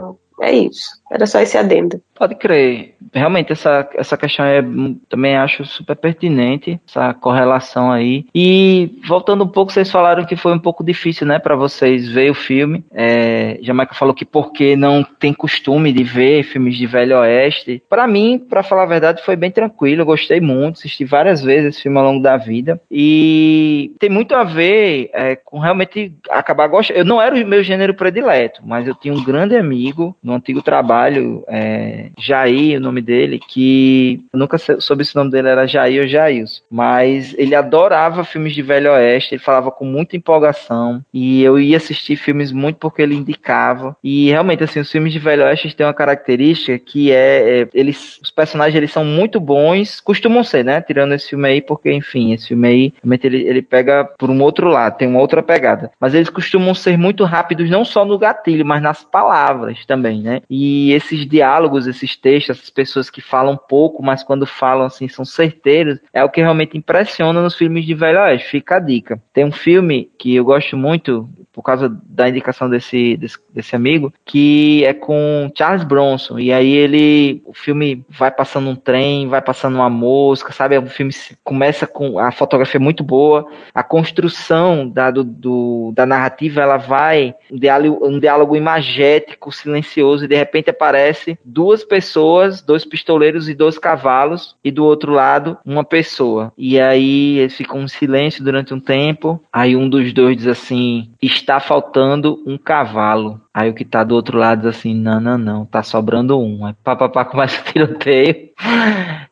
é 0.42 0.52
isso. 0.52 0.90
Era 1.14 1.26
só 1.26 1.40
esse 1.40 1.56
adendo. 1.56 2.02
Pode 2.12 2.34
crer. 2.34 2.96
Realmente, 3.12 3.52
essa, 3.52 3.88
essa 3.94 4.16
questão 4.16 4.44
é, 4.44 4.60
também 5.08 5.36
acho 5.36 5.64
super 5.64 5.94
pertinente, 5.94 6.80
essa 6.88 7.14
correlação 7.14 7.92
aí. 7.92 8.26
E 8.34 8.98
voltando 9.06 9.44
um 9.44 9.48
pouco, 9.48 9.72
vocês 9.72 9.88
falaram 9.92 10.24
que 10.24 10.34
foi 10.34 10.52
um 10.52 10.58
pouco 10.58 10.82
difícil, 10.82 11.24
né, 11.24 11.38
para 11.38 11.54
vocês 11.54 12.08
ver 12.08 12.32
o 12.32 12.34
filme. 12.34 12.84
É, 12.92 13.60
Jamaica 13.62 13.94
falou 13.94 14.12
que 14.12 14.24
porque 14.24 14.74
não 14.74 15.04
tem 15.04 15.32
costume 15.32 15.92
de 15.92 16.02
ver 16.02 16.42
filmes 16.42 16.76
de 16.76 16.84
Velho 16.84 17.20
Oeste. 17.20 17.80
Para 17.88 18.08
mim, 18.08 18.36
para 18.36 18.64
falar 18.64 18.82
a 18.82 18.86
verdade, 18.86 19.22
foi 19.22 19.36
bem 19.36 19.52
tranquilo. 19.52 20.02
Eu 20.02 20.06
gostei 20.06 20.40
muito, 20.40 20.78
assisti 20.78 21.04
várias 21.04 21.44
vezes 21.44 21.76
esse 21.76 21.82
filme 21.82 21.98
ao 21.98 22.04
longo 22.04 22.22
da 22.22 22.36
vida. 22.36 22.80
E 22.90 23.94
tem 24.00 24.10
muito 24.10 24.34
a 24.34 24.42
ver 24.42 25.10
é, 25.14 25.36
com 25.36 25.60
realmente 25.60 26.12
acabar 26.28 26.66
gostando. 26.66 26.98
Eu 26.98 27.04
não 27.04 27.22
era 27.22 27.36
o 27.36 27.46
meu 27.46 27.62
gênero 27.62 27.94
predileto, 27.94 28.62
mas 28.64 28.88
eu 28.88 28.96
tinha 28.96 29.14
um 29.14 29.22
grande 29.22 29.54
amigo 29.54 30.16
no 30.20 30.34
antigo 30.34 30.60
trabalho, 30.60 31.03
é, 31.48 32.10
Jair, 32.18 32.78
o 32.78 32.80
nome 32.80 33.00
dele, 33.00 33.38
que 33.38 34.24
eu 34.32 34.38
nunca 34.38 34.58
soube 34.58 35.04
se 35.04 35.14
o 35.14 35.18
nome 35.18 35.30
dele 35.30 35.48
era 35.48 35.66
Jair 35.66 36.02
ou 36.02 36.08
Jailson, 36.08 36.62
mas 36.70 37.34
ele 37.38 37.54
adorava 37.54 38.24
filmes 38.24 38.54
de 38.54 38.62
Velho 38.62 38.92
Oeste, 38.92 39.34
ele 39.34 39.42
falava 39.42 39.70
com 39.70 39.84
muita 39.84 40.16
empolgação, 40.16 41.02
e 41.12 41.42
eu 41.42 41.58
ia 41.58 41.76
assistir 41.76 42.16
filmes 42.16 42.52
muito 42.52 42.76
porque 42.76 43.02
ele 43.02 43.14
indicava, 43.14 43.96
e 44.02 44.30
realmente, 44.30 44.64
assim, 44.64 44.80
os 44.80 44.90
filmes 44.90 45.12
de 45.12 45.18
Velho 45.18 45.44
Oeste 45.44 45.74
têm 45.74 45.86
uma 45.86 45.94
característica 45.94 46.78
que 46.78 47.10
é, 47.12 47.62
é 47.62 47.68
eles, 47.74 48.18
os 48.22 48.30
personagens, 48.30 48.76
eles 48.76 48.92
são 48.92 49.04
muito 49.04 49.40
bons, 49.40 50.00
costumam 50.00 50.44
ser, 50.44 50.64
né, 50.64 50.80
tirando 50.80 51.14
esse 51.14 51.30
filme 51.30 51.48
aí, 51.48 51.60
porque, 51.60 51.92
enfim, 51.92 52.32
esse 52.32 52.48
filme 52.48 52.68
aí, 52.68 52.94
realmente 53.02 53.26
ele, 53.26 53.42
ele 53.42 53.62
pega 53.62 54.04
por 54.04 54.30
um 54.30 54.40
outro 54.42 54.68
lado, 54.68 54.96
tem 54.96 55.08
uma 55.08 55.20
outra 55.20 55.42
pegada, 55.42 55.90
mas 56.00 56.14
eles 56.14 56.28
costumam 56.28 56.74
ser 56.74 56.96
muito 56.96 57.24
rápidos, 57.24 57.70
não 57.70 57.84
só 57.84 58.04
no 58.04 58.18
gatilho, 58.18 58.64
mas 58.64 58.82
nas 58.82 59.04
palavras 59.04 59.84
também, 59.86 60.20
né? 60.20 60.42
E 60.50 60.83
esses 60.92 61.26
diálogos, 61.26 61.86
esses 61.86 62.16
textos, 62.16 62.58
essas 62.58 62.70
pessoas 62.70 63.10
que 63.10 63.20
falam 63.20 63.56
pouco, 63.56 64.02
mas 64.02 64.22
quando 64.22 64.46
falam 64.46 64.86
assim 64.86 65.08
são 65.08 65.24
certeiros, 65.24 65.98
é 66.12 66.22
o 66.22 66.28
que 66.28 66.40
realmente 66.40 66.76
impressiona 66.76 67.42
nos 67.42 67.54
filmes 67.54 67.84
de 67.84 67.94
Velho 67.94 68.20
Oeste. 68.20 68.50
Fica 68.50 68.76
a 68.76 68.80
dica. 68.80 69.22
Tem 69.32 69.44
um 69.44 69.52
filme 69.52 70.10
que 70.18 70.34
eu 70.34 70.44
gosto 70.44 70.76
muito, 70.76 71.28
por 71.54 71.62
causa 71.62 71.88
da 72.04 72.28
indicação 72.28 72.68
desse, 72.68 73.16
desse, 73.16 73.38
desse, 73.52 73.76
amigo, 73.76 74.12
que 74.24 74.84
é 74.84 74.92
com 74.92 75.50
Charles 75.56 75.84
Bronson. 75.84 76.38
E 76.38 76.52
aí 76.52 76.72
ele, 76.72 77.42
o 77.46 77.54
filme 77.54 78.04
vai 78.08 78.30
passando 78.30 78.68
um 78.68 78.74
trem, 78.74 79.28
vai 79.28 79.40
passando 79.40 79.76
uma 79.76 79.88
mosca, 79.88 80.52
sabe? 80.52 80.76
O 80.76 80.86
filme 80.86 81.12
começa 81.44 81.86
com 81.86 82.18
a 82.18 82.32
fotografia 82.32 82.80
muito 82.80 83.04
boa, 83.04 83.46
a 83.72 83.82
construção 83.82 84.88
da, 84.88 85.10
do, 85.10 85.22
do 85.22 85.92
da 85.94 86.04
narrativa 86.04 86.60
ela 86.60 86.76
vai 86.76 87.34
um 87.50 87.58
diálogo, 87.58 88.06
um 88.06 88.18
diálogo 88.18 88.56
imagético, 88.56 89.52
silencioso, 89.52 90.24
e 90.24 90.28
de 90.28 90.34
repente 90.34 90.70
aparece 90.70 91.38
duas 91.44 91.84
pessoas, 91.84 92.60
dois 92.60 92.84
pistoleiros 92.84 93.48
e 93.48 93.54
dois 93.54 93.78
cavalos, 93.78 94.56
e 94.64 94.72
do 94.72 94.84
outro 94.84 95.12
lado 95.12 95.56
uma 95.64 95.84
pessoa. 95.84 96.52
E 96.58 96.80
aí 96.80 97.38
eles 97.38 97.56
ficam 97.56 97.82
em 97.82 97.88
silêncio 97.88 98.42
durante 98.42 98.74
um 98.74 98.80
tempo. 98.80 99.40
Aí 99.52 99.76
um 99.76 99.88
dos 99.88 100.12
dois 100.12 100.36
diz 100.36 100.46
assim: 100.46 101.10
está 101.44 101.60
faltando 101.60 102.42
um 102.46 102.56
cavalo. 102.58 103.40
Aí 103.52 103.70
o 103.70 103.74
que 103.74 103.84
tá 103.84 104.02
do 104.02 104.14
outro 104.14 104.36
lado 104.36 104.62
diz 104.62 104.76
assim, 104.76 104.94
não, 104.94 105.20
não, 105.20 105.38
não, 105.38 105.66
tá 105.66 105.82
sobrando 105.82 106.40
um. 106.40 106.66
Aí 106.66 106.74
papapá 106.82 107.24
começa 107.24 107.60
o 107.60 107.64
tiroteio. 107.64 108.50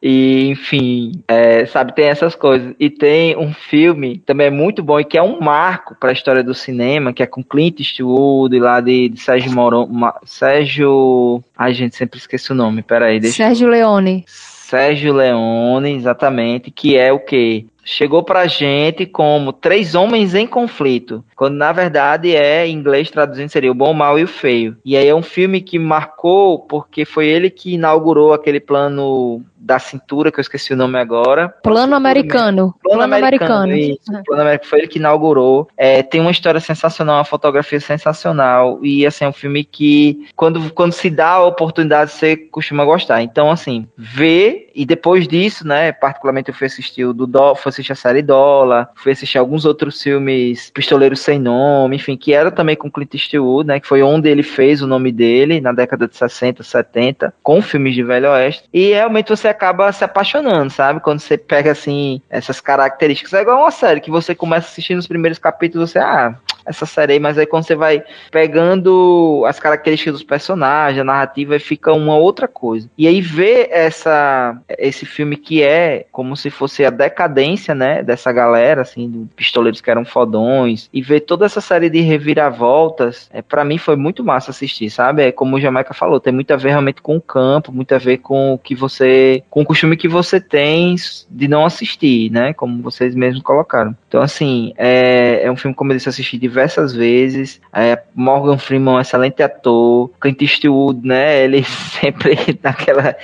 e, 0.01 0.49
enfim, 0.49 1.13
é, 1.27 1.67
sabe, 1.67 1.95
tem 1.95 2.07
essas 2.07 2.35
coisas. 2.35 2.75
E 2.79 2.89
tem 2.89 3.37
um 3.37 3.53
filme 3.53 4.19
também 4.19 4.47
é 4.47 4.51
muito 4.51 4.83
bom 4.83 5.01
e 5.01 5.05
que 5.05 5.19
é 5.19 5.23
um 5.23 5.41
marco 5.41 5.97
para 5.99 6.11
a 6.11 6.13
história 6.13 6.45
do 6.45 6.55
cinema, 6.55 7.13
que 7.13 7.23
é 7.23 7.27
com 7.27 7.43
Clint 7.43 7.81
Eastwood, 7.81 8.57
lá 8.61 8.81
de, 8.81 9.09
de 9.09 9.19
Sérgio 9.19 9.53
Moron, 9.53 9.89
Sérgio... 10.25 11.43
Ai, 11.57 11.73
gente, 11.73 11.97
sempre 11.97 12.19
esqueço 12.19 12.53
o 12.53 12.57
nome, 12.57 12.83
peraí. 12.83 13.19
Deixa 13.19 13.45
Sérgio 13.45 13.69
Leone. 13.69 14.25
Sérgio 14.27 15.13
Leone, 15.13 15.95
exatamente, 15.95 16.71
que 16.71 16.97
é 16.97 17.13
o 17.13 17.19
que? 17.19 17.67
Chegou 17.85 18.23
pra 18.23 18.47
gente 18.47 19.07
como 19.07 19.53
Três 19.53 19.95
Homens 19.95 20.35
em 20.35 20.47
Conflito, 20.47 21.25
quando 21.37 21.57
na 21.57 21.73
verdade 21.73 22.35
é 22.35 22.67
em 22.67 22.75
inglês 22.75 23.11
traduzindo 23.11 23.49
seria 23.49 23.71
o 23.71 23.75
Bom, 23.75 23.91
o 23.91 23.95
Mal 23.95 24.19
e 24.19 24.25
o 24.25 24.29
Feio. 24.29 24.77
E 24.85 24.97
aí 24.97 25.09
é 25.09 25.15
um 25.15 25.23
filme 25.23 25.61
que 25.61 25.79
marcou 25.79 26.59
porque 26.59 27.05
foi 27.05 27.27
ele 27.27 27.51
que 27.51 27.75
inaugurou 27.75 28.33
aquele 28.33 28.61
plano 28.61 29.43
da 29.63 29.79
cintura, 29.79 30.33
que 30.33 30.39
eu 30.39 30.43
esqueci 30.43 30.73
o 30.73 30.77
nome 30.77 30.99
agora. 30.99 31.49
Plano 31.63 31.95
Americano. 31.95 32.75
Plano, 32.83 32.99
Plano 32.99 33.03
Americano. 33.03 33.65
americano. 33.65 33.95
Isso, 33.95 34.13
uhum. 34.13 34.23
Plano 34.25 34.43
Americano 34.43 34.71
foi 34.71 34.79
ele 34.81 34.89
que 34.89 34.99
inaugurou. 34.99 35.69
É, 35.77 36.03
tem 36.03 36.21
uma 36.21 36.31
história 36.31 36.61
sensacional, 36.61 37.17
uma 37.17 37.25
fotografia 37.25 37.81
sensacional. 37.81 38.81
E 38.83 39.07
assim, 39.07 39.25
é 39.25 39.29
um 39.29 39.33
filme 39.33 39.65
que, 39.65 40.27
quando, 40.35 40.73
quando 40.73 40.93
se 40.93 41.09
dá 41.09 41.31
a 41.31 41.47
oportunidade, 41.47 42.11
você 42.11 42.37
costuma 42.37 42.85
gostar. 42.85 43.23
Então, 43.23 43.51
assim, 43.51 43.87
ver 43.97 44.71
e 44.75 44.85
depois 44.85 45.29
disso, 45.29 45.67
né, 45.67 45.93
particularmente 45.93 46.49
eu 46.49 46.55
fui 46.55 46.67
assistir 46.67 47.05
o 47.05 47.13
do 47.13 47.27
Dó, 47.27 47.55
fui 47.55 47.71
assistir 47.71 47.93
a 47.93 47.97
série 47.97 48.23
Dólar, 48.23 48.89
fui 48.95 49.13
assistir 49.13 49.39
alguns 49.39 49.65
outros 49.65 50.03
filmes, 50.03 50.71
Pistoleiro 50.71 51.17
Sem 51.17 51.39
Nome, 51.39 51.97
enfim, 51.97 52.17
que 52.17 52.33
era 52.33 52.51
também 52.51 52.77
com 52.77 52.91
Clint 52.91 53.15
Eastwood, 53.15 53.67
né, 53.69 53.81
que 53.81 53.87
foi 53.87 54.03
onde 54.03 54.29
ele 54.29 54.43
fez 54.43 54.83
o 54.83 54.87
nome 54.87 55.13
dele, 55.13 55.61
na 55.61 55.73
década 55.73 56.09
de 56.09 56.17
60, 56.17 56.63
70, 56.63 57.35
com 57.43 57.61
filmes 57.61 57.95
de 57.95 58.03
Velho 58.03 58.31
Oeste. 58.31 58.65
E 58.73 58.91
realmente 58.91 59.29
você 59.29 59.49
acaba 59.53 59.93
se 59.93 60.05
apaixonando, 60.05 60.71
sabe? 60.71 61.01
Quando 61.01 61.21
você 61.21 61.39
pega, 61.39 61.71
assim, 61.73 62.21
essas 62.29 62.61
características. 62.61 63.33
É 63.33 63.43
igual 63.43 63.61
uma 63.61 63.71
série 63.71 64.01
que 64.01 64.11
você 64.11 64.35
começa 64.35 64.69
assistindo 64.69 64.99
os 64.99 65.07
primeiros 65.07 65.39
capítulos, 65.39 65.91
você, 65.91 65.99
ah, 65.99 66.35
essa 66.65 66.87
série 66.87 67.15
aí, 67.15 67.19
mas 67.21 67.39
aí 67.39 67.47
quando 67.47 67.65
você 67.65 67.75
vai 67.75 68.03
pegando 68.31 69.45
as 69.47 69.59
características 69.59 70.15
dos 70.15 70.23
personagens, 70.23 71.01
a 71.01 71.05
narrativa, 71.05 71.59
fica 71.59 71.93
uma 71.93 72.17
outra 72.17 72.49
coisa. 72.49 72.89
E 72.97 73.07
aí 73.07 73.21
ver 73.21 73.69
essa, 73.71 74.59
esse 74.79 75.05
filme 75.07 75.37
que 75.37 75.63
é 75.63 76.07
como 76.11 76.37
se 76.37 76.51
fosse 76.51 76.85
a 76.85 76.91
decadência, 76.91 77.75
né, 77.75 78.03
dessa 78.03 78.33
galera, 78.33 78.83
assim, 78.83 79.11
de 79.11 79.27
pistoleiros 79.35 79.81
que 79.81 79.91
eram 79.91 80.05
fodões, 80.05 80.89
e 80.93 81.03
ver 81.03 81.21
toda 81.21 81.47
essa 81.47 81.61
série 81.61 81.91
de 81.91 82.01
reviravoltas, 82.01 83.29
é, 83.33 83.43
para 83.43 83.65
mim 83.65 83.79
foi 83.79 83.97
muito 83.97 84.25
massa 84.25 84.51
assistir, 84.51 84.91
sabe? 84.91 85.23
É 85.23 85.33
como 85.33 85.57
o 85.57 85.61
Jamaica 85.61 85.95
falou, 85.95 86.21
tem 86.21 86.33
muito 86.33 86.53
a 86.53 86.57
ver 86.57 86.71
realmente 86.71 87.03
com 87.03 87.17
o 87.17 87.21
campo, 87.21 87.73
muito 87.73 87.95
a 87.95 87.99
ver 87.99 88.19
com 88.19 88.55
o 88.55 88.59
que 88.59 88.75
você, 88.75 89.43
com 89.51 89.63
o 89.63 89.65
costume 89.65 89.97
que 89.97 90.09
você 90.09 90.41
tem 90.41 90.95
de 91.31 91.49
não 91.49 91.65
assistir, 91.65 92.31
né, 92.31 92.53
como 92.53 92.83
vocês 92.83 93.15
mesmos 93.15 93.43
colocaram. 93.43 93.97
Então, 94.09 94.21
assim, 94.21 94.73
é, 94.77 95.43
é 95.45 95.51
um 95.51 95.57
filme, 95.57 95.75
como 95.75 95.93
eu 95.93 95.97
disse, 95.97 96.09
assisti 96.09 96.39
diversas 96.53 96.93
vezes. 96.93 97.61
É, 97.73 97.99
Morgan 98.15 98.59
Freeman, 98.59 98.95
um 98.95 99.01
excelente 99.01 99.43
ator. 99.43 100.11
Clint 100.21 100.43
Eastwood, 100.43 101.07
né? 101.07 101.43
Ele 101.43 101.65
sempre 102.01 102.37
naquela. 102.63 103.17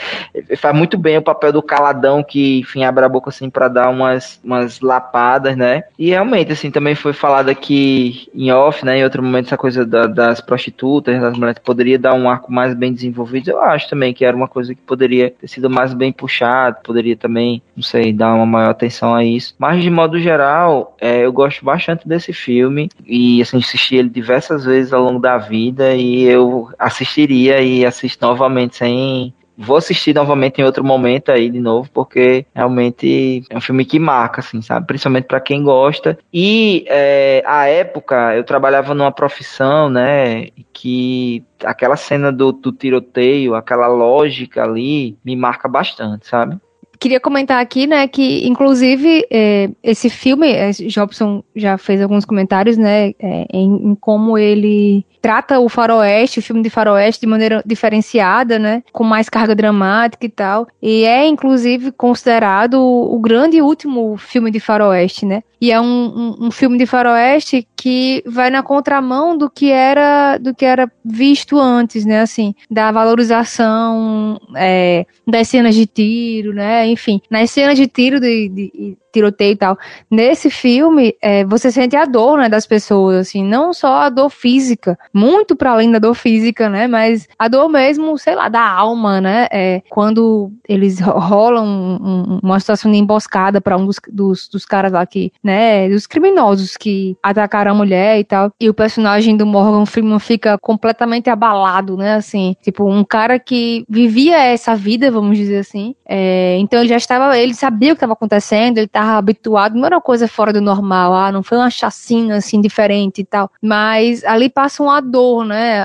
faz 0.57 0.75
muito 0.75 0.97
bem 0.97 1.19
o 1.19 1.23
papel 1.23 1.53
do 1.53 1.63
caladão 1.63 2.25
que, 2.25 2.61
enfim, 2.61 2.85
abre 2.85 3.05
a 3.05 3.09
boca 3.09 3.29
assim 3.29 3.51
para 3.51 3.69
dar 3.69 3.91
umas, 3.91 4.41
umas 4.43 4.81
lapadas, 4.81 5.57
né? 5.57 5.85
E 5.99 6.09
realmente, 6.09 6.53
assim, 6.53 6.71
também 6.71 6.95
foi 6.95 7.13
falado 7.13 7.51
aqui 7.51 8.29
em 8.35 8.51
off, 8.51 8.85
né? 8.85 8.99
Em 8.99 9.05
outro 9.05 9.23
momento, 9.23 9.47
essa 9.47 9.57
coisa 9.57 9.85
da, 9.85 10.07
das 10.07 10.41
prostitutas, 10.41 11.21
das 11.21 11.37
mulheres, 11.37 11.61
poderia 11.63 11.99
dar 11.99 12.15
um 12.15 12.29
arco 12.29 12.51
mais 12.51 12.75
bem 12.75 12.93
desenvolvido. 12.93 13.51
Eu 13.51 13.61
acho 13.61 13.89
também 13.89 14.15
que 14.15 14.25
era 14.25 14.37
uma 14.37 14.49
coisa 14.49 14.75
que 14.75 14.81
poderia 14.81 15.31
ter 15.31 15.49
sido 15.49 15.69
mais 15.69 15.93
bem 15.93 16.11
puxado, 16.11 16.79
poderia 16.83 17.17
também, 17.17 17.61
não 17.77 17.83
sei, 17.83 18.13
dar 18.13 18.35
uma 18.35 18.47
maior 18.47 18.71
atenção 18.71 19.15
a 19.15 19.23
isso. 19.23 19.55
Mas, 19.59 19.83
de 19.83 19.91
modo 19.91 20.19
geral, 20.19 20.97
é, 21.01 21.27
eu 21.27 21.33
gosto 21.33 21.65
bastante 21.65 22.09
desse 22.09 22.33
filme. 22.33 22.89
E 23.07 23.18
e 23.19 23.43
assim, 23.43 23.59
assisti 23.59 23.97
ele 23.97 24.09
diversas 24.09 24.65
vezes 24.65 24.93
ao 24.93 25.03
longo 25.03 25.19
da 25.19 25.37
vida 25.39 25.95
e 25.95 26.23
eu 26.23 26.71
assistiria 26.79 27.61
e 27.61 27.85
assisto 27.85 28.25
novamente 28.25 28.77
sem 28.77 29.35
vou 29.59 29.77
assistir 29.77 30.15
novamente 30.15 30.61
em 30.61 30.65
outro 30.65 30.85
momento 30.85 31.33
aí 31.33 31.51
de 31.51 31.59
novo, 31.59 31.91
porque 31.93 32.47
realmente 32.55 33.43
é 33.51 33.57
um 33.57 33.61
filme 33.61 33.85
que 33.85 33.99
marca, 33.99 34.41
assim, 34.41 34.63
sabe? 34.63 34.87
Principalmente 34.87 35.25
para 35.25 35.41
quem 35.41 35.65
gosta. 35.65 36.17
E 36.33 36.85
é, 36.87 37.43
a 37.45 37.67
época 37.67 38.37
eu 38.37 38.45
trabalhava 38.45 38.95
numa 38.95 39.11
profissão, 39.11 39.91
né, 39.91 40.47
que 40.73 41.45
aquela 41.65 41.97
cena 41.97 42.31
do, 42.31 42.53
do 42.53 42.71
tiroteio, 42.71 43.57
aquela 43.57 43.89
lógica 43.89 44.63
ali, 44.63 45.19
me 45.25 45.35
marca 45.35 45.67
bastante, 45.67 46.29
sabe? 46.29 46.57
Queria 46.99 47.21
comentar 47.21 47.61
aqui, 47.61 47.87
né, 47.87 48.09
que 48.09 48.47
inclusive 48.49 49.25
é, 49.31 49.71
esse 49.83 50.11
filme, 50.11 50.51
é, 50.51 50.71
Jobson 50.71 51.45
já 51.55 51.79
fez 51.79 52.03
alguns 52.03 52.25
comentários, 52.25 52.77
né, 52.77 53.11
é, 53.19 53.47
em, 53.53 53.91
em, 53.91 53.95
como 53.95 54.37
ele 54.37 55.05
trata 55.23 55.61
o 55.61 55.69
faroeste, 55.69 56.39
o 56.41 56.43
filme 56.43 56.63
de 56.63 56.71
faroeste 56.71 57.21
de 57.21 57.27
maneira 57.27 57.63
diferenciada, 57.65 58.59
né, 58.59 58.83
com 58.93 59.05
mais 59.05 59.29
carga 59.29 59.55
dramática 59.55 60.27
e 60.27 60.29
tal, 60.29 60.67
e 60.83 61.05
é 61.05 61.27
inclusive 61.27 61.93
considerado 61.93 62.81
o, 62.81 63.19
grande 63.21 63.61
último 63.63 64.17
filme 64.17 64.51
de 64.51 64.59
faroeste, 64.59 65.25
né, 65.25 65.43
e 65.61 65.73
é 65.73 65.81
um, 65.81 65.85
um, 65.87 66.47
um, 66.47 66.51
filme 66.51 66.79
de 66.79 66.87
faroeste 66.87 67.67
que 67.77 68.23
vai 68.27 68.51
na 68.51 68.63
contramão 68.63 69.37
do 69.37 69.51
que 69.51 69.71
era 69.71 70.39
do 70.39 70.55
que 70.55 70.65
era 70.65 70.91
visto 71.05 71.59
antes, 71.59 72.05
né? 72.05 72.21
Assim, 72.21 72.55
da 72.71 72.93
valorização 72.93 74.41
é, 74.57 75.05
das 75.27 75.49
cenas 75.49 75.75
de 75.75 75.87
tiro, 75.87 76.53
né? 76.53 76.87
Enfim, 76.87 77.21
nas 77.31 77.51
cenas 77.51 77.77
de 77.77 77.87
tiro 77.87 78.21
de, 78.21 78.49
de 78.49 78.99
tiroteio 79.13 79.53
e 79.53 79.57
tal. 79.57 79.79
Nesse 80.11 80.51
filme, 80.51 81.15
é, 81.23 81.45
você 81.45 81.71
sente 81.71 81.97
a 81.97 82.05
dor, 82.05 82.39
né, 82.39 82.49
das 82.49 82.67
pessoas, 82.67 83.17
assim, 83.17 83.45
não 83.45 83.73
só 83.73 84.03
a 84.03 84.09
dor 84.09 84.31
física, 84.31 84.99
muito 85.13 85.57
para 85.57 85.73
além 85.73 85.91
da 85.91 85.99
dor 85.99 86.15
física, 86.15 86.69
né, 86.69 86.87
mas 86.87 87.27
a 87.39 87.49
dor 87.49 87.69
mesmo, 87.69 88.17
sei 88.19 88.35
lá, 88.35 88.49
da 88.49 88.67
alma, 88.67 89.21
né, 89.21 89.49
é, 89.51 89.83
quando 89.89 90.53
eles 90.69 91.01
rolam 91.01 91.67
um, 91.67 92.41
uma 92.43 92.61
situação 92.61 92.91
de 92.91 92.99
emboscada 92.99 93.61
para 93.61 93.77
um 93.77 93.87
dos, 93.87 93.97
dos, 94.11 94.49
dos, 94.49 94.65
caras 94.65 94.93
lá 94.93 95.05
que, 95.07 95.33
né, 95.43 95.89
dos 95.89 96.07
criminosos 96.07 96.77
que 96.77 97.17
atacaram 97.23 97.73
a 97.73 97.75
mulher 97.75 98.19
e 98.19 98.25
tal, 98.25 98.53
e 98.61 98.69
o 98.69 98.75
personagem 98.75 99.37
do 99.37 99.47
Morgan 99.47 99.87
Freeman 99.87 100.19
fica 100.19 100.59
completamente 100.59 101.31
abalado, 101.31 101.97
né, 101.97 102.15
assim, 102.15 102.57
tipo, 102.63 102.89
um 102.89 103.05
cara 103.05 103.39
que 103.39 103.85
vivia 103.89 104.37
essa 104.37 104.75
vida, 104.75 105.11
vamos 105.11 105.37
dizer 105.37 105.59
assim, 105.59 105.95
é, 106.07 106.57
então 106.59 106.81
ele 106.81 106.89
já 106.89 106.97
estava, 106.97 107.37
ele 107.39 107.55
sabia 107.55 107.93
o 107.93 107.95
que 107.95 107.99
estava 107.99 108.13
acontecendo, 108.13 108.79
ele 108.79 108.87
estava 108.99 109.19
habituado, 109.19 109.77
não 109.77 109.87
era 109.87 109.97
uma 109.97 110.03
coisa 110.03 110.27
fora 110.27 110.53
do 110.53 110.61
normal, 110.61 111.15
ah, 111.15 111.31
não 111.31 111.43
foi 111.43 111.57
uma 111.57 111.71
chacina 111.71 112.37
assim 112.37 112.61
diferente 112.61 113.21
e 113.21 113.25
tal. 113.25 113.51
Mas 113.63 114.25
ali 114.25 114.49
passa 114.49 114.83
uma 114.83 115.01
dor, 115.01 115.45
né? 115.45 115.81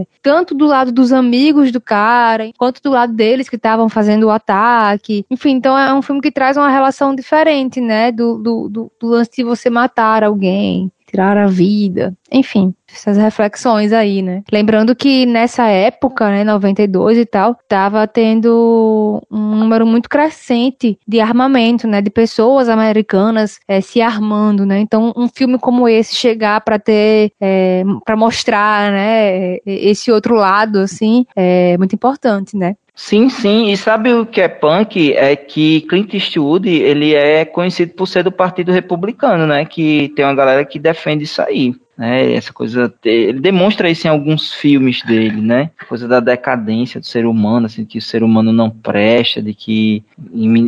Eh, 0.00 0.06
tanto 0.22 0.54
do 0.54 0.66
lado 0.66 0.92
dos 0.92 1.12
amigos 1.12 1.72
do 1.72 1.80
cara, 1.80 2.50
quanto 2.58 2.82
do 2.82 2.90
lado 2.90 3.12
deles 3.12 3.48
que 3.48 3.56
estavam 3.56 3.88
fazendo 3.88 4.24
o 4.24 4.30
ataque. 4.30 5.24
Enfim, 5.30 5.52
então 5.52 5.78
é 5.78 5.92
um 5.94 6.02
filme 6.02 6.20
que 6.20 6.30
traz 6.30 6.56
uma 6.56 6.68
relação 6.68 7.14
diferente, 7.14 7.80
né? 7.80 8.12
Do, 8.12 8.38
do, 8.38 8.68
do, 8.68 8.92
do 9.00 9.06
lance 9.08 9.30
de 9.34 9.44
você 9.44 9.70
matar 9.70 10.22
alguém 10.22 10.90
tirar 11.08 11.38
a 11.38 11.46
vida, 11.46 12.14
enfim, 12.30 12.74
essas 12.92 13.16
reflexões 13.16 13.92
aí, 13.92 14.22
né? 14.22 14.42
Lembrando 14.52 14.94
que 14.94 15.26
nessa 15.26 15.66
época, 15.66 16.28
né, 16.28 16.44
92 16.44 17.18
e 17.18 17.26
tal, 17.26 17.56
tava 17.68 18.06
tendo 18.06 19.22
um 19.30 19.54
número 19.56 19.86
muito 19.86 20.08
crescente 20.08 20.98
de 21.06 21.20
armamento, 21.20 21.86
né, 21.86 22.00
de 22.00 22.10
pessoas 22.10 22.68
americanas 22.68 23.58
é, 23.66 23.80
se 23.80 24.00
armando, 24.00 24.66
né? 24.66 24.78
Então, 24.80 25.12
um 25.16 25.28
filme 25.28 25.58
como 25.58 25.88
esse 25.88 26.14
chegar 26.14 26.60
para 26.60 26.78
ter, 26.78 27.32
é, 27.40 27.82
para 28.04 28.16
mostrar, 28.16 28.90
né, 28.90 29.58
esse 29.66 30.10
outro 30.10 30.34
lado, 30.34 30.80
assim, 30.80 31.26
é 31.34 31.76
muito 31.78 31.94
importante, 31.94 32.56
né? 32.56 32.76
Sim, 32.94 33.28
sim. 33.28 33.70
E 33.70 33.76
sabe 33.76 34.12
o 34.12 34.26
que 34.26 34.40
é 34.40 34.48
punk? 34.48 35.12
É 35.14 35.36
que 35.36 35.82
Clint 35.82 36.12
Eastwood, 36.14 36.68
ele 36.68 37.14
é 37.14 37.44
conhecido 37.44 37.94
por 37.94 38.08
ser 38.08 38.24
do 38.24 38.32
Partido 38.32 38.72
Republicano, 38.72 39.46
né? 39.46 39.64
Que 39.64 40.12
tem 40.16 40.24
uma 40.24 40.34
galera 40.34 40.64
que 40.64 40.80
defende 40.80 41.22
isso 41.22 41.40
aí. 41.40 41.76
Né, 41.98 42.32
essa 42.34 42.52
coisa, 42.52 42.94
ele 43.04 43.40
demonstra 43.40 43.90
isso 43.90 44.06
em 44.06 44.10
alguns 44.10 44.54
filmes 44.54 45.02
dele, 45.02 45.40
né? 45.40 45.72
Coisa 45.88 46.06
da 46.06 46.20
decadência 46.20 47.00
do 47.00 47.06
ser 47.06 47.26
humano, 47.26 47.66
assim, 47.66 47.84
que 47.84 47.98
o 47.98 48.02
ser 48.02 48.22
humano 48.22 48.52
não 48.52 48.70
presta, 48.70 49.42
de 49.42 49.52
que 49.52 50.04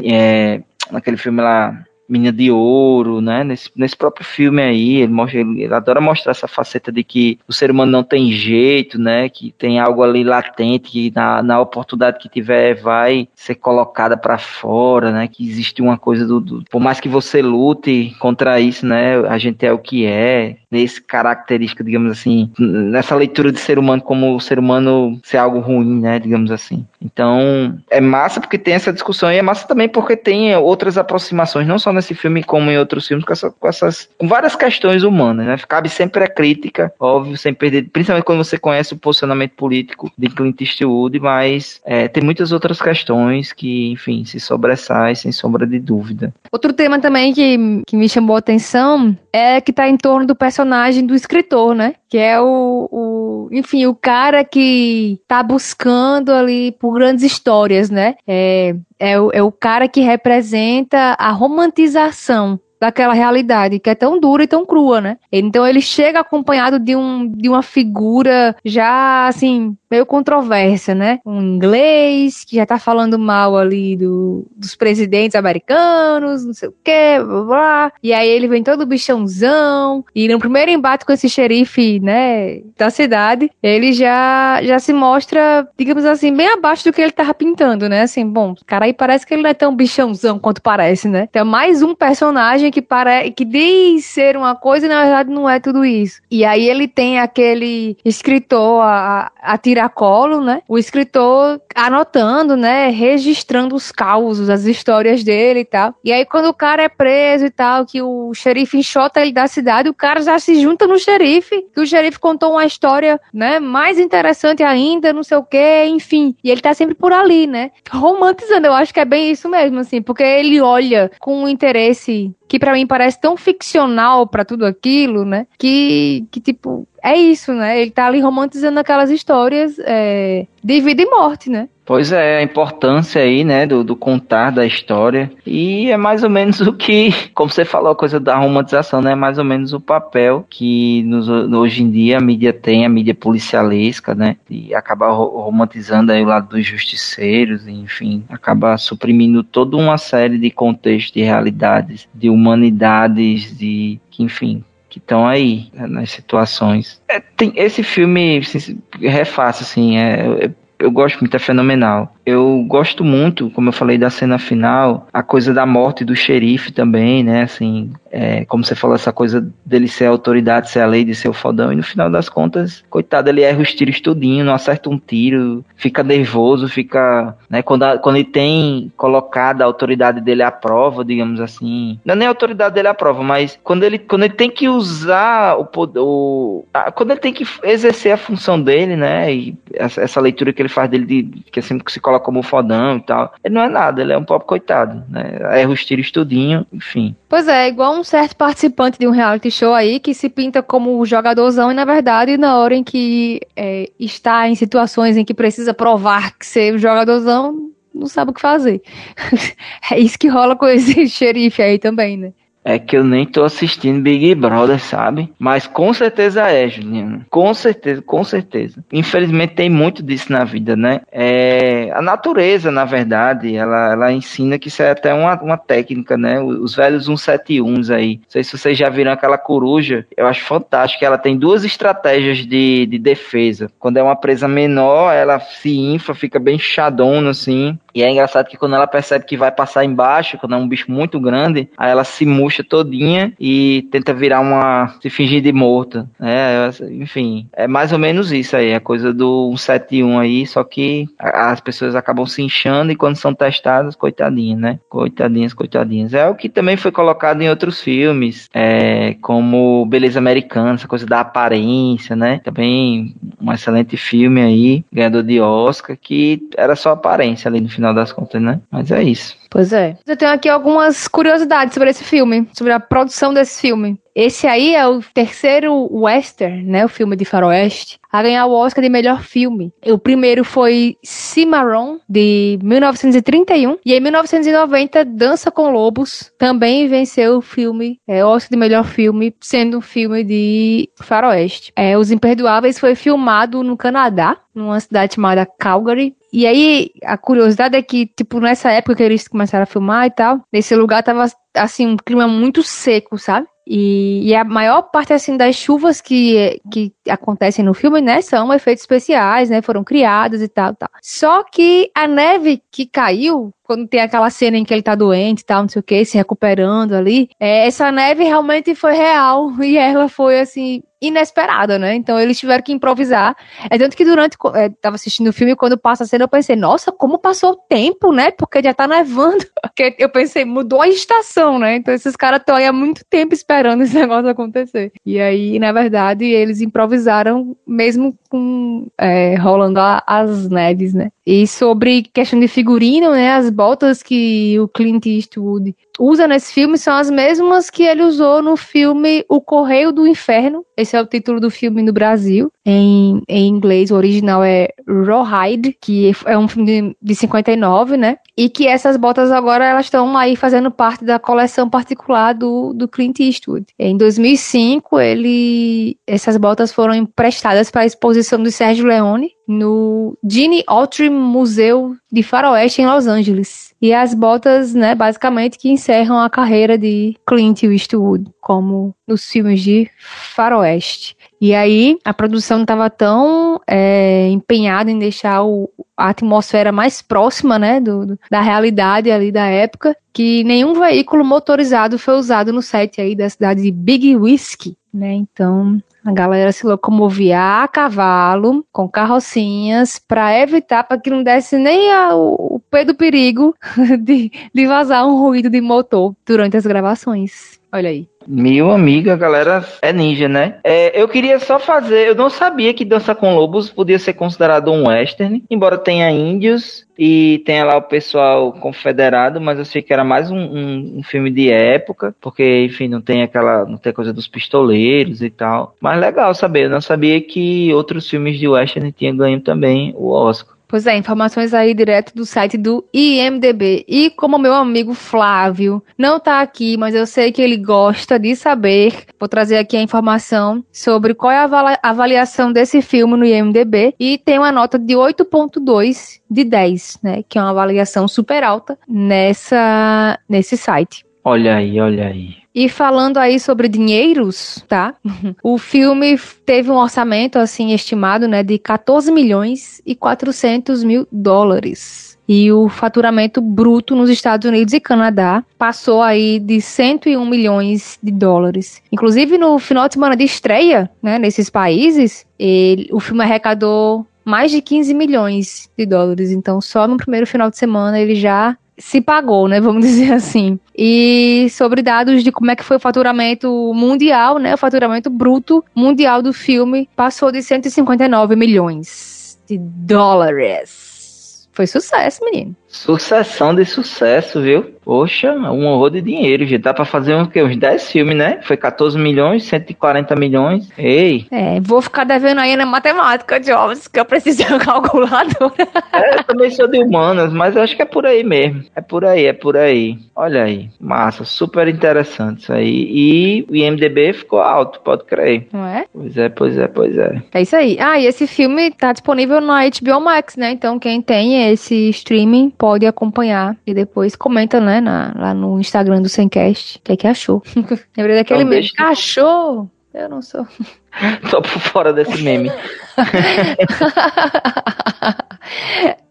é, 0.05 0.61
naquele 0.91 1.17
filme 1.17 1.41
lá 1.41 1.85
Menina 2.11 2.33
de 2.33 2.51
Ouro, 2.51 3.21
né? 3.21 3.45
Nesse, 3.45 3.71
nesse 3.77 3.97
próprio 3.97 4.25
filme 4.25 4.61
aí, 4.63 4.97
ele, 4.97 5.13
mostra, 5.13 5.41
ele 5.41 5.73
adora 5.73 6.01
mostrar 6.01 6.33
essa 6.33 6.49
faceta 6.49 6.91
de 6.91 7.05
que 7.05 7.39
o 7.47 7.53
ser 7.53 7.71
humano 7.71 7.93
não 7.93 8.03
tem 8.03 8.33
jeito, 8.33 8.99
né? 8.99 9.29
Que 9.29 9.53
tem 9.53 9.79
algo 9.79 10.03
ali 10.03 10.25
latente, 10.25 10.91
que 10.91 11.13
na, 11.15 11.43
na 11.43 11.61
oportunidade 11.61 12.19
que 12.19 12.29
tiver 12.29 12.75
vai 12.75 13.29
ser 13.35 13.55
colocada 13.55 14.17
para 14.17 14.39
fora, 14.39 15.13
né? 15.13 15.29
Que 15.29 15.49
existe 15.49 15.81
uma 15.81 15.97
coisa 15.97 16.27
do, 16.27 16.41
do, 16.41 16.65
Por 16.71 16.81
mais 16.81 16.99
que 16.99 17.09
você 17.09 17.41
lute 17.41 18.15
contra 18.19 18.61
isso, 18.61 18.85
né? 18.85 19.17
A 19.29 19.39
gente 19.39 19.65
é 19.65 19.73
o 19.73 19.79
que 19.79 20.05
é, 20.05 20.57
nesse 20.71 21.01
característica, 21.01 21.85
digamos 21.85 22.11
assim, 22.11 22.51
nessa 22.59 23.15
leitura 23.15 23.53
de 23.53 23.61
ser 23.61 23.79
humano 23.79 24.03
como 24.03 24.35
o 24.35 24.41
ser 24.41 24.59
humano 24.59 25.21
ser 25.23 25.37
algo 25.37 25.61
ruim, 25.61 26.01
né? 26.01 26.19
Digamos 26.19 26.51
assim. 26.51 26.85
Então, 27.01 27.79
é 27.91 28.01
massa 28.01 28.41
porque 28.41 28.59
tem 28.59 28.75
essa 28.75 28.93
discussão 28.93 29.33
e 29.33 29.37
é 29.37 29.43
massa 29.43 29.67
também 29.67 29.89
porque 29.89 30.17
tem 30.17 30.55
outras 30.57 30.99
aproximações, 30.99 31.67
não 31.67 31.79
só 31.79 31.93
nesse 32.01 32.15
filme, 32.15 32.43
como 32.43 32.71
em 32.71 32.79
outros 32.79 33.07
filmes, 33.07 33.25
com, 33.25 33.33
essa, 33.33 33.51
com 33.51 33.69
essas. 33.69 34.09
com 34.19 34.27
várias 34.27 34.57
questões 34.57 35.05
humanas, 35.05 35.47
né? 35.47 35.57
Cabe 35.69 35.89
sempre 35.89 36.25
a 36.25 36.29
crítica, 36.29 36.93
óbvio, 36.99 37.37
sem 37.37 37.55
perder. 37.55 37.89
Principalmente 37.91 38.25
quando 38.25 38.43
você 38.43 38.59
conhece 38.59 38.95
o 38.95 38.99
posicionamento 38.99 39.53
político 39.53 40.11
de 40.17 40.29
Clint 40.29 40.61
Eastwood, 40.61 41.19
mas 41.21 41.81
é, 41.85 42.09
tem 42.09 42.23
muitas 42.23 42.53
outras 42.53 42.81
questões 42.81 43.53
que, 43.53 43.91
enfim, 43.91 44.25
se 44.25 44.41
sobressaem 44.41 45.15
sem 45.15 45.33
sombra 45.33 45.67
de 45.67 45.79
dúvida. 45.79 46.33
Outro 46.51 46.73
tema 46.73 46.99
também 46.99 47.33
que, 47.33 47.83
que 47.87 47.97
me 47.97 48.09
chamou 48.09 48.37
a 48.37 48.41
atenção 48.41 49.17
é 49.33 49.61
que 49.61 49.73
tá 49.73 49.89
em 49.89 49.97
torno 49.97 50.27
do 50.27 50.35
personagem 50.35 51.07
do 51.07 51.15
escritor, 51.15 51.75
né? 51.75 51.95
Que 52.09 52.19
é 52.19 52.41
o, 52.41 52.89
o 52.91 53.10
enfim, 53.51 53.87
o 53.87 53.95
cara 53.95 54.45
que 54.45 55.21
tá 55.27 55.43
buscando 55.43 56.33
ali 56.33 56.73
por 56.73 56.95
grandes 56.95 57.25
histórias, 57.25 57.91
né? 57.91 58.15
É, 58.27 58.75
é, 58.99 59.13
é 59.13 59.43
o 59.43 59.51
cara 59.51 59.89
que 59.89 60.01
representa 60.01 61.17
a 61.19 61.31
romantização 61.31 62.61
daquela 62.81 63.13
realidade 63.13 63.79
que 63.79 63.91
é 63.91 63.95
tão 63.95 64.19
dura 64.19 64.45
e 64.45 64.49
tão 64.49 64.65
crua, 64.65 65.01
né? 65.01 65.19
Então 65.31 65.67
ele 65.67 65.83
chega 65.83 66.21
acompanhado 66.21 66.79
de, 66.79 66.97
um, 66.97 67.31
de 67.31 67.49
uma 67.49 67.63
figura 67.63 68.57
já 68.65 69.27
assim 69.27 69.77
meio 69.91 70.07
controversa, 70.07 70.95
né? 70.95 71.19
Um 71.27 71.41
inglês 71.41 72.45
que 72.45 72.57
já 72.57 72.67
tá 72.67 72.79
falando 72.79 73.19
mal 73.19 73.57
ali 73.57 73.97
do, 73.97 74.47
dos 74.57 74.75
presidentes 74.75 75.35
americanos, 75.35 76.45
não 76.45 76.55
sei 76.55 76.69
o 76.69 76.75
que, 76.85 77.19
blá, 77.25 77.43
blá. 77.45 77.93
E 78.03 78.13
aí 78.13 78.29
ele 78.29 78.47
vem 78.47 78.63
todo 78.63 78.87
bichãozão. 78.87 80.05
E 80.15 80.29
no 80.29 80.39
primeiro 80.39 80.71
embate 80.71 81.05
com 81.05 81.13
esse 81.13 81.29
xerife, 81.29 81.99
né, 82.01 82.61
da 82.77 82.91
cidade, 82.91 83.51
ele 83.63 83.93
já, 83.93 84.61
já 84.63 84.79
se 84.79 84.93
mostra, 84.93 85.67
digamos 85.77 86.05
assim, 86.05 86.35
bem 86.35 86.49
abaixo 86.49 86.85
do 86.85 86.93
que 86.93 87.01
ele 87.01 87.11
tava 87.13 87.35
pintando, 87.35 87.89
né? 87.89 88.03
Assim, 88.03 88.27
bom, 88.27 88.55
cara 88.67 88.85
aí 88.85 88.93
parece 88.93 89.27
que 89.27 89.35
ele 89.35 89.43
não 89.43 89.51
é 89.51 89.55
tão 89.55 89.75
bichãozão 89.75 90.39
quanto 90.39 90.63
parece, 90.63 91.09
né? 91.09 91.27
Então, 91.29 91.45
mais 91.45 91.83
um 91.83 91.95
personagem 91.95 92.71
que 92.71 92.83
parece 92.83 93.33
que 93.33 93.45
diz 93.45 94.05
ser 94.05 94.37
uma 94.37 94.55
coisa 94.55 94.87
e 94.87 94.89
na 94.89 95.03
verdade 95.03 95.31
não 95.31 95.49
é 95.49 95.59
tudo 95.59 95.85
isso. 95.85 96.21
E 96.31 96.45
aí 96.45 96.69
ele 96.69 96.87
tem 96.87 97.19
aquele 97.19 97.97
escritor 98.05 98.83
a, 98.83 99.31
a 99.41 99.59
tirar 99.59 99.80
tiracolo, 99.81 100.43
né? 100.43 100.63
O 100.69 100.79
escritor 100.79 101.61
anotando, 101.75 102.57
né? 102.57 102.89
Registrando 102.91 103.75
os 103.75 103.91
causos, 103.91 104.51
as 104.51 104.65
histórias 104.65 105.25
dele 105.25 105.61
e 105.61 105.65
tal. 105.65 105.95
E 106.05 106.13
aí, 106.13 106.27
quando 106.27 106.47
o 106.47 106.55
cara 106.55 106.83
é 106.83 106.89
preso 106.89 107.47
e 107.47 107.51
tal, 107.51 107.87
que 107.87 108.03
o 108.03 108.33
xerife 108.35 108.77
enxota 108.77 109.21
ele 109.21 109.33
da 109.33 109.47
cidade, 109.47 109.89
o 109.89 109.95
cara 109.95 110.21
já 110.21 110.39
se 110.39 110.61
junta 110.61 110.87
no 110.87 110.99
xerife, 110.99 111.67
que 111.75 111.81
o 111.81 111.87
xerife 111.87 112.19
contou 112.19 112.53
uma 112.53 112.67
história, 112.67 113.19
né? 113.33 113.59
Mais 113.59 113.99
interessante 113.99 114.63
ainda, 114.63 115.13
não 115.13 115.23
sei 115.23 115.39
o 115.39 115.45
quê, 115.45 115.87
enfim. 115.87 116.35
E 116.45 116.51
ele 116.51 116.61
tá 116.61 116.75
sempre 116.75 116.95
por 116.95 117.13
ali, 117.13 117.47
né? 117.47 117.71
Romantizando, 117.91 118.67
eu 118.67 118.73
acho 118.75 118.93
que 118.93 119.01
é 119.01 119.05
bem 119.05 119.31
isso 119.31 119.49
mesmo, 119.49 119.79
assim, 119.79 120.03
porque 120.03 120.23
ele 120.23 120.61
olha 120.61 121.11
com 121.19 121.49
interesse 121.49 122.35
que 122.51 122.59
para 122.59 122.73
mim 122.73 122.85
parece 122.85 123.21
tão 123.21 123.37
ficcional 123.37 124.27
para 124.27 124.45
tudo 124.45 124.67
aquilo, 124.67 125.25
né? 125.25 125.47
Que, 125.57 126.27
que 126.33 126.41
tipo, 126.41 126.85
é 127.01 127.17
isso, 127.17 127.53
né? 127.53 127.81
Ele 127.81 127.93
tá 127.93 128.07
ali 128.07 128.19
romantizando 128.19 128.81
aquelas 128.81 129.09
histórias 129.09 129.77
é, 129.79 130.49
de 130.61 130.81
vida 130.81 131.01
e 131.01 131.07
morte, 131.07 131.49
né? 131.49 131.69
Pois 131.91 132.13
é, 132.13 132.39
a 132.39 132.43
importância 132.45 133.21
aí, 133.21 133.43
né, 133.43 133.67
do, 133.67 133.83
do, 133.83 133.97
contar 133.97 134.51
da 134.51 134.65
história. 134.65 135.29
E 135.45 135.91
é 135.91 135.97
mais 135.97 136.23
ou 136.23 136.31
menos 136.31 136.61
o 136.63 136.73
que, 136.73 137.11
como 137.35 137.51
você 137.51 137.65
falou, 137.65 137.91
a 137.91 137.97
coisa 137.97 138.21
da 138.21 138.37
romantização, 138.39 139.03
né? 139.03 139.11
É 139.11 139.15
mais 139.17 139.39
ou 139.39 139.45
menos 139.45 139.73
o 139.73 139.81
papel 139.81 140.47
que 140.49 141.03
nos, 141.03 141.29
hoje 141.29 141.83
em 141.83 141.91
dia 141.91 142.19
a 142.19 142.21
mídia 142.21 142.53
tem, 142.53 142.87
a 142.87 142.89
mídia 142.89 143.13
policialesca, 143.13 144.15
né? 144.15 144.37
E 144.49 144.73
acaba 144.73 145.11
romantizando 145.11 146.13
aí 146.13 146.23
o 146.23 146.29
lado 146.29 146.51
dos 146.51 146.65
justiceiros, 146.65 147.67
enfim, 147.67 148.23
acaba 148.29 148.79
suprimindo 148.79 149.43
toda 149.43 149.77
uma 149.77 149.99
série 149.99 150.39
de 150.39 150.49
contextos, 150.49 151.11
de 151.11 151.23
realidades, 151.23 152.09
de 152.15 152.31
humanidades, 152.31 153.59
de 153.59 153.99
que, 154.13 154.23
enfim, 154.23 154.63
que 154.89 154.99
estão 154.99 155.27
aí 155.27 155.69
né, 155.73 155.89
nas 155.89 156.13
situações. 156.13 157.03
É, 157.09 157.19
tem, 157.19 157.53
esse 157.57 157.83
filme 157.83 158.39
assim, 158.39 158.81
refaça, 159.01 159.65
assim, 159.65 159.97
é, 159.97 160.45
é, 160.45 160.51
eu 160.81 160.91
gosto 160.91 161.21
muito, 161.21 161.37
é 161.37 161.39
fenomenal. 161.39 162.15
Eu 162.31 162.65
gosto 162.67 163.05
muito, 163.05 163.51
como 163.51 163.69
eu 163.69 163.73
falei 163.73 163.99
da 163.99 164.09
cena 164.09 164.39
final, 164.39 165.09
a 165.13 165.21
coisa 165.23 165.53
da 165.53 165.67
morte 165.67 166.05
do 166.05 166.15
xerife 166.15 166.71
também, 166.71 167.25
né? 167.25 167.43
Assim, 167.43 167.91
é, 168.11 168.45
como 168.45 168.65
você 168.65 168.75
falou, 168.75 168.95
essa 168.95 169.13
coisa 169.13 169.53
dele 169.65 169.89
ser 169.89 170.07
a 170.07 170.11
autoridade, 170.11 170.71
ser 170.71 170.81
a 170.81 170.87
lei, 170.87 171.05
de 171.05 171.15
ser 171.15 171.29
o 171.29 171.33
fodão. 171.33 171.73
E 171.73 171.77
no 171.77 171.83
final 171.83 172.09
das 172.09 172.29
contas, 172.29 172.85
coitado, 172.89 173.29
ele 173.29 173.43
erra 173.43 173.61
os 173.61 173.75
tiros 173.75 174.01
tudinho, 174.01 174.45
não 174.45 174.55
acerta 174.55 174.89
um 174.89 174.99
tiro, 174.99 175.65
fica 175.77 176.05
nervoso, 176.05 176.69
fica. 176.69 177.37
Né, 177.49 177.63
quando, 177.63 177.83
a, 177.83 177.99
quando 177.99 178.17
ele 178.17 178.25
tem 178.25 178.93
colocado 178.97 179.63
a 179.63 179.65
autoridade 179.65 180.21
dele 180.21 180.43
à 180.43 180.53
prova, 180.53 181.05
digamos 181.05 181.41
assim. 181.41 181.99
Não 182.05 182.15
é 182.15 182.17
nem 182.17 182.27
a 182.29 182.31
autoridade 182.31 182.75
dele 182.75 182.89
à 182.89 182.95
prova, 182.95 183.25
mas 183.25 183.59
quando 183.65 183.83
ele, 183.83 183.99
quando 183.99 184.25
ele 184.25 184.35
tem 184.35 184.51
que 184.51 184.69
usar 184.69 185.57
o 185.57 185.65
poder. 185.65 186.01
O, 186.01 186.65
a, 186.73 186.93
quando 186.93 187.11
ele 187.11 187.21
tem 187.21 187.33
que 187.33 187.45
exercer 187.65 188.13
a 188.13 188.17
função 188.17 188.61
dele, 188.61 188.95
né? 188.95 189.35
E 189.35 189.57
essa, 189.75 190.01
essa 190.01 190.21
leitura 190.21 190.53
que 190.53 190.63
ele 190.63 190.69
faz 190.69 190.89
dele 190.89 191.07
de 191.07 191.41
que 191.51 191.59
é 191.59 191.63
sempre 191.63 191.91
se 191.93 192.01
coloca 192.01 192.20
como 192.21 192.43
fodão 192.43 192.97
e 192.97 193.01
tal. 193.03 193.33
Ele 193.43 193.55
não 193.55 193.63
é 193.63 193.69
nada, 193.69 194.01
ele 194.01 194.13
é 194.13 194.19
um 194.19 194.25
pobre 194.25 194.47
coitado, 194.47 195.03
né? 195.09 195.39
Erra 195.61 195.71
os 195.71 195.85
tiros 195.85 196.11
tudinho, 196.11 196.67
enfim. 196.73 197.17
Pois 197.29 197.49
é, 197.49 197.69
igual 197.69 197.95
um 197.95 198.05
certo 198.05 198.37
participante 198.37 198.99
de 198.99 199.07
um 199.07 199.11
reality 199.11 199.51
show 199.51 199.75
aí 199.75 199.99
que 199.99 200.15
se 200.15 200.29
pinta 200.29 200.63
como 200.63 201.05
jogadorzão 201.05 201.71
e 201.71 201.75
na 201.75 201.85
verdade 201.85 202.37
na 202.37 202.57
hora 202.59 202.75
em 202.75 202.85
que 202.85 203.41
é, 203.57 203.91
está 203.99 204.49
em 204.49 204.55
situações 204.55 205.17
em 205.17 205.25
que 205.25 205.35
precisa 205.35 205.75
provar 205.75 206.37
que 206.37 206.47
ser 206.47 206.79
jogadorzão 206.79 207.71
não 207.95 208.07
sabe 208.07 208.31
o 208.31 208.35
que 208.35 208.41
fazer. 208.41 208.81
é 209.91 209.99
isso 209.99 210.19
que 210.19 210.29
rola 210.29 210.57
com 210.57 210.67
esse 210.67 211.07
xerife 211.09 211.63
aí 211.63 211.79
também, 211.79 212.17
né? 212.17 212.33
É 212.65 212.79
que 212.79 212.97
eu 212.97 213.03
nem 213.03 213.25
tô 213.25 213.43
assistindo 213.43 214.03
Big 214.03 214.35
Brother, 214.35 214.79
sabe? 214.79 215.33
Mas 215.39 215.67
com 215.67 215.93
certeza 215.95 216.49
é, 216.49 216.69
Juliano. 216.69 217.25
Com 217.31 217.53
certeza, 217.55 218.03
com 218.03 218.23
certeza. 218.23 218.85
Infelizmente 218.93 219.55
tem 219.55 219.71
muito 219.71 220.03
disso 220.03 220.31
na 220.31 220.45
vida, 220.45 220.77
né? 220.77 221.01
É, 221.11 221.91
a 221.95 222.03
natureza, 222.03 222.71
na 222.71 222.85
verdade, 222.85 223.57
ela, 223.57 223.93
ela 223.93 224.13
ensina 224.13 224.59
que 224.59 224.69
isso 224.69 224.83
é 224.83 224.91
até 224.91 225.15
uma, 225.15 225.41
uma 225.41 225.57
técnica, 225.57 226.17
né? 226.17 226.41
Os 226.41 226.75
velhos 226.75 227.07
171 227.07 227.95
aí. 227.95 228.17
Não 228.17 228.25
sei 228.29 228.45
se 228.45 228.57
vocês 228.57 228.77
já 228.77 228.91
viram 228.91 229.13
aquela 229.13 229.39
coruja. 229.39 230.07
Eu 230.17 230.27
acho 230.27 230.45
fantástico. 230.45 231.05
Ela 231.05 231.19
tem 231.19 231.39
duas 231.39 231.65
estratégias 231.65 232.39
de, 232.39 232.87
de 232.87 232.99
defesa. 232.99 233.71
Quando 233.79 233.97
é 233.97 234.03
uma 234.03 234.17
presa 234.17 234.47
menor, 234.47 235.13
ela 235.13 235.41
se 235.41 235.77
infla, 235.79 236.15
fica 236.15 236.39
bem 236.39 236.59
chadona, 236.59 237.31
assim. 237.31 237.79
E 237.95 238.03
é 238.03 238.11
engraçado 238.11 238.47
que 238.47 238.57
quando 238.57 238.75
ela 238.75 238.87
percebe 238.87 239.25
que 239.25 239.37
vai 239.37 239.51
passar 239.51 239.85
embaixo, 239.85 240.39
quando 240.39 240.55
é 240.55 240.59
um 240.59 240.69
bicho 240.69 240.91
muito 240.91 241.19
grande, 241.21 241.69
aí 241.77 241.91
ela 241.91 242.05
se 242.05 242.25
murcha 242.25 242.63
todinha 242.63 243.33
e 243.39 243.89
tenta 243.91 244.13
virar 244.13 244.41
uma. 244.41 244.95
se 245.01 245.11
fingir 245.11 245.43
de 245.43 245.53
morta. 245.53 246.09
É, 246.21 246.71
enfim, 246.93 247.49
é 247.53 247.67
mais 247.67 247.93
ou 247.93 247.99
menos 247.99 248.33
isso 248.33 248.57
aí, 248.57 248.75
a 248.75 248.81
coisa 248.81 249.13
do 249.13 249.57
171 249.57 250.19
aí, 250.19 250.47
só 250.47 250.63
que 250.63 251.09
as 251.19 251.61
pessoas 251.61 251.95
acabam 251.95 252.27
se 252.27 252.43
inchando 252.43 252.93
e 252.93 252.97
quando 252.97 253.17
são 253.17 253.35
testadas, 253.35 253.97
coitadinhas, 253.97 254.59
né? 254.59 254.79
Coitadinhas, 254.89 255.53
coitadinhas. 255.53 256.15
É 256.15 256.29
o 256.29 256.35
que 256.35 256.49
também 256.49 256.77
foi 256.77 256.93
colocado 256.93 257.43
em 257.43 257.49
outros 257.49 257.81
filmes, 257.81 258.49
é, 258.55 259.15
como 259.21 259.87
Beleza 259.87 260.19
Americana, 260.19 260.75
essa 260.75 260.89
coisa 260.89 261.07
da 261.07 261.21
aparência, 261.21 262.15
né? 262.15 262.41
Também 262.45 263.15
um 263.41 263.53
excelente 263.53 263.97
filme 263.97 264.41
aí, 264.41 264.85
ganhador 264.93 265.23
de 265.23 265.41
Oscar, 265.41 265.97
que 266.01 266.41
era 266.57 266.77
só 266.77 266.91
aparência 266.91 267.49
ali 267.49 267.61
no 267.61 267.69
final 267.69 267.80
final 267.81 267.95
das 267.95 268.13
contas, 268.13 268.41
né? 268.41 268.61
Mas 268.71 268.91
é 268.91 269.03
isso. 269.03 269.37
Pois 269.49 269.73
é. 269.73 269.97
Eu 270.07 270.17
tenho 270.17 270.31
aqui 270.31 270.49
algumas 270.49 271.09
curiosidades 271.09 271.75
sobre 271.75 271.91
esse 271.91 272.05
filme, 272.05 272.49
sobre 272.53 272.73
a 272.73 272.79
produção 272.79 273.33
desse 273.33 273.61
filme. 273.61 273.99
Esse 274.15 274.47
aí 274.47 274.75
é 274.75 274.87
o 274.87 275.01
terceiro 275.15 275.89
western, 275.91 276.63
né, 276.65 276.85
o 276.85 276.89
filme 276.89 277.17
de 277.17 277.25
faroeste, 277.25 277.99
a 278.13 278.23
ganhar 278.23 278.47
o 278.47 278.53
Oscar 278.53 278.83
de 278.83 278.91
melhor 278.91 279.23
filme. 279.23 279.73
O 279.87 279.99
primeiro 279.99 280.45
foi 280.45 280.97
Cimarron, 281.03 281.99
de 282.09 282.59
1931, 282.63 283.79
e 283.85 283.95
em 283.95 284.01
1990, 284.01 285.05
Dança 285.05 285.51
com 285.51 285.71
Lobos, 285.71 286.33
também 286.39 286.89
venceu 286.89 287.39
o 287.39 287.43
filme, 287.43 288.01
é, 288.07 288.25
Oscar 288.25 288.51
de 288.51 288.57
melhor 288.57 288.85
filme, 288.85 289.35
sendo 289.41 289.79
um 289.79 289.81
filme 289.81 290.25
de 290.25 290.89
faroeste. 291.01 291.73
É, 291.77 291.97
Os 291.97 292.11
Imperdoáveis 292.11 292.79
foi 292.79 292.95
filmado 292.95 293.63
no 293.63 293.77
Canadá, 293.77 294.37
numa 294.55 294.81
cidade 294.81 295.15
chamada 295.15 295.47
Calgary, 295.47 296.15
e 296.33 296.47
aí, 296.47 296.91
a 297.05 297.19
curiosidade 297.19 297.77
é 297.77 297.83
que, 297.83 298.07
tipo, 298.07 298.39
nessa 298.39 298.71
época 298.71 298.97
que 298.97 299.03
eles 299.03 299.27
começaram 299.27 299.65
a 299.65 299.67
filmar 299.67 300.07
e 300.07 300.11
tal, 300.11 300.41
nesse 300.53 300.77
lugar 300.77 301.03
tava, 301.03 301.27
assim, 301.57 301.89
um 301.89 301.97
clima 301.97 302.29
muito 302.29 302.63
seco, 302.63 303.19
sabe? 303.19 303.49
E, 303.73 304.29
e, 304.29 304.35
a 304.35 304.43
maior 304.43 304.83
parte 304.83 305.13
assim 305.13 305.37
das 305.37 305.55
chuvas 305.55 306.01
que, 306.01 306.61
que 306.73 306.93
acontecem 307.09 307.65
no 307.65 307.73
filme, 307.73 308.01
né, 308.01 308.21
são 308.21 308.53
efeitos 308.53 308.83
especiais, 308.83 309.49
né, 309.49 309.63
foram 309.63 309.85
criados 309.85 310.43
e 310.43 310.49
tal, 310.49 310.75
tal. 310.75 310.89
Só 311.01 311.45
que 311.45 311.89
a 311.95 312.09
neve 312.09 312.61
que 312.73 312.85
caiu 312.85 313.55
quando 313.71 313.87
tem 313.87 314.01
aquela 314.01 314.29
cena 314.31 314.57
em 314.57 314.65
que 314.65 314.75
ele 314.75 314.83
tá 314.83 314.97
doente 314.97 315.43
e 315.43 315.45
tal, 315.45 315.63
não 315.63 315.69
sei 315.69 315.79
o 315.79 315.83
que, 315.85 316.05
se 316.05 316.19
recuperando 316.19 316.93
ali, 316.93 317.31
é, 317.39 317.69
essa 317.69 317.93
neve 317.93 318.25
realmente 318.25 318.75
foi 318.75 318.95
real 318.95 319.53
e 319.63 319.79
ela 319.79 320.09
foi 320.09 320.41
assim 320.41 320.83
inesperada, 321.01 321.79
né? 321.79 321.95
Então 321.95 322.21
eles 322.21 322.39
tiveram 322.39 322.63
que 322.63 322.73
improvisar. 322.73 323.35
É 323.71 323.79
tanto 323.79 323.97
que 323.97 324.05
durante 324.05 324.37
é, 324.55 324.69
tava 324.69 324.97
assistindo 324.97 325.29
o 325.29 325.33
filme 325.33 325.57
quando 325.57 325.79
passa 325.79 326.05
a 326.05 326.07
cena 326.07 326.25
eu 326.25 326.29
pensei, 326.29 326.55
nossa, 326.55 326.93
como 326.93 327.19
passou 327.19 327.53
o 327.53 327.57
tempo, 327.57 328.13
né? 328.13 328.31
Porque 328.31 328.63
já 328.63 328.75
tá 328.75 328.87
nevando. 328.87 329.45
Porque 329.63 329.97
eu 329.99 330.11
pensei, 330.11 330.45
mudou 330.45 330.83
a 330.83 330.89
estação, 330.89 331.59
né? 331.59 331.77
Então 331.77 331.95
esses 331.95 332.15
caras 332.17 332.41
estão 332.41 332.57
aí 332.57 332.67
há 332.67 332.73
muito 332.73 333.03
tempo 333.09 333.33
esperando 333.33 333.83
esse 333.83 333.95
negócio 333.99 334.29
acontecer. 334.29 334.93
E 335.07 335.19
aí, 335.19 335.59
na 335.59 335.73
verdade, 335.73 336.25
eles 336.25 336.61
improvisaram 336.61 337.57
mesmo 337.67 338.15
com 338.29 338.89
é, 338.99 339.37
rolando 339.37 339.81
a, 339.81 340.03
as 340.07 340.49
neves, 340.49 340.93
né? 340.93 341.11
E 341.27 341.47
sobre 341.47 342.03
questão 342.03 342.39
de 342.39 342.49
figurino, 342.49 343.13
né? 343.13 343.33
As 343.33 343.49
botas 343.61 344.03
que 344.03 344.59
o 344.59 344.67
Clint 344.67 345.05
Eastwood 345.05 345.77
usa 345.99 346.27
nesse 346.27 346.51
filme 346.51 346.79
são 346.79 346.97
as 346.97 347.11
mesmas 347.11 347.69
que 347.69 347.83
ele 347.83 348.03
usou 348.03 348.41
no 348.41 348.57
filme 348.57 349.23
O 349.29 349.39
Correio 349.39 349.93
do 349.93 350.07
Inferno. 350.07 350.65
Esse 350.81 350.97
é 350.97 351.01
o 351.01 351.07
título 351.07 351.41
do 351.41 351.51
filme 351.51 351.83
no 351.83 351.93
Brasil. 351.93 352.51
Em, 352.65 353.23
em 353.29 353.47
inglês, 353.49 353.91
o 353.91 353.97
original 353.97 354.43
é 354.43 354.69
Rawhide, 354.87 355.77
que 355.81 356.13
é 356.27 356.39
um 356.39 356.49
filme 356.49 356.67
de, 356.67 356.97
de 357.01 357.15
59, 357.15 357.97
né? 357.97 358.17
E 358.37 358.49
que 358.49 358.67
essas 358.67 358.97
botas 358.97 359.31
agora 359.31 359.65
elas 359.65 359.87
estão 359.87 360.17
aí 360.17 360.37
fazendo 360.37 360.71
parte 360.71 361.05
da 361.05 361.19
coleção 361.19 361.69
particular 361.69 362.33
do, 362.33 362.73
do 362.73 362.89
Clint 362.89 363.21
Eastwood. 363.21 363.67
Em 363.79 363.97
2005, 363.97 364.99
ele 364.99 365.99
essas 366.07 366.37
botas 366.37 366.73
foram 366.73 366.95
emprestadas 366.95 367.71
para 367.71 367.83
a 367.83 367.87
exposição 367.87 368.43
do 368.43 368.51
Sérgio 368.51 368.87
Leone 368.87 369.31
no 369.47 370.17
Gene 370.25 370.63
Autry 370.67 371.11
Museu 371.11 371.97
de 372.11 372.23
Faroeste 372.23 372.81
em 372.81 372.87
Los 372.87 373.07
Angeles. 373.07 373.70
E 373.81 373.95
as 373.95 374.13
botas, 374.13 374.75
né, 374.75 374.95
basicamente 374.95 375.59
que 375.59 375.71
encerram 375.71 376.19
a 376.19 376.29
carreira 376.29 376.77
de 376.77 377.17
Clint 377.27 377.63
Eastwood, 377.63 378.31
como 378.41 378.95
nos 379.09 379.27
filmes 379.27 379.63
de 379.63 379.91
Faroeste. 379.99 381.17
E 381.41 381.55
aí 381.55 381.99
a 382.05 382.13
produção 382.13 382.61
estava 382.61 382.91
tão 382.91 383.59
é, 383.67 384.29
empenhada 384.29 384.91
em 384.91 384.99
deixar 384.99 385.43
o, 385.43 385.71
a 385.97 386.11
atmosfera 386.11 386.71
mais 386.71 387.01
próxima, 387.01 387.59
né, 387.59 387.81
do, 387.81 388.05
do, 388.05 388.19
da 388.31 388.43
realidade 388.43 389.11
ali 389.11 389.33
da 389.33 389.47
época, 389.47 389.97
que 390.13 390.45
nenhum 390.45 390.75
veículo 390.75 391.25
motorizado 391.25 391.99
foi 391.99 392.15
usado 392.15 392.53
no 392.53 392.61
set 392.61 393.01
aí 393.01 393.17
da 393.17 393.31
cidade 393.31 393.63
de 393.63 393.71
Big 393.71 394.15
Whiskey, 394.15 394.77
né? 394.93 395.13
Então 395.13 395.83
a 396.05 396.13
galera 396.13 396.51
se 396.53 396.67
locomovia 396.67 397.63
a 397.63 397.69
cavalo, 397.69 398.65
com 398.73 398.89
carrocinhas, 398.89 399.99
para 399.99 400.39
evitar, 400.39 400.85
para 400.85 400.99
que 400.99 401.11
não 401.11 401.23
desse 401.23 401.59
nem 401.59 401.93
a, 401.93 402.15
o, 402.15 402.61
pé 402.71 402.85
do 402.85 402.95
perigo 402.95 403.55
de, 404.03 404.31
de 404.53 404.67
vazar 404.67 405.07
um 405.07 405.21
ruído 405.21 405.51
de 405.51 405.61
motor 405.61 406.15
durante 406.27 406.57
as 406.57 406.67
gravações. 406.67 407.61
Olha 407.73 407.91
aí. 407.91 408.10
Meu 408.27 408.71
amigo, 408.71 409.11
a 409.11 409.17
galera 409.17 409.65
é 409.81 409.93
ninja, 409.93 410.29
né? 410.29 410.59
É, 410.63 411.01
eu 411.01 411.09
queria 411.09 411.39
só 411.39 411.59
fazer. 411.59 412.09
Eu 412.09 412.15
não 412.15 412.29
sabia 412.29 412.75
que 412.75 412.85
Dança 412.85 413.15
com 413.15 413.35
Lobos 413.35 413.71
podia 413.71 413.99
ser 413.99 414.13
considerado 414.13 414.71
um 414.71 414.89
western, 414.89 415.43
embora 415.51 415.79
tenha 415.79 416.11
índios 416.11 416.87
e 416.99 417.43
tenha 417.47 417.65
lá 417.65 417.79
o 417.79 417.83
pessoal 417.83 418.53
confederado, 418.53 419.41
mas 419.41 419.59
eu 419.59 419.65
sei 419.65 419.81
que 419.81 419.93
era 419.93 420.05
mais 420.05 420.31
um, 420.31 420.37
um, 420.37 420.99
um, 420.99 421.03
filme 421.03 421.31
de 421.31 421.51
época, 421.51 422.15
porque, 422.21 422.65
enfim, 422.65 422.89
não 422.89 423.01
tem 423.01 423.23
aquela. 423.23 423.65
não 423.65 423.79
tem 423.79 423.93
coisa 423.93 424.13
dos 424.13 424.29
pistoleiros 424.29 425.23
e 425.23 425.31
tal. 425.31 425.75
Mas 425.81 425.99
legal 425.99 426.35
saber, 426.35 426.65
eu 426.65 426.71
não 426.71 426.81
sabia 426.81 427.21
que 427.23 427.73
outros 427.73 428.09
filmes 428.09 428.39
de 428.39 428.47
western 428.47 428.93
tinham 428.93 429.17
ganho 429.17 429.41
também 429.41 429.95
o 429.97 430.11
Oscar. 430.11 430.60
Pois 430.71 430.87
é, 430.87 430.97
informações 430.97 431.53
aí 431.53 431.75
direto 431.75 432.15
do 432.15 432.25
site 432.25 432.57
do 432.57 432.85
IMDB. 432.95 433.85
E 433.89 434.09
como 434.11 434.39
meu 434.39 434.55
amigo 434.55 434.95
Flávio 434.95 435.83
não 435.99 436.21
tá 436.21 436.41
aqui, 436.41 436.77
mas 436.77 436.95
eu 436.95 437.09
sei 437.09 437.33
que 437.33 437.43
ele 437.43 437.57
gosta 437.57 438.21
de 438.21 438.37
saber, 438.37 438.95
vou 439.19 439.29
trazer 439.29 439.59
aqui 439.59 439.77
a 439.77 439.83
informação 439.83 440.65
sobre 440.71 441.13
qual 441.13 441.33
é 441.33 441.39
a 441.39 441.79
avaliação 441.83 442.53
desse 442.53 442.81
filme 442.83 443.17
no 443.17 443.25
IMDB. 443.25 443.97
E 443.99 444.17
tem 444.17 444.39
uma 444.39 444.53
nota 444.53 444.79
de 444.79 444.95
8.2 444.95 446.21
de 446.31 446.45
10, 446.45 447.01
né? 447.03 447.25
Que 447.29 447.37
é 447.37 447.43
uma 447.43 447.51
avaliação 447.51 448.07
super 448.07 448.45
alta 448.45 448.79
nessa, 448.87 450.21
nesse 450.29 450.57
site. 450.57 451.05
Olha 451.31 451.55
aí, 451.55 451.81
olha 451.81 452.09
aí. 452.09 452.35
E 452.53 452.69
falando 452.69 453.19
aí 453.19 453.39
sobre 453.39 453.69
dinheiros, 453.69 454.65
tá? 454.67 454.97
O 455.45 455.59
filme 455.59 456.19
teve 456.45 456.73
um 456.73 456.77
orçamento, 456.77 457.39
assim, 457.39 457.73
estimado, 457.73 458.27
né, 458.27 458.43
de 458.43 458.59
14 458.59 459.13
milhões 459.13 459.81
e 459.87 459.95
400 459.95 460.83
mil 460.83 461.07
dólares. 461.13 462.19
E 462.29 462.51
o 462.51 462.69
faturamento 462.69 463.41
bruto 463.41 463.95
nos 463.95 464.11
Estados 464.11 464.49
Unidos 464.49 464.75
e 464.75 464.81
Canadá 464.81 465.45
passou 465.57 466.03
aí 466.03 466.41
de 466.41 466.61
101 466.61 467.25
milhões 467.25 467.97
de 468.03 468.11
dólares. 468.11 468.83
Inclusive, 468.91 469.39
no 469.39 469.57
final 469.61 469.87
de 469.87 469.95
semana 469.95 470.17
de 470.17 470.25
estreia, 470.25 470.91
né, 471.01 471.17
nesses 471.17 471.49
países, 471.49 472.27
ele, 472.37 472.89
o 472.91 472.99
filme 472.99 473.23
arrecadou 473.23 474.05
mais 474.25 474.51
de 474.51 474.61
15 474.61 474.93
milhões 474.95 475.71
de 475.79 475.87
dólares. 475.87 476.33
Então, 476.33 476.61
só 476.61 476.89
no 476.89 476.97
primeiro 476.97 477.27
final 477.27 477.51
de 477.51 477.57
semana 477.57 478.01
ele 478.01 478.17
já 478.17 478.57
se 478.81 479.01
pagou, 479.01 479.47
né? 479.47 479.61
Vamos 479.61 479.85
dizer 479.87 480.13
assim. 480.13 480.59
E 480.77 481.49
sobre 481.51 481.83
dados 481.83 482.25
de 482.25 482.33
como 482.33 482.51
é 482.51 482.57
que 482.57 482.65
foi 482.65 482.79
o 482.79 482.81
faturamento 482.81 483.73
mundial, 483.75 484.39
né? 484.39 484.55
O 484.55 484.59
faturamento 484.59 485.11
bruto 485.11 485.65
mundial 485.75 486.23
do 486.23 486.33
filme 486.33 486.89
passou 486.97 487.31
de 487.31 487.43
159 487.43 488.35
milhões 488.35 489.39
de 489.47 489.59
dólares. 489.59 491.49
Foi 491.53 491.67
sucesso, 491.67 492.25
menino. 492.25 492.57
Sucessão 492.71 493.53
de 493.53 493.65
sucesso, 493.65 494.41
viu? 494.41 494.65
Poxa, 494.85 495.33
um 495.33 495.67
horror 495.67 495.91
de 495.91 496.01
dinheiro, 496.01 496.47
já 496.47 496.57
dá 496.57 496.73
pra 496.73 496.85
fazer 496.85 497.15
uns, 497.15 497.29
uns 497.29 497.57
10 497.57 497.93
filmes, 497.93 498.17
né? 498.17 498.41
Foi 498.43 498.57
14 498.57 498.99
milhões, 498.99 499.45
140 499.45 500.17
milhões. 500.17 500.69
Ei! 500.79 501.27
É, 501.31 501.61
vou 501.61 501.83
ficar 501.83 502.05
devendo 502.05 502.41
aí 502.41 502.57
na 502.57 502.65
matemática, 502.65 503.39
Jobs, 503.39 503.87
que 503.87 504.01
eu 504.01 504.05
preciso 504.05 504.45
de 504.45 504.45
uma 504.53 504.59
calculadora. 504.59 505.69
É, 505.93 506.19
eu 506.19 506.25
também 506.25 506.51
sou 506.51 506.67
de 506.67 506.79
humanas, 506.79 507.33
mas 507.33 507.57
acho 507.57 507.77
que 507.77 507.83
é 507.83 507.85
por 507.85 508.07
aí 508.07 508.25
mesmo. 508.25 508.65
É 508.75 508.81
por 508.81 509.05
aí, 509.05 509.27
é 509.27 509.33
por 509.33 509.57
aí. 509.57 509.99
Olha 510.15 510.45
aí, 510.45 510.71
massa, 510.81 511.25
super 511.25 511.69
interessante 511.69 512.43
isso 512.43 512.53
aí. 512.53 512.87
E 512.91 513.47
o 513.49 513.55
IMDB 513.55 514.13
ficou 514.13 514.41
alto, 514.41 514.81
pode 514.81 515.05
crer. 515.05 515.47
Não 515.53 515.67
é? 515.67 515.85
Pois 515.93 516.17
é, 516.17 516.29
pois 516.29 516.59
é, 516.59 516.69
pois 516.69 516.97
é. 516.97 517.23
É 517.33 517.43
isso 517.43 517.57
aí. 517.57 517.77
Ah, 517.81 517.99
e 517.99 518.07
esse 518.07 518.27
filme 518.27 518.71
tá 518.71 518.93
disponível 518.93 519.41
na 519.41 519.61
HBO 519.69 520.01
Max, 520.01 520.37
né? 520.37 520.53
Então 520.53 520.79
quem 520.79 521.03
tem 521.03 521.51
esse 521.51 521.91
streaming 521.91 522.51
pode 522.61 522.87
acompanhar 522.87 523.57
e 523.67 523.73
depois 523.73 524.15
comenta, 524.15 524.61
né, 524.61 524.83
na, 524.83 525.15
lá 525.17 525.33
no 525.33 525.59
Instagram 525.59 526.03
do 526.03 526.11
Semcast, 526.11 526.77
o 526.77 526.83
que 526.83 526.93
é 526.93 526.97
que 526.97 527.07
achou. 527.07 527.43
Lembrei 527.97 528.17
daquele 528.17 528.41
então, 528.41 528.51
meme, 528.51 528.61
deixa... 528.61 528.77
cachorro! 528.77 529.71
Eu 529.95 530.11
não 530.11 530.21
sou. 530.21 530.47
Tô 531.31 531.41
por 531.41 531.59
fora 531.59 531.91
desse 531.91 532.23
meme. 532.23 532.51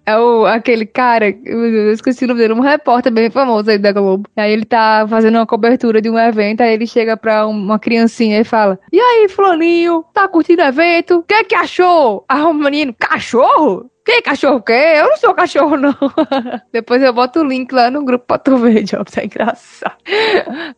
é 0.08 0.18
o, 0.18 0.48
aquele 0.48 0.88
cara, 0.88 1.30
eu 1.46 1.94
esqueci 1.94 2.26
o 2.26 2.28
nome 2.28 2.40
dele, 2.42 2.54
um 2.54 2.62
repórter 2.62 3.14
bem 3.14 3.30
famoso 3.30 3.70
aí 3.70 3.78
da 3.78 3.92
Globo. 3.92 4.28
Aí 4.36 4.52
ele 4.52 4.66
tá 4.66 5.06
fazendo 5.08 5.36
uma 5.36 5.46
cobertura 5.46 6.02
de 6.02 6.10
um 6.10 6.18
evento, 6.18 6.62
aí 6.62 6.74
ele 6.74 6.88
chega 6.88 7.16
pra 7.16 7.46
uma 7.46 7.78
criancinha 7.78 8.40
e 8.40 8.44
fala: 8.44 8.80
E 8.92 9.00
aí, 9.00 9.30
Fulaninho, 9.30 10.04
tá 10.14 10.28
curtindo 10.28 10.64
o 10.64 10.66
evento? 10.66 11.18
O 11.18 11.24
que 11.24 11.36
é 11.36 11.44
que 11.44 11.56
achou? 11.56 12.26
Ah, 12.28 12.50
o 12.50 12.54
menino, 12.54 12.94
cachorro? 12.98 13.88
Que 14.10 14.24
cachorro 14.24 14.60
que? 14.60 14.74
Eu 14.74 15.08
não 15.08 15.18
sou 15.18 15.36
cachorro, 15.36 15.78
não. 15.78 15.94
Depois 16.74 17.00
eu 17.04 17.14
boto 17.14 17.42
o 17.42 17.44
link 17.44 17.72
lá 17.72 17.92
no 17.92 18.04
grupo 18.04 18.26
pra 18.26 18.40
tu 18.40 18.58
ver, 18.58 18.82
Jobs. 18.82 19.16
É 19.16 19.26
engraçado. 19.26 19.94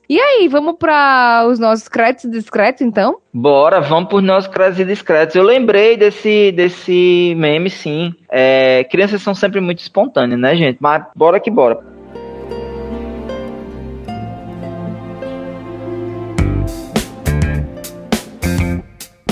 E 0.10 0.20
aí, 0.20 0.50
vamos 0.50 0.76
para 0.78 1.46
os 1.48 1.58
nossos 1.58 1.88
créditos 1.88 2.30
discretos, 2.30 2.82
então? 2.82 3.20
Bora, 3.34 3.80
vamos 3.80 4.10
pros 4.10 4.22
nossos 4.22 4.52
créditos 4.52 4.86
discretos. 4.86 5.34
Eu 5.34 5.44
lembrei 5.44 5.96
desse, 5.96 6.52
desse 6.52 7.34
meme, 7.38 7.70
sim. 7.70 8.14
É, 8.30 8.84
crianças 8.92 9.22
são 9.22 9.34
sempre 9.34 9.62
muito 9.62 9.80
espontâneas, 9.80 10.38
né, 10.38 10.54
gente? 10.58 10.80
Mas 10.82 11.06
bora 11.16 11.40
que 11.40 11.50
bora. 11.50 11.80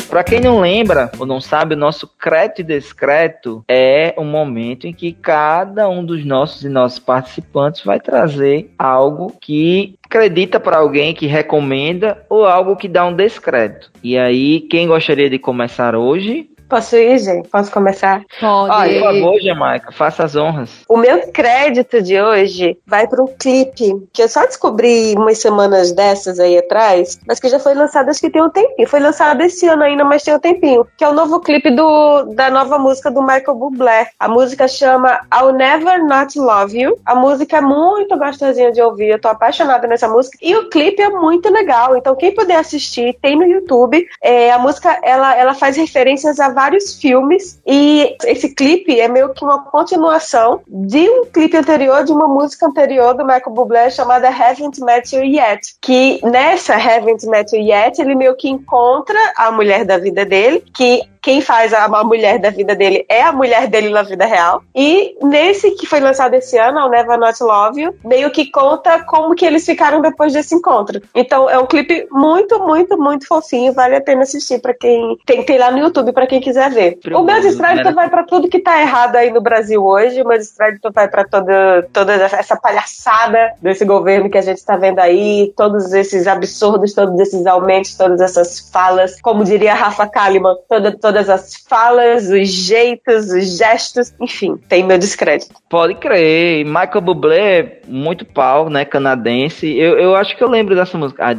Para 0.09 0.23
quem 0.23 0.39
não 0.39 0.59
lembra 0.59 1.11
ou 1.19 1.25
não 1.25 1.39
sabe, 1.39 1.75
o 1.75 1.77
nosso 1.77 2.07
crédito 2.07 2.61
e 2.61 2.63
descreto 2.63 3.63
é 3.67 4.15
um 4.17 4.25
momento 4.25 4.87
em 4.87 4.93
que 4.93 5.13
cada 5.13 5.87
um 5.87 6.03
dos 6.03 6.25
nossos 6.25 6.63
e 6.63 6.69
nossos 6.69 6.97
participantes 6.97 7.83
vai 7.83 7.99
trazer 7.99 8.73
algo 8.77 9.31
que 9.39 9.99
acredita 10.03 10.59
para 10.59 10.77
alguém 10.77 11.13
que 11.13 11.27
recomenda 11.27 12.25
ou 12.27 12.43
algo 12.43 12.75
que 12.75 12.87
dá 12.87 13.05
um 13.05 13.13
descrédito. 13.13 13.91
E 14.03 14.17
aí, 14.17 14.61
quem 14.61 14.87
gostaria 14.87 15.29
de 15.29 15.37
começar 15.37 15.95
hoje? 15.95 16.49
Posso 16.69 16.95
ir, 16.95 17.17
gente? 17.17 17.49
Posso 17.49 17.71
começar? 17.71 18.21
Pode. 18.39 18.71
Olha, 18.71 18.99
por 18.99 19.13
favor, 19.13 19.41
Jamaica, 19.41 19.91
faça 19.91 20.23
as 20.23 20.35
honras. 20.35 20.69
O 20.87 20.97
meu 20.97 21.31
crédito 21.31 21.99
de 21.99 22.21
hoje 22.21 22.77
vai 22.85 23.07
para 23.07 23.23
um 23.23 23.27
clipe 23.27 24.07
que 24.13 24.21
eu 24.21 24.29
só 24.29 24.45
descobri 24.45 25.15
umas 25.17 25.39
semanas 25.39 25.91
dessas 25.91 26.39
aí 26.39 26.59
atrás, 26.59 27.19
mas 27.27 27.39
que 27.39 27.49
já 27.49 27.59
foi 27.59 27.73
lançado 27.73 28.09
acho 28.09 28.21
que 28.21 28.29
tem 28.29 28.43
um 28.43 28.51
tempinho. 28.51 28.87
Foi 28.87 28.99
lançado 28.99 29.41
esse 29.41 29.67
ano 29.67 29.83
ainda, 29.83 30.05
mas 30.05 30.21
tem 30.21 30.35
um 30.35 30.39
tempinho. 30.39 30.85
Que 30.95 31.03
é 31.03 31.09
o 31.09 31.13
novo 31.13 31.39
clipe 31.39 31.71
do, 31.71 32.25
da 32.35 32.51
nova 32.51 32.77
música 32.77 33.09
do 33.09 33.21
Michael 33.21 33.55
Bublé. 33.55 34.07
A 34.19 34.27
música 34.27 34.67
chama 34.67 35.21
I'll 35.33 35.51
Never 35.51 36.05
Not 36.05 36.37
Love 36.37 36.79
You. 36.79 36.99
A 37.03 37.15
música 37.15 37.57
é 37.57 37.61
muito 37.61 38.15
gostosinha 38.15 38.71
de 38.71 38.81
ouvir, 38.81 39.09
eu 39.09 39.19
tô 39.19 39.27
apaixonada 39.27 39.87
nessa 39.87 40.07
música. 40.07 40.37
E 40.39 40.55
o 40.55 40.69
clipe 40.69 41.01
é 41.01 41.09
muito 41.09 41.51
legal, 41.51 41.97
então 41.97 42.15
quem 42.15 42.33
puder 42.33 42.57
assistir, 42.57 43.17
tem 43.19 43.35
no 43.35 43.45
YouTube. 43.45 44.05
É, 44.21 44.51
a 44.51 44.59
música, 44.59 44.99
ela, 45.01 45.35
ela 45.35 45.55
faz 45.55 45.75
referências 45.75 46.39
a 46.39 46.58
vários 46.59 46.99
filmes 46.99 47.57
e 47.65 48.17
esse 48.25 48.53
clipe 48.53 48.99
é 48.99 49.07
meio 49.07 49.29
que 49.29 49.45
uma 49.45 49.63
continuação 49.63 50.59
de 50.67 51.09
um 51.09 51.23
clipe 51.23 51.55
anterior, 51.55 52.03
de 52.03 52.11
uma 52.11 52.27
música 52.27 52.65
anterior 52.65 53.13
do 53.13 53.23
Michael 53.23 53.51
Bublé 53.51 53.89
chamada 53.89 54.27
Haven't 54.27 54.81
Met 54.81 55.15
You 55.15 55.23
Yet. 55.23 55.77
Que 55.81 56.19
nessa 56.21 56.75
Haven't 56.75 57.25
Met 57.27 57.55
You 57.55 57.63
Yet, 57.63 58.01
ele 58.01 58.13
meio 58.13 58.35
que 58.35 58.49
encontra 58.49 59.17
a 59.37 59.49
mulher 59.53 59.85
da 59.85 59.97
vida 59.97 60.25
dele, 60.25 60.61
que 60.75 61.01
quem 61.29 61.41
faz 61.41 61.75
a, 61.75 61.85
a, 61.85 62.03
mulher 62.03 62.39
da 62.39 62.49
vida 62.49 62.73
dele 62.73 63.05
é 63.07 63.21
a 63.21 63.31
mulher 63.31 63.67
dele 63.67 63.89
na 63.89 64.01
vida 64.01 64.25
real. 64.25 64.63
E 64.73 65.15
nesse 65.21 65.69
que 65.75 65.85
foi 65.85 65.99
lançado 65.99 66.33
esse 66.33 66.57
ano, 66.57 66.79
o 66.79 66.89
Never 66.89 67.19
Not 67.19 67.43
Love 67.43 67.79
You, 67.79 67.95
meio 68.03 68.31
que 68.31 68.49
conta 68.49 69.03
como 69.03 69.35
que 69.35 69.45
eles 69.45 69.63
ficaram 69.63 70.01
depois 70.01 70.33
desse 70.33 70.55
encontro. 70.55 70.99
Então 71.13 71.47
é 71.47 71.59
um 71.59 71.67
clipe 71.67 72.07
muito, 72.09 72.57
muito, 72.57 72.97
muito 72.97 73.27
fofinho, 73.27 73.73
vale 73.73 73.97
a 73.97 74.01
pena 74.01 74.23
assistir 74.23 74.59
para 74.59 74.73
quem 74.73 75.19
tem, 75.23 75.43
tem 75.43 75.59
lá 75.59 75.69
no 75.69 75.77
YouTube 75.77 76.11
para 76.13 76.25
quem 76.25 76.41
quiser 76.41 76.71
ver. 76.71 76.97
o 77.13 77.21
meu 77.21 77.39
descrédito 77.41 77.93
vai 77.93 78.09
para 78.09 78.23
tudo 78.23 78.49
que 78.49 78.57
tá 78.57 78.81
errado 78.81 79.15
aí 79.15 79.29
no 79.29 79.39
Brasil 79.39 79.85
hoje, 79.85 80.23
o 80.23 80.27
meu 80.27 80.37
descrédito 80.39 80.91
vai 80.91 81.07
para 81.07 81.25
toda, 81.25 81.87
toda 81.93 82.13
essa 82.13 82.57
palhaçada 82.57 83.53
desse 83.61 83.85
governo 83.85 84.31
que 84.31 84.37
a 84.39 84.41
gente 84.41 84.65
tá 84.65 84.77
vendo 84.77 84.97
aí, 84.97 85.53
todos 85.55 85.93
esses 85.93 86.25
absurdos, 86.25 86.91
todos 86.95 87.19
esses 87.19 87.45
aumentos, 87.45 87.95
todas 87.95 88.19
essas 88.19 88.67
falas, 88.71 89.21
como 89.21 89.43
diria 89.43 89.75
Rafa 89.75 90.07
Kalimann, 90.07 90.55
toda, 90.67 90.97
toda 90.97 91.18
todas 91.19 91.29
as 91.29 91.55
falas, 91.67 92.29
os 92.29 92.47
jeitos, 92.47 93.29
os 93.31 93.57
gestos, 93.57 94.13
enfim, 94.19 94.57
tem 94.69 94.83
meu 94.83 94.97
descrédito. 94.97 95.55
Pode 95.69 95.95
crer. 95.95 96.65
Michael 96.65 97.01
Bublé, 97.01 97.81
muito 97.87 98.25
pau, 98.25 98.69
né, 98.69 98.85
canadense. 98.85 99.77
Eu, 99.77 99.97
eu 99.97 100.15
acho 100.15 100.35
que 100.37 100.43
eu 100.43 100.49
lembro 100.49 100.75
dessa 100.75 100.97
música. 100.97 101.25
Ah, 101.25 101.33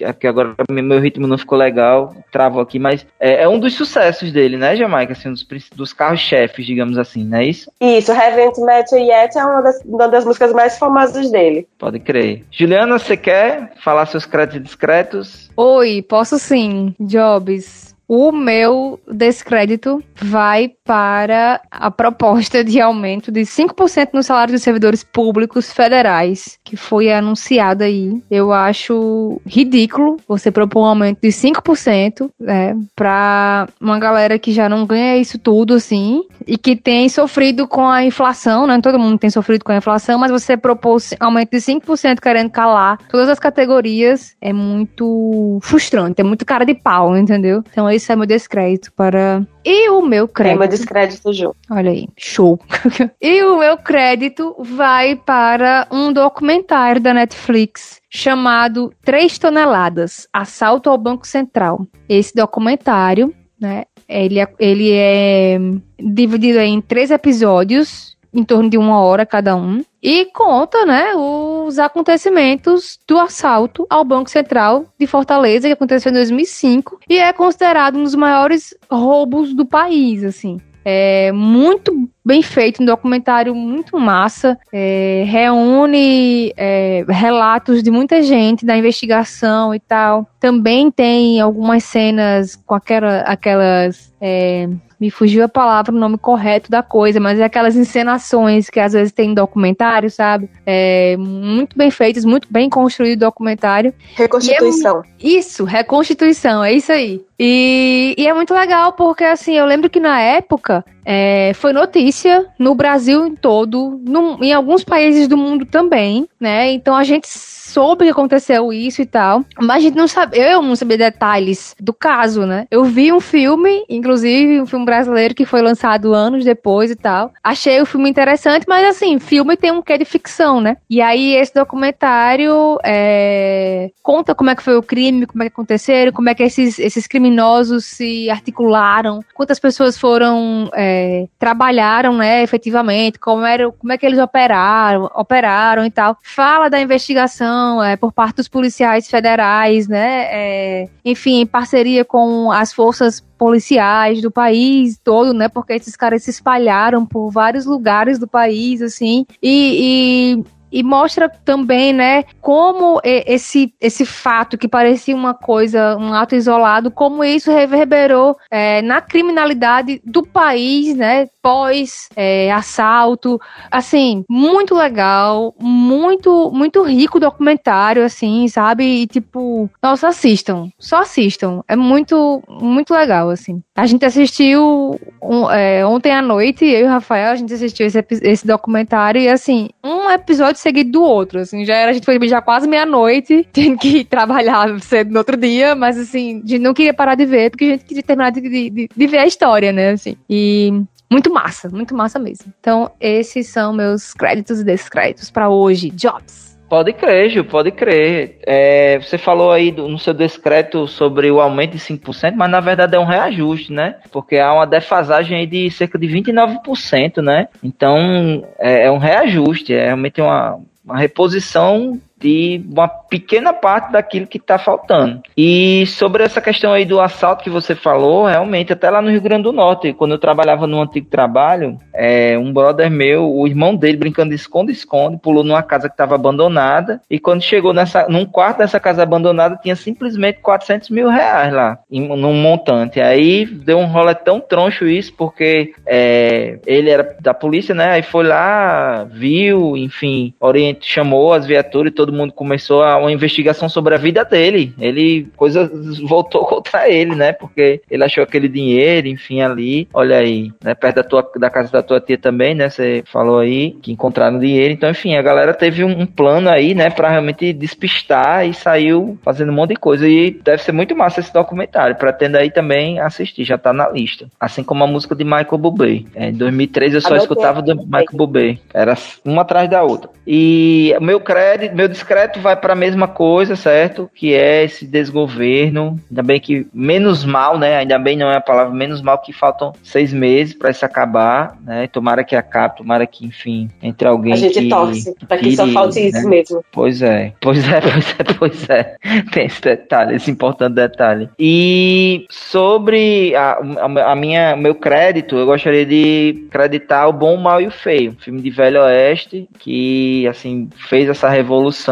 é 0.00 0.12
que 0.12 0.26
agora 0.26 0.54
meu 0.70 1.00
ritmo 1.00 1.26
não 1.26 1.38
ficou 1.38 1.56
legal, 1.56 2.14
travou 2.30 2.60
aqui, 2.60 2.78
mas 2.78 3.06
é, 3.18 3.42
é 3.42 3.48
um 3.48 3.58
dos 3.58 3.74
sucessos 3.74 4.30
dele, 4.30 4.56
né, 4.56 4.76
Jamaica? 4.76 5.12
Assim, 5.12 5.30
um 5.30 5.32
dos, 5.32 5.46
dos 5.74 5.92
carros-chefes, 5.92 6.66
digamos 6.66 6.98
assim, 6.98 7.24
não 7.24 7.38
é 7.38 7.46
isso? 7.46 7.70
Isso, 7.80 8.12
Haven't 8.12 8.60
Met 8.60 8.94
You 8.94 9.10
Yet 9.10 9.38
é 9.38 9.44
uma 9.44 9.62
das, 9.62 9.82
uma 9.84 10.08
das 10.08 10.24
músicas 10.24 10.52
mais 10.52 10.78
famosas 10.78 11.30
dele. 11.30 11.66
Pode 11.78 11.98
crer. 12.00 12.44
Juliana, 12.50 12.98
você 12.98 13.16
quer 13.16 13.72
falar 13.82 14.06
seus 14.06 14.26
créditos 14.26 14.62
discretos? 14.62 15.50
Oi, 15.56 16.02
posso 16.02 16.38
sim. 16.38 16.94
Jobs. 17.00 17.95
O 18.08 18.30
meu 18.30 19.00
descrédito 19.10 20.02
vai 20.14 20.70
para 20.84 21.60
a 21.70 21.90
proposta 21.90 22.62
de 22.62 22.80
aumento 22.80 23.32
de 23.32 23.40
5% 23.40 24.10
no 24.12 24.22
salário 24.22 24.54
dos 24.54 24.62
servidores 24.62 25.02
públicos 25.02 25.72
federais, 25.72 26.58
que 26.64 26.76
foi 26.76 27.12
anunciada 27.12 27.84
aí. 27.84 28.22
Eu 28.30 28.52
acho 28.52 29.40
ridículo 29.44 30.16
você 30.28 30.50
propor 30.50 30.82
um 30.82 30.86
aumento 30.86 31.18
de 31.20 31.28
5% 31.28 32.30
né, 32.38 32.76
para 32.94 33.68
uma 33.80 33.98
galera 33.98 34.38
que 34.38 34.52
já 34.52 34.68
não 34.68 34.86
ganha 34.86 35.16
isso 35.16 35.38
tudo, 35.38 35.74
assim, 35.74 36.22
e 36.46 36.56
que 36.56 36.76
tem 36.76 37.08
sofrido 37.08 37.66
com 37.66 37.88
a 37.88 38.04
inflação, 38.04 38.66
né? 38.66 38.80
Todo 38.80 38.98
mundo 38.98 39.18
tem 39.18 39.30
sofrido 39.30 39.64
com 39.64 39.72
a 39.72 39.76
inflação, 39.76 40.18
mas 40.18 40.30
você 40.30 40.56
propor 40.56 41.00
aumento 41.18 41.50
de 41.50 41.58
5% 41.58 42.20
querendo 42.20 42.50
calar 42.50 42.98
todas 43.10 43.28
as 43.28 43.38
categorias 43.38 44.36
é 44.40 44.52
muito 44.52 45.58
frustrante, 45.62 46.20
é 46.20 46.24
muito 46.24 46.44
cara 46.44 46.64
de 46.64 46.74
pau, 46.74 47.16
entendeu? 47.16 47.64
Então 47.70 47.88
esse 47.96 48.12
é 48.12 48.16
meu 48.16 48.26
descrédito 48.26 48.92
para 48.92 49.46
e 49.64 49.90
o 49.90 50.02
meu 50.02 50.28
crédito. 50.28 50.52
Tem 50.52 50.58
meu 50.58 50.68
descrédito, 50.68 51.32
Ju. 51.32 51.54
Olha 51.70 51.90
aí, 51.90 52.08
show. 52.16 52.58
e 53.20 53.42
o 53.42 53.58
meu 53.58 53.76
crédito 53.76 54.54
vai 54.60 55.16
para 55.16 55.86
um 55.90 56.12
documentário 56.12 57.00
da 57.00 57.12
Netflix 57.12 58.00
chamado 58.08 58.92
Três 59.04 59.38
Toneladas 59.38 60.28
Assalto 60.32 60.88
ao 60.88 60.96
Banco 60.96 61.26
Central. 61.26 61.86
Esse 62.08 62.34
documentário, 62.34 63.34
né? 63.60 63.84
Ele 64.08 64.38
é, 64.38 64.48
ele 64.60 64.92
é 64.92 65.58
dividido 65.98 66.60
em 66.60 66.80
três 66.80 67.10
episódios 67.10 68.15
em 68.36 68.44
torno 68.44 68.68
de 68.68 68.76
uma 68.76 69.00
hora 69.00 69.24
cada 69.24 69.56
um, 69.56 69.82
e 70.02 70.26
conta, 70.26 70.84
né, 70.84 71.14
os 71.16 71.78
acontecimentos 71.78 72.98
do 73.08 73.18
assalto 73.18 73.86
ao 73.88 74.04
Banco 74.04 74.30
Central 74.30 74.84
de 75.00 75.06
Fortaleza, 75.06 75.66
que 75.66 75.72
aconteceu 75.72 76.10
em 76.10 76.14
2005, 76.14 77.00
e 77.08 77.18
é 77.18 77.32
considerado 77.32 77.96
um 77.96 78.04
dos 78.04 78.14
maiores 78.14 78.74
roubos 78.90 79.54
do 79.54 79.64
país, 79.64 80.22
assim. 80.22 80.60
É 80.84 81.32
muito 81.32 82.08
bem 82.26 82.42
feito, 82.42 82.82
um 82.82 82.86
documentário 82.86 83.54
muito 83.54 83.96
massa. 84.00 84.58
É, 84.72 85.22
reúne 85.28 86.52
é, 86.56 87.04
relatos 87.08 87.84
de 87.84 87.90
muita 87.90 88.20
gente 88.20 88.66
da 88.66 88.76
investigação 88.76 89.72
e 89.72 89.78
tal. 89.78 90.28
Também 90.40 90.90
tem 90.90 91.40
algumas 91.40 91.84
cenas 91.84 92.56
com 92.56 92.74
aquela, 92.74 93.20
aquelas 93.20 94.12
é, 94.20 94.68
me 94.98 95.10
fugiu 95.10 95.44
a 95.44 95.48
palavra, 95.48 95.92
o 95.92 95.98
nome 95.98 96.16
correto 96.18 96.70
da 96.70 96.82
coisa, 96.82 97.20
mas 97.20 97.38
é 97.38 97.44
aquelas 97.44 97.76
encenações 97.76 98.70
que 98.70 98.80
às 98.80 98.92
vezes 98.92 99.12
tem 99.12 99.30
em 99.30 99.34
documentário, 99.34 100.10
sabe? 100.10 100.48
É, 100.64 101.16
muito 101.18 101.76
bem 101.76 101.90
feitas, 101.90 102.24
muito 102.24 102.48
bem 102.50 102.68
construído 102.68 103.18
o 103.18 103.26
documentário. 103.26 103.92
Reconstituição. 104.14 105.00
É, 105.00 105.04
isso, 105.20 105.64
reconstituição, 105.64 106.64
é 106.64 106.72
isso 106.72 106.90
aí. 106.90 107.22
E, 107.38 108.14
e, 108.16 108.26
é 108.26 108.32
muito 108.32 108.54
legal 108.54 108.94
porque, 108.94 109.24
assim, 109.24 109.54
eu 109.56 109.66
lembro 109.66 109.90
que 109.90 110.00
na 110.00 110.20
época 110.20 110.82
é, 111.08 111.52
foi 111.54 111.72
notícia 111.72 112.44
no 112.58 112.74
Brasil 112.74 113.24
em 113.24 113.36
todo, 113.36 114.00
no, 114.04 114.42
em 114.42 114.52
alguns 114.52 114.82
países 114.82 115.28
do 115.28 115.36
mundo 115.36 115.64
também, 115.64 116.28
né? 116.40 116.72
Então 116.72 116.96
a 116.96 117.04
gente 117.04 117.28
soube 117.28 118.04
que 118.04 118.10
aconteceu 118.10 118.72
isso 118.72 119.02
e 119.02 119.06
tal, 119.06 119.44
mas 119.60 119.76
a 119.76 119.80
gente 119.80 119.96
não 119.96 120.08
sabe, 120.08 120.36
eu 120.36 120.62
não 120.62 120.74
sabia 120.74 120.98
detalhes 120.98 121.76
do 121.78 121.92
caso, 121.92 122.44
né? 122.44 122.66
Eu 122.70 122.84
vi 122.84 123.12
um 123.12 123.20
filme, 123.20 123.84
inclusive 123.88 124.60
um 124.60 124.66
filme 124.66 124.84
brasileiro 124.84 125.34
que 125.34 125.44
foi 125.44 125.62
lançado 125.62 126.12
anos 126.12 126.44
depois 126.44 126.90
e 126.90 126.96
tal. 126.96 127.32
Achei 127.44 127.80
o 127.80 127.86
filme 127.86 128.10
interessante, 128.10 128.64
mas 128.66 128.84
assim, 128.88 129.18
filme 129.20 129.56
tem 129.56 129.70
um 129.70 129.82
quê 129.82 129.98
de 129.98 130.04
ficção, 130.04 130.60
né? 130.60 130.76
E 130.90 131.00
aí 131.00 131.36
esse 131.36 131.54
documentário 131.54 132.78
é, 132.84 133.90
conta 134.02 134.34
como 134.34 134.50
é 134.50 134.56
que 134.56 134.62
foi 134.62 134.76
o 134.76 134.82
crime, 134.82 135.26
como 135.26 135.42
é 135.42 135.46
que 135.46 135.52
aconteceram, 135.52 136.12
como 136.12 136.28
é 136.28 136.34
que 136.34 136.42
esses, 136.42 136.78
esses 136.78 137.06
criminosos 137.06 137.84
se 137.84 138.28
articularam, 138.30 139.20
quantas 139.34 139.60
pessoas 139.60 139.98
foram 139.98 140.70
é, 140.74 140.95
trabalharam, 141.38 142.16
né, 142.16 142.42
efetivamente, 142.42 143.18
como 143.18 143.44
era, 143.44 143.70
como 143.70 143.92
é 143.92 143.98
que 143.98 144.06
eles 144.06 144.18
operaram, 144.18 145.10
operaram 145.14 145.84
e 145.84 145.90
tal. 145.90 146.16
Fala 146.22 146.68
da 146.68 146.80
investigação 146.80 147.82
é, 147.82 147.96
por 147.96 148.12
parte 148.12 148.36
dos 148.36 148.48
policiais 148.48 149.08
federais, 149.08 149.88
né? 149.88 150.26
É, 150.30 150.88
enfim, 151.04 151.40
em 151.40 151.46
parceria 151.46 152.04
com 152.04 152.50
as 152.50 152.72
forças 152.72 153.20
policiais 153.38 154.20
do 154.20 154.30
país 154.30 154.98
todo, 155.02 155.32
né? 155.32 155.48
Porque 155.48 155.74
esses 155.74 155.96
caras 155.96 156.22
se 156.22 156.30
espalharam 156.30 157.04
por 157.04 157.30
vários 157.30 157.66
lugares 157.66 158.18
do 158.18 158.26
país, 158.26 158.82
assim, 158.82 159.26
e, 159.42 160.42
e 160.70 160.82
mostra 160.82 161.28
também, 161.28 161.92
né, 161.92 162.24
como 162.40 163.00
esse, 163.04 163.72
esse 163.80 164.04
fato 164.04 164.58
que 164.58 164.68
parecia 164.68 165.14
uma 165.14 165.34
coisa, 165.34 165.96
um 165.96 166.12
ato 166.12 166.34
isolado, 166.34 166.90
como 166.90 167.24
isso 167.24 167.50
reverberou 167.50 168.36
é, 168.50 168.82
na 168.82 169.00
criminalidade 169.00 170.00
do 170.04 170.22
país, 170.22 170.94
né, 170.94 171.28
pós 171.42 172.08
é, 172.16 172.50
assalto, 172.50 173.40
assim, 173.70 174.24
muito 174.28 174.74
legal, 174.74 175.54
muito, 175.60 176.50
muito 176.52 176.82
rico 176.82 177.20
documentário, 177.20 178.04
assim, 178.04 178.48
sabe, 178.48 178.84
e 178.84 179.06
tipo, 179.06 179.70
nossa, 179.82 180.08
assistam, 180.08 180.68
só 180.78 181.02
assistam, 181.02 181.62
é 181.68 181.76
muito, 181.76 182.42
muito 182.48 182.92
legal, 182.92 183.30
assim. 183.30 183.62
A 183.76 183.86
gente 183.86 184.04
assistiu 184.04 184.98
um, 185.22 185.50
é, 185.50 185.86
ontem 185.86 186.12
à 186.12 186.22
noite, 186.22 186.64
eu 186.64 186.80
e 186.80 186.84
o 186.84 186.88
Rafael, 186.88 187.32
a 187.32 187.36
gente 187.36 187.52
assistiu 187.52 187.86
esse, 187.86 188.04
esse 188.22 188.46
documentário 188.46 189.20
e, 189.20 189.28
assim, 189.28 189.68
um 189.84 190.10
episódio 190.10 190.55
seguido 190.58 190.92
do 190.92 191.02
outro, 191.02 191.40
assim, 191.40 191.64
já 191.64 191.74
era, 191.74 191.90
a 191.90 191.94
gente 191.94 192.04
foi 192.04 192.18
já 192.28 192.40
quase 192.40 192.68
meia-noite, 192.68 193.46
tendo 193.52 193.78
que 193.78 194.04
trabalhar 194.04 194.80
cedo 194.80 195.10
no 195.12 195.18
outro 195.18 195.36
dia, 195.36 195.74
mas, 195.74 195.98
assim, 195.98 196.42
a 196.44 196.46
gente 196.46 196.58
não 196.58 196.74
queria 196.74 196.94
parar 196.94 197.14
de 197.14 197.26
ver, 197.26 197.50
porque 197.50 197.64
a 197.64 197.68
gente 197.68 197.84
queria 197.84 198.02
terminar 198.02 198.30
de, 198.30 198.40
de, 198.40 198.88
de 198.94 199.06
ver 199.06 199.18
a 199.18 199.26
história, 199.26 199.72
né, 199.72 199.90
assim. 199.90 200.16
E 200.28 200.72
muito 201.10 201.32
massa, 201.32 201.68
muito 201.68 201.94
massa 201.94 202.18
mesmo. 202.18 202.52
Então, 202.60 202.90
esses 203.00 203.48
são 203.48 203.72
meus 203.72 204.12
créditos 204.12 204.60
e 204.60 204.64
descréditos 204.64 205.30
para 205.30 205.48
hoje. 205.48 205.90
Jobs. 205.90 206.45
Pode 206.68 206.92
crer, 206.92 207.30
Gil, 207.30 207.44
pode 207.44 207.70
crer. 207.70 208.38
É, 208.44 208.98
você 208.98 209.16
falou 209.16 209.52
aí 209.52 209.70
do, 209.70 209.88
no 209.88 209.98
seu 209.98 210.12
decreto 210.12 210.88
sobre 210.88 211.30
o 211.30 211.40
aumento 211.40 211.72
de 211.72 211.78
5%, 211.78 212.34
mas 212.34 212.50
na 212.50 212.60
verdade 212.60 212.96
é 212.96 212.98
um 212.98 213.04
reajuste, 213.04 213.72
né? 213.72 213.96
Porque 214.10 214.36
há 214.36 214.52
uma 214.52 214.66
defasagem 214.66 215.38
aí 215.38 215.46
de 215.46 215.70
cerca 215.70 215.96
de 215.98 216.08
29%, 216.08 217.22
né? 217.22 217.48
Então 217.62 218.44
é, 218.58 218.86
é 218.86 218.90
um 218.90 218.98
reajuste, 218.98 219.72
é 219.72 219.86
realmente 219.86 220.20
uma, 220.20 220.58
uma 220.84 220.98
reposição 220.98 222.00
de 222.18 222.64
uma 222.70 222.88
pequena 222.88 223.52
parte 223.52 223.92
daquilo 223.92 224.26
que 224.26 224.38
está 224.38 224.58
faltando. 224.58 225.22
E 225.36 225.86
sobre 225.86 226.24
essa 226.24 226.40
questão 226.40 226.72
aí 226.72 226.84
do 226.84 227.00
assalto 227.00 227.44
que 227.44 227.50
você 227.50 227.74
falou, 227.74 228.26
realmente, 228.26 228.72
até 228.72 228.88
lá 228.90 229.02
no 229.02 229.10
Rio 229.10 229.20
Grande 229.20 229.44
do 229.44 229.52
Norte, 229.52 229.92
quando 229.92 230.12
eu 230.12 230.18
trabalhava 230.18 230.66
no 230.66 230.80
antigo 230.80 231.08
trabalho, 231.08 231.78
é, 231.94 232.36
um 232.38 232.52
brother 232.52 232.90
meu, 232.90 233.30
o 233.30 233.46
irmão 233.46 233.74
dele, 233.76 233.98
brincando 233.98 234.30
de 234.30 234.36
esconde-esconde, 234.36 235.18
pulou 235.18 235.44
numa 235.44 235.62
casa 235.62 235.88
que 235.88 235.94
estava 235.94 236.14
abandonada, 236.14 237.00
e 237.10 237.18
quando 237.18 237.42
chegou 237.42 237.72
nessa, 237.72 238.08
num 238.08 238.24
quarto 238.24 238.58
dessa 238.58 238.80
casa 238.80 239.02
abandonada, 239.02 239.58
tinha 239.62 239.76
simplesmente 239.76 240.40
400 240.40 240.90
mil 240.90 241.08
reais 241.08 241.52
lá, 241.52 241.78
em, 241.90 242.08
num 242.08 242.34
montante. 242.34 243.00
Aí 243.00 243.44
deu 243.44 243.78
um 243.78 243.86
rolê 243.86 244.14
tão 244.14 244.40
troncho 244.40 244.86
isso, 244.86 245.12
porque 245.14 245.74
é, 245.86 246.58
ele 246.66 246.90
era 246.90 247.16
da 247.20 247.34
polícia, 247.34 247.74
né? 247.74 247.90
Aí 247.90 248.02
foi 248.02 248.24
lá, 248.24 249.04
viu, 249.04 249.76
enfim, 249.76 250.34
oriente, 250.40 250.86
chamou 250.90 251.32
as 251.32 251.46
viaturas 251.46 251.92
e 251.92 251.94
todo 251.94 252.12
mundo 252.16 252.32
começou 252.32 252.82
a, 252.82 252.96
uma 252.96 253.12
investigação 253.12 253.68
sobre 253.68 253.94
a 253.94 253.98
vida 253.98 254.24
dele. 254.24 254.74
Ele, 254.78 255.28
coisa 255.36 255.70
voltou 256.04 256.44
contra 256.46 256.88
ele, 256.88 257.14
né? 257.14 257.32
Porque 257.32 257.80
ele 257.90 258.04
achou 258.04 258.22
aquele 258.22 258.48
dinheiro, 258.48 259.08
enfim, 259.08 259.40
ali. 259.40 259.88
Olha 259.92 260.18
aí, 260.18 260.52
né? 260.62 260.74
Perto 260.74 260.96
da, 260.96 261.02
tua, 261.04 261.30
da 261.36 261.50
casa 261.50 261.70
da 261.70 261.82
tua 261.82 262.00
tia 262.00 262.18
também, 262.18 262.54
né? 262.54 262.68
Você 262.68 263.02
falou 263.06 263.38
aí 263.38 263.72
que 263.82 263.92
encontraram 263.92 264.38
dinheiro. 264.38 264.72
Então, 264.72 264.90
enfim, 264.90 265.16
a 265.16 265.22
galera 265.22 265.52
teve 265.54 265.84
um, 265.84 266.00
um 266.00 266.06
plano 266.06 266.48
aí, 266.48 266.74
né? 266.74 266.90
Pra 266.90 267.10
realmente 267.10 267.52
despistar 267.52 268.46
e 268.46 268.54
saiu 268.54 269.18
fazendo 269.22 269.50
um 269.50 269.54
monte 269.54 269.70
de 269.70 269.76
coisa. 269.76 270.08
E 270.08 270.30
deve 270.30 270.62
ser 270.62 270.72
muito 270.72 270.96
massa 270.96 271.20
esse 271.20 271.32
documentário. 271.32 271.96
Pretendo 271.96 272.38
aí 272.38 272.50
também 272.50 272.98
assistir, 273.00 273.44
já 273.44 273.58
tá 273.58 273.72
na 273.72 273.88
lista. 273.88 274.26
Assim 274.38 274.62
como 274.62 274.84
a 274.84 274.86
música 274.86 275.14
de 275.14 275.24
Michael 275.24 275.58
Bublé. 275.58 276.04
É, 276.14 276.28
em 276.28 276.32
2003 276.32 276.94
eu 276.94 277.00
só 277.00 277.16
escutava 277.16 277.62
do 277.62 277.74
Michael 277.76 278.06
Bublé. 278.12 278.58
Era 278.72 278.94
uma 279.24 279.42
atrás 279.42 279.68
da 279.68 279.82
outra. 279.82 280.10
E 280.26 280.94
meu 281.00 281.20
crédito, 281.20 281.74
meu 281.74 281.88
discreto 281.96 282.40
vai 282.40 282.56
para 282.56 282.72
a 282.72 282.76
mesma 282.76 283.08
coisa, 283.08 283.56
certo? 283.56 284.10
Que 284.14 284.34
é 284.34 284.64
esse 284.64 284.86
desgoverno. 284.86 285.98
Ainda 286.10 286.22
bem 286.22 286.40
que 286.40 286.66
menos 286.72 287.24
mal, 287.24 287.58
né? 287.58 287.76
Ainda 287.76 287.98
bem 287.98 288.16
não 288.16 288.30
é 288.30 288.36
a 288.36 288.40
palavra 288.40 288.74
menos 288.74 289.02
mal 289.02 289.18
que 289.18 289.32
faltam 289.32 289.72
seis 289.82 290.12
meses 290.12 290.54
para 290.54 290.70
isso 290.70 290.84
acabar, 290.84 291.56
né? 291.62 291.86
Tomara 291.86 292.22
que 292.22 292.36
acabe, 292.36 292.76
tomara 292.76 293.06
que, 293.06 293.26
enfim, 293.26 293.68
entre 293.82 294.06
alguém. 294.06 294.32
A 294.32 294.36
gente 294.36 294.60
que, 294.60 294.68
torce 294.68 295.14
para 295.26 295.38
que 295.38 295.56
só 295.56 295.66
falte 295.68 296.00
né? 296.00 296.06
isso 296.06 296.28
mesmo. 296.28 296.64
Pois 296.70 297.02
é, 297.02 297.32
pois 297.40 297.66
é, 297.68 297.80
pois 297.80 298.16
é, 298.18 298.34
pois 298.38 298.70
é. 298.70 298.96
Tem 299.32 299.46
esse 299.46 299.60
detalhe, 299.60 300.16
esse 300.16 300.30
importante 300.30 300.74
detalhe. 300.74 301.28
E 301.38 302.26
sobre 302.30 303.34
a, 303.34 303.58
a, 303.80 304.12
a 304.12 304.16
minha, 304.16 304.56
meu 304.56 304.74
crédito, 304.74 305.36
eu 305.36 305.46
gostaria 305.46 305.86
de 305.86 306.46
creditar 306.50 307.08
o 307.08 307.12
Bom, 307.12 307.34
o 307.34 307.42
Mal 307.42 307.60
e 307.60 307.66
o 307.66 307.70
Feio, 307.70 308.16
filme 308.18 308.40
de 308.40 308.50
Velho 308.50 308.82
Oeste 308.82 309.48
que 309.58 310.26
assim 310.28 310.68
fez 310.88 311.08
essa 311.08 311.28
revolução 311.28 311.85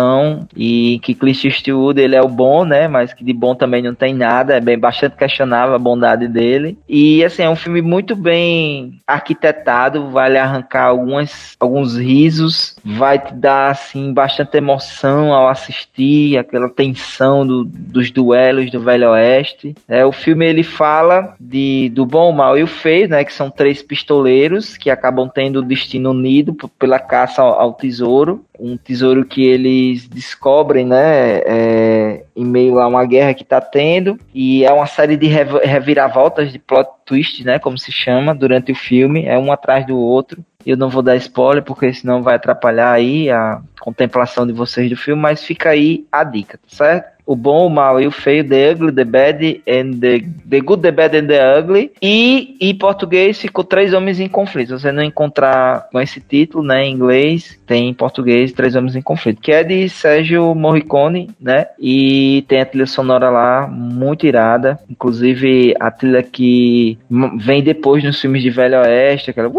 e 0.56 0.98
que 1.02 1.14
Clint 1.14 1.44
Eastwood 1.44 2.00
ele 2.00 2.16
é 2.16 2.22
o 2.22 2.28
bom, 2.28 2.64
né? 2.64 2.88
Mas 2.88 3.12
que 3.12 3.24
de 3.24 3.32
bom 3.32 3.54
também 3.54 3.82
não 3.82 3.94
tem 3.94 4.14
nada, 4.14 4.56
é 4.56 4.60
bem 4.60 4.78
bastante 4.78 5.16
questionável 5.16 5.74
a 5.74 5.78
bondade 5.78 6.28
dele. 6.28 6.78
E 6.88 7.24
assim, 7.24 7.42
é 7.42 7.50
um 7.50 7.56
filme 7.56 7.82
muito 7.82 8.16
bem 8.16 9.00
arquitetado, 9.06 10.10
vai 10.10 10.36
arrancar 10.36 10.86
algumas, 10.86 11.56
alguns 11.60 11.96
risos, 11.96 12.76
vai 12.84 13.18
te 13.18 13.34
dar 13.34 13.70
assim 13.70 14.12
bastante 14.12 14.56
emoção 14.56 15.32
ao 15.32 15.48
assistir, 15.48 16.38
aquela 16.38 16.68
tensão 16.68 17.46
do, 17.46 17.64
dos 17.64 18.10
duelos 18.10 18.70
do 18.70 18.80
Velho 18.80 19.10
Oeste. 19.10 19.74
É, 19.88 20.04
o 20.04 20.12
filme 20.12 20.46
ele 20.46 20.62
fala 20.62 21.34
de 21.40 21.90
do 21.90 22.06
bom, 22.06 22.32
mal 22.32 22.58
e 22.58 22.62
o 22.62 22.66
feio, 22.66 23.08
né? 23.08 23.24
Que 23.24 23.32
são 23.32 23.50
três 23.50 23.82
pistoleiros 23.82 24.76
que 24.76 24.90
acabam 24.90 25.28
tendo 25.32 25.60
o 25.60 25.62
destino 25.62 26.10
unido 26.10 26.54
pela 26.78 26.98
caça 26.98 27.42
ao, 27.42 27.60
ao 27.60 27.72
tesouro 27.74 28.44
um 28.58 28.76
tesouro 28.76 29.24
que 29.24 29.44
eles 29.90 30.08
descobrem, 30.08 30.86
né, 30.86 31.38
é, 31.46 32.23
em 32.36 32.44
meio 32.44 32.78
a 32.78 32.86
uma 32.86 33.04
guerra 33.04 33.34
que 33.34 33.42
está 33.42 33.60
tendo, 33.60 34.18
e 34.34 34.64
é 34.64 34.72
uma 34.72 34.86
série 34.86 35.16
de 35.16 35.26
reviravoltas, 35.26 36.52
de 36.52 36.58
plot 36.58 36.88
twist, 37.04 37.44
né, 37.44 37.58
como 37.58 37.78
se 37.78 37.92
chama, 37.92 38.34
durante 38.34 38.72
o 38.72 38.76
filme, 38.76 39.24
é 39.24 39.38
um 39.38 39.52
atrás 39.52 39.86
do 39.86 39.96
outro. 39.96 40.44
Eu 40.66 40.76
não 40.78 40.88
vou 40.88 41.02
dar 41.02 41.16
spoiler, 41.16 41.62
porque 41.62 41.92
senão 41.92 42.22
vai 42.22 42.36
atrapalhar 42.36 42.90
aí 42.90 43.30
a 43.30 43.60
contemplação 43.80 44.46
de 44.46 44.52
vocês 44.52 44.88
do 44.88 44.96
filme, 44.96 45.20
mas 45.20 45.44
fica 45.44 45.70
aí 45.70 46.06
a 46.10 46.24
dica, 46.24 46.58
tá 46.58 46.68
certo? 46.68 47.14
o 47.26 47.34
bom, 47.34 47.66
o 47.66 47.70
mal 47.70 48.00
e 48.00 48.06
o 48.06 48.10
feio, 48.10 48.46
The 48.46 48.72
Ugly, 48.72 48.92
The 48.92 49.04
Bad 49.04 49.62
and 49.66 49.98
the, 49.98 50.24
the 50.48 50.60
Good, 50.60 50.82
The 50.82 50.90
Bad 50.90 51.16
and 51.16 51.26
the 51.26 51.58
Ugly. 51.58 51.92
E 52.02 52.56
em 52.60 52.76
português 52.76 53.40
ficou 53.40 53.64
Três 53.64 53.94
Homens 53.94 54.20
em 54.20 54.28
Conflito. 54.28 54.78
Você 54.78 54.92
não 54.92 55.02
encontrar 55.02 55.88
com 55.90 56.00
esse 56.00 56.20
título, 56.20 56.62
né, 56.62 56.84
em 56.84 56.92
inglês, 56.92 57.58
tem 57.66 57.88
em 57.88 57.94
português 57.94 58.52
Três 58.52 58.76
Homens 58.76 58.94
em 58.94 59.02
Conflito, 59.02 59.40
que 59.40 59.52
é 59.52 59.64
de 59.64 59.88
Sérgio 59.88 60.54
Morricone, 60.54 61.30
né? 61.40 61.66
E 61.78 62.23
tem 62.48 62.60
a 62.60 62.66
trilha 62.66 62.86
sonora 62.86 63.30
lá 63.30 63.66
muito 63.66 64.26
irada, 64.26 64.78
inclusive 64.88 65.74
a 65.80 65.90
trilha 65.90 66.22
que 66.22 66.98
vem 67.38 67.62
depois 67.62 68.02
nos 68.04 68.20
filmes 68.20 68.42
de 68.42 68.50
Velho 68.50 68.78
Oeste, 68.80 69.30
aquela 69.30 69.50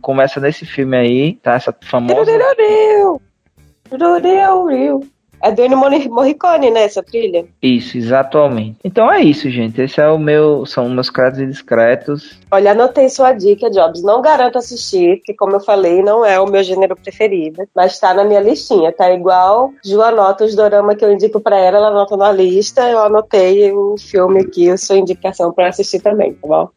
começa 0.00 0.40
nesse 0.40 0.66
filme 0.66 0.96
aí, 0.96 1.32
tá? 1.42 1.54
Essa 1.54 1.74
famosa 1.82 2.30
é 5.44 5.52
do 5.52 5.62
Ennio 5.62 5.78
Morricone, 6.10 6.70
né, 6.70 6.84
essa 6.84 7.02
trilha? 7.02 7.44
Isso, 7.62 7.98
exatamente. 7.98 8.78
Então 8.82 9.12
é 9.12 9.20
isso, 9.20 9.50
gente. 9.50 9.78
Esse 9.78 10.00
é 10.00 10.08
o 10.08 10.18
meu, 10.18 10.64
são 10.64 10.88
meus 10.88 11.10
créditos 11.10 11.48
discretos. 11.48 12.40
Olha, 12.50 12.70
anotei 12.70 13.10
sua 13.10 13.32
dica, 13.32 13.70
Jobs. 13.70 14.02
Não 14.02 14.22
garanto 14.22 14.56
assistir, 14.56 15.18
porque 15.18 15.34
como 15.34 15.56
eu 15.56 15.60
falei, 15.60 16.02
não 16.02 16.24
é 16.24 16.40
o 16.40 16.46
meu 16.46 16.62
gênero 16.62 16.96
preferido, 16.96 17.62
mas 17.76 17.98
tá 17.98 18.14
na 18.14 18.24
minha 18.24 18.40
listinha. 18.40 18.90
Tá 18.90 19.12
igual 19.12 19.70
Ju 19.84 20.00
anota 20.00 20.44
os 20.46 20.54
dorama 20.54 20.94
que 20.94 21.04
eu 21.04 21.12
indico 21.12 21.38
pra 21.38 21.58
ela, 21.58 21.76
ela 21.76 21.88
anota 21.88 22.16
na 22.16 22.32
lista, 22.32 22.88
eu 22.88 23.00
anotei 23.00 23.70
o 23.70 23.96
filme 23.98 24.40
aqui, 24.40 24.70
a 24.70 24.78
sua 24.78 24.96
indicação 24.96 25.52
pra 25.52 25.68
assistir 25.68 26.00
também, 26.00 26.32
tá 26.32 26.48
bom? 26.48 26.70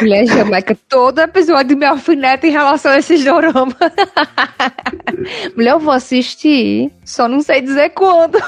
Mulher 0.00 0.26
Jamaica, 0.26 0.76
todo 0.88 1.20
episódio 1.20 1.76
me 1.76 1.86
alfineta 1.86 2.48
em 2.48 2.50
relação 2.50 2.90
a 2.90 2.98
esses 2.98 3.24
doramas. 3.24 3.74
Mulher, 5.56 5.72
eu 5.72 5.78
vou 5.78 5.92
assistir, 5.92 6.90
só 7.04 7.28
não 7.28 7.40
sei 7.40 7.60
dizer 7.60 7.75
quando. 7.90 8.38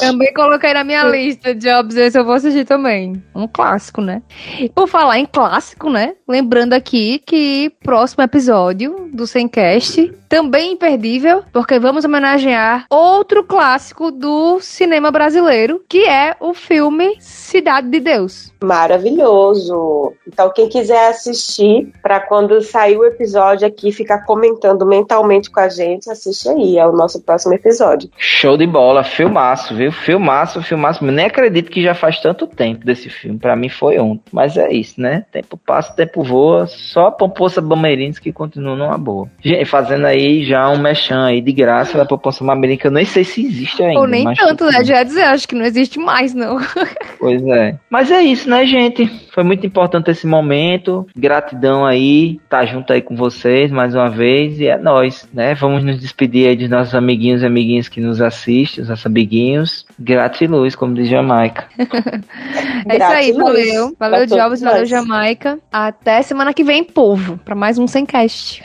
também 0.00 0.32
coloquei 0.32 0.74
na 0.74 0.84
minha 0.84 1.04
lista 1.04 1.54
Jobs, 1.54 1.96
esse 1.96 2.18
eu 2.18 2.24
vou 2.24 2.34
assistir 2.34 2.64
também. 2.64 3.22
Um 3.34 3.46
clássico, 3.48 4.00
né? 4.00 4.22
E 4.58 4.68
por 4.68 4.86
falar 4.86 5.18
em 5.18 5.26
clássico, 5.26 5.90
né? 5.90 6.14
Lembrando 6.28 6.74
aqui 6.74 7.18
que 7.26 7.70
próximo 7.82 8.22
episódio 8.22 9.10
do 9.12 9.26
Semcast 9.26 10.12
também 10.32 10.72
imperdível, 10.72 11.42
porque 11.52 11.78
vamos 11.78 12.06
homenagear 12.06 12.86
outro 12.88 13.44
clássico 13.44 14.10
do 14.10 14.60
cinema 14.60 15.10
brasileiro, 15.10 15.84
que 15.86 16.08
é 16.08 16.34
o 16.40 16.54
filme 16.54 17.16
Cidade 17.20 17.90
de 17.90 18.00
Deus. 18.00 18.50
Maravilhoso. 18.64 20.14
Então, 20.26 20.50
quem 20.54 20.70
quiser 20.70 21.10
assistir, 21.10 21.92
para 22.00 22.18
quando 22.18 22.62
sair 22.62 22.96
o 22.96 23.04
episódio 23.04 23.66
aqui, 23.66 23.92
ficar 23.92 24.24
comentando 24.24 24.86
mentalmente 24.86 25.50
com 25.50 25.60
a 25.60 25.68
gente, 25.68 26.10
assiste 26.10 26.48
aí, 26.48 26.78
é 26.78 26.86
o 26.86 26.92
nosso 26.92 27.20
próximo 27.20 27.52
episódio. 27.52 28.08
Show 28.16 28.56
de 28.56 28.66
bola, 28.66 29.04
filmaço, 29.04 29.76
viu? 29.76 29.92
Filmaço, 29.92 30.62
filmaço. 30.62 31.04
Nem 31.04 31.26
acredito 31.26 31.70
que 31.70 31.82
já 31.82 31.92
faz 31.92 32.20
tanto 32.20 32.46
tempo 32.46 32.86
desse 32.86 33.10
filme. 33.10 33.38
Para 33.38 33.54
mim 33.54 33.68
foi 33.68 33.98
ontem. 33.98 34.22
Mas 34.32 34.56
é 34.56 34.72
isso, 34.72 34.98
né? 34.98 35.26
Tempo 35.30 35.58
passa, 35.58 35.92
tempo 35.92 36.22
voa. 36.22 36.66
Só 36.66 37.08
a 37.08 37.12
Pomposa 37.12 37.60
Bameirinhos 37.60 38.18
que 38.18 38.32
continua 38.32 38.76
numa 38.76 38.96
boa. 38.96 39.28
Gente, 39.42 39.66
fazendo 39.66 40.06
aí 40.06 40.21
aí 40.22 40.44
já 40.44 40.68
um 40.70 40.78
mechan 40.78 41.24
aí 41.24 41.40
de 41.40 41.52
graça 41.52 41.98
da 41.98 42.04
população 42.04 42.50
americana. 42.50 42.92
Eu 42.92 42.96
nem 42.96 43.04
sei 43.04 43.24
se 43.24 43.44
existe 43.44 43.82
ainda. 43.82 44.00
Ou 44.00 44.06
nem 44.06 44.24
tanto, 44.34 44.64
né? 44.66 44.84
Já 44.84 44.98
ia 44.98 45.04
dizer, 45.04 45.22
acho 45.24 45.48
que 45.48 45.54
não 45.54 45.64
existe 45.64 45.98
mais, 45.98 46.34
não. 46.34 46.58
Pois 47.18 47.40
é. 47.46 47.78
Mas 47.88 48.10
é 48.10 48.20
isso, 48.20 48.50
né, 48.50 48.66
gente? 48.66 49.08
Foi 49.32 49.44
muito 49.44 49.64
importante 49.64 50.10
esse 50.10 50.26
momento. 50.26 51.06
Gratidão 51.16 51.86
aí, 51.86 52.40
tá 52.48 52.66
junto 52.66 52.92
aí 52.92 53.00
com 53.00 53.14
vocês 53.14 53.70
mais 53.70 53.94
uma 53.94 54.10
vez. 54.10 54.58
E 54.58 54.66
é 54.66 54.76
nós, 54.76 55.28
né? 55.32 55.54
Vamos 55.54 55.84
nos 55.84 56.00
despedir 56.00 56.48
aí 56.48 56.56
dos 56.56 56.68
nossos 56.68 56.96
amiguinhos 56.96 57.42
e 57.42 57.46
amiguinhas 57.46 57.88
que 57.88 58.00
nos 58.00 58.20
assistem, 58.20 58.82
os 58.82 58.88
nossos 58.88 59.06
amiguinhos. 59.06 59.86
Gratiluz, 59.98 60.74
como 60.74 60.94
diz 60.94 61.08
Jamaica. 61.08 61.66
é 61.78 62.96
isso 62.96 63.04
aí, 63.04 63.32
valeu. 63.32 63.96
Valeu, 63.98 64.26
Jobs, 64.26 64.60
valeu, 64.60 64.84
Jamaica. 64.84 65.60
Até 65.72 66.22
semana 66.22 66.52
que 66.52 66.64
vem, 66.64 66.82
povo, 66.82 67.38
para 67.44 67.54
mais 67.54 67.78
um 67.78 67.86
Semcast. 67.86 68.64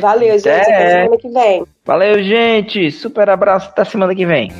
Valeu, 0.00 0.32
gente. 0.38 0.48
Até 0.48 0.90
semana 1.02 1.16
que 1.18 1.28
vem. 1.28 1.64
Valeu, 1.84 2.22
gente. 2.22 2.90
Super 2.90 3.30
abraço. 3.30 3.68
Até 3.68 3.84
semana 3.84 4.14
que 4.14 4.26
vem. 4.26 4.50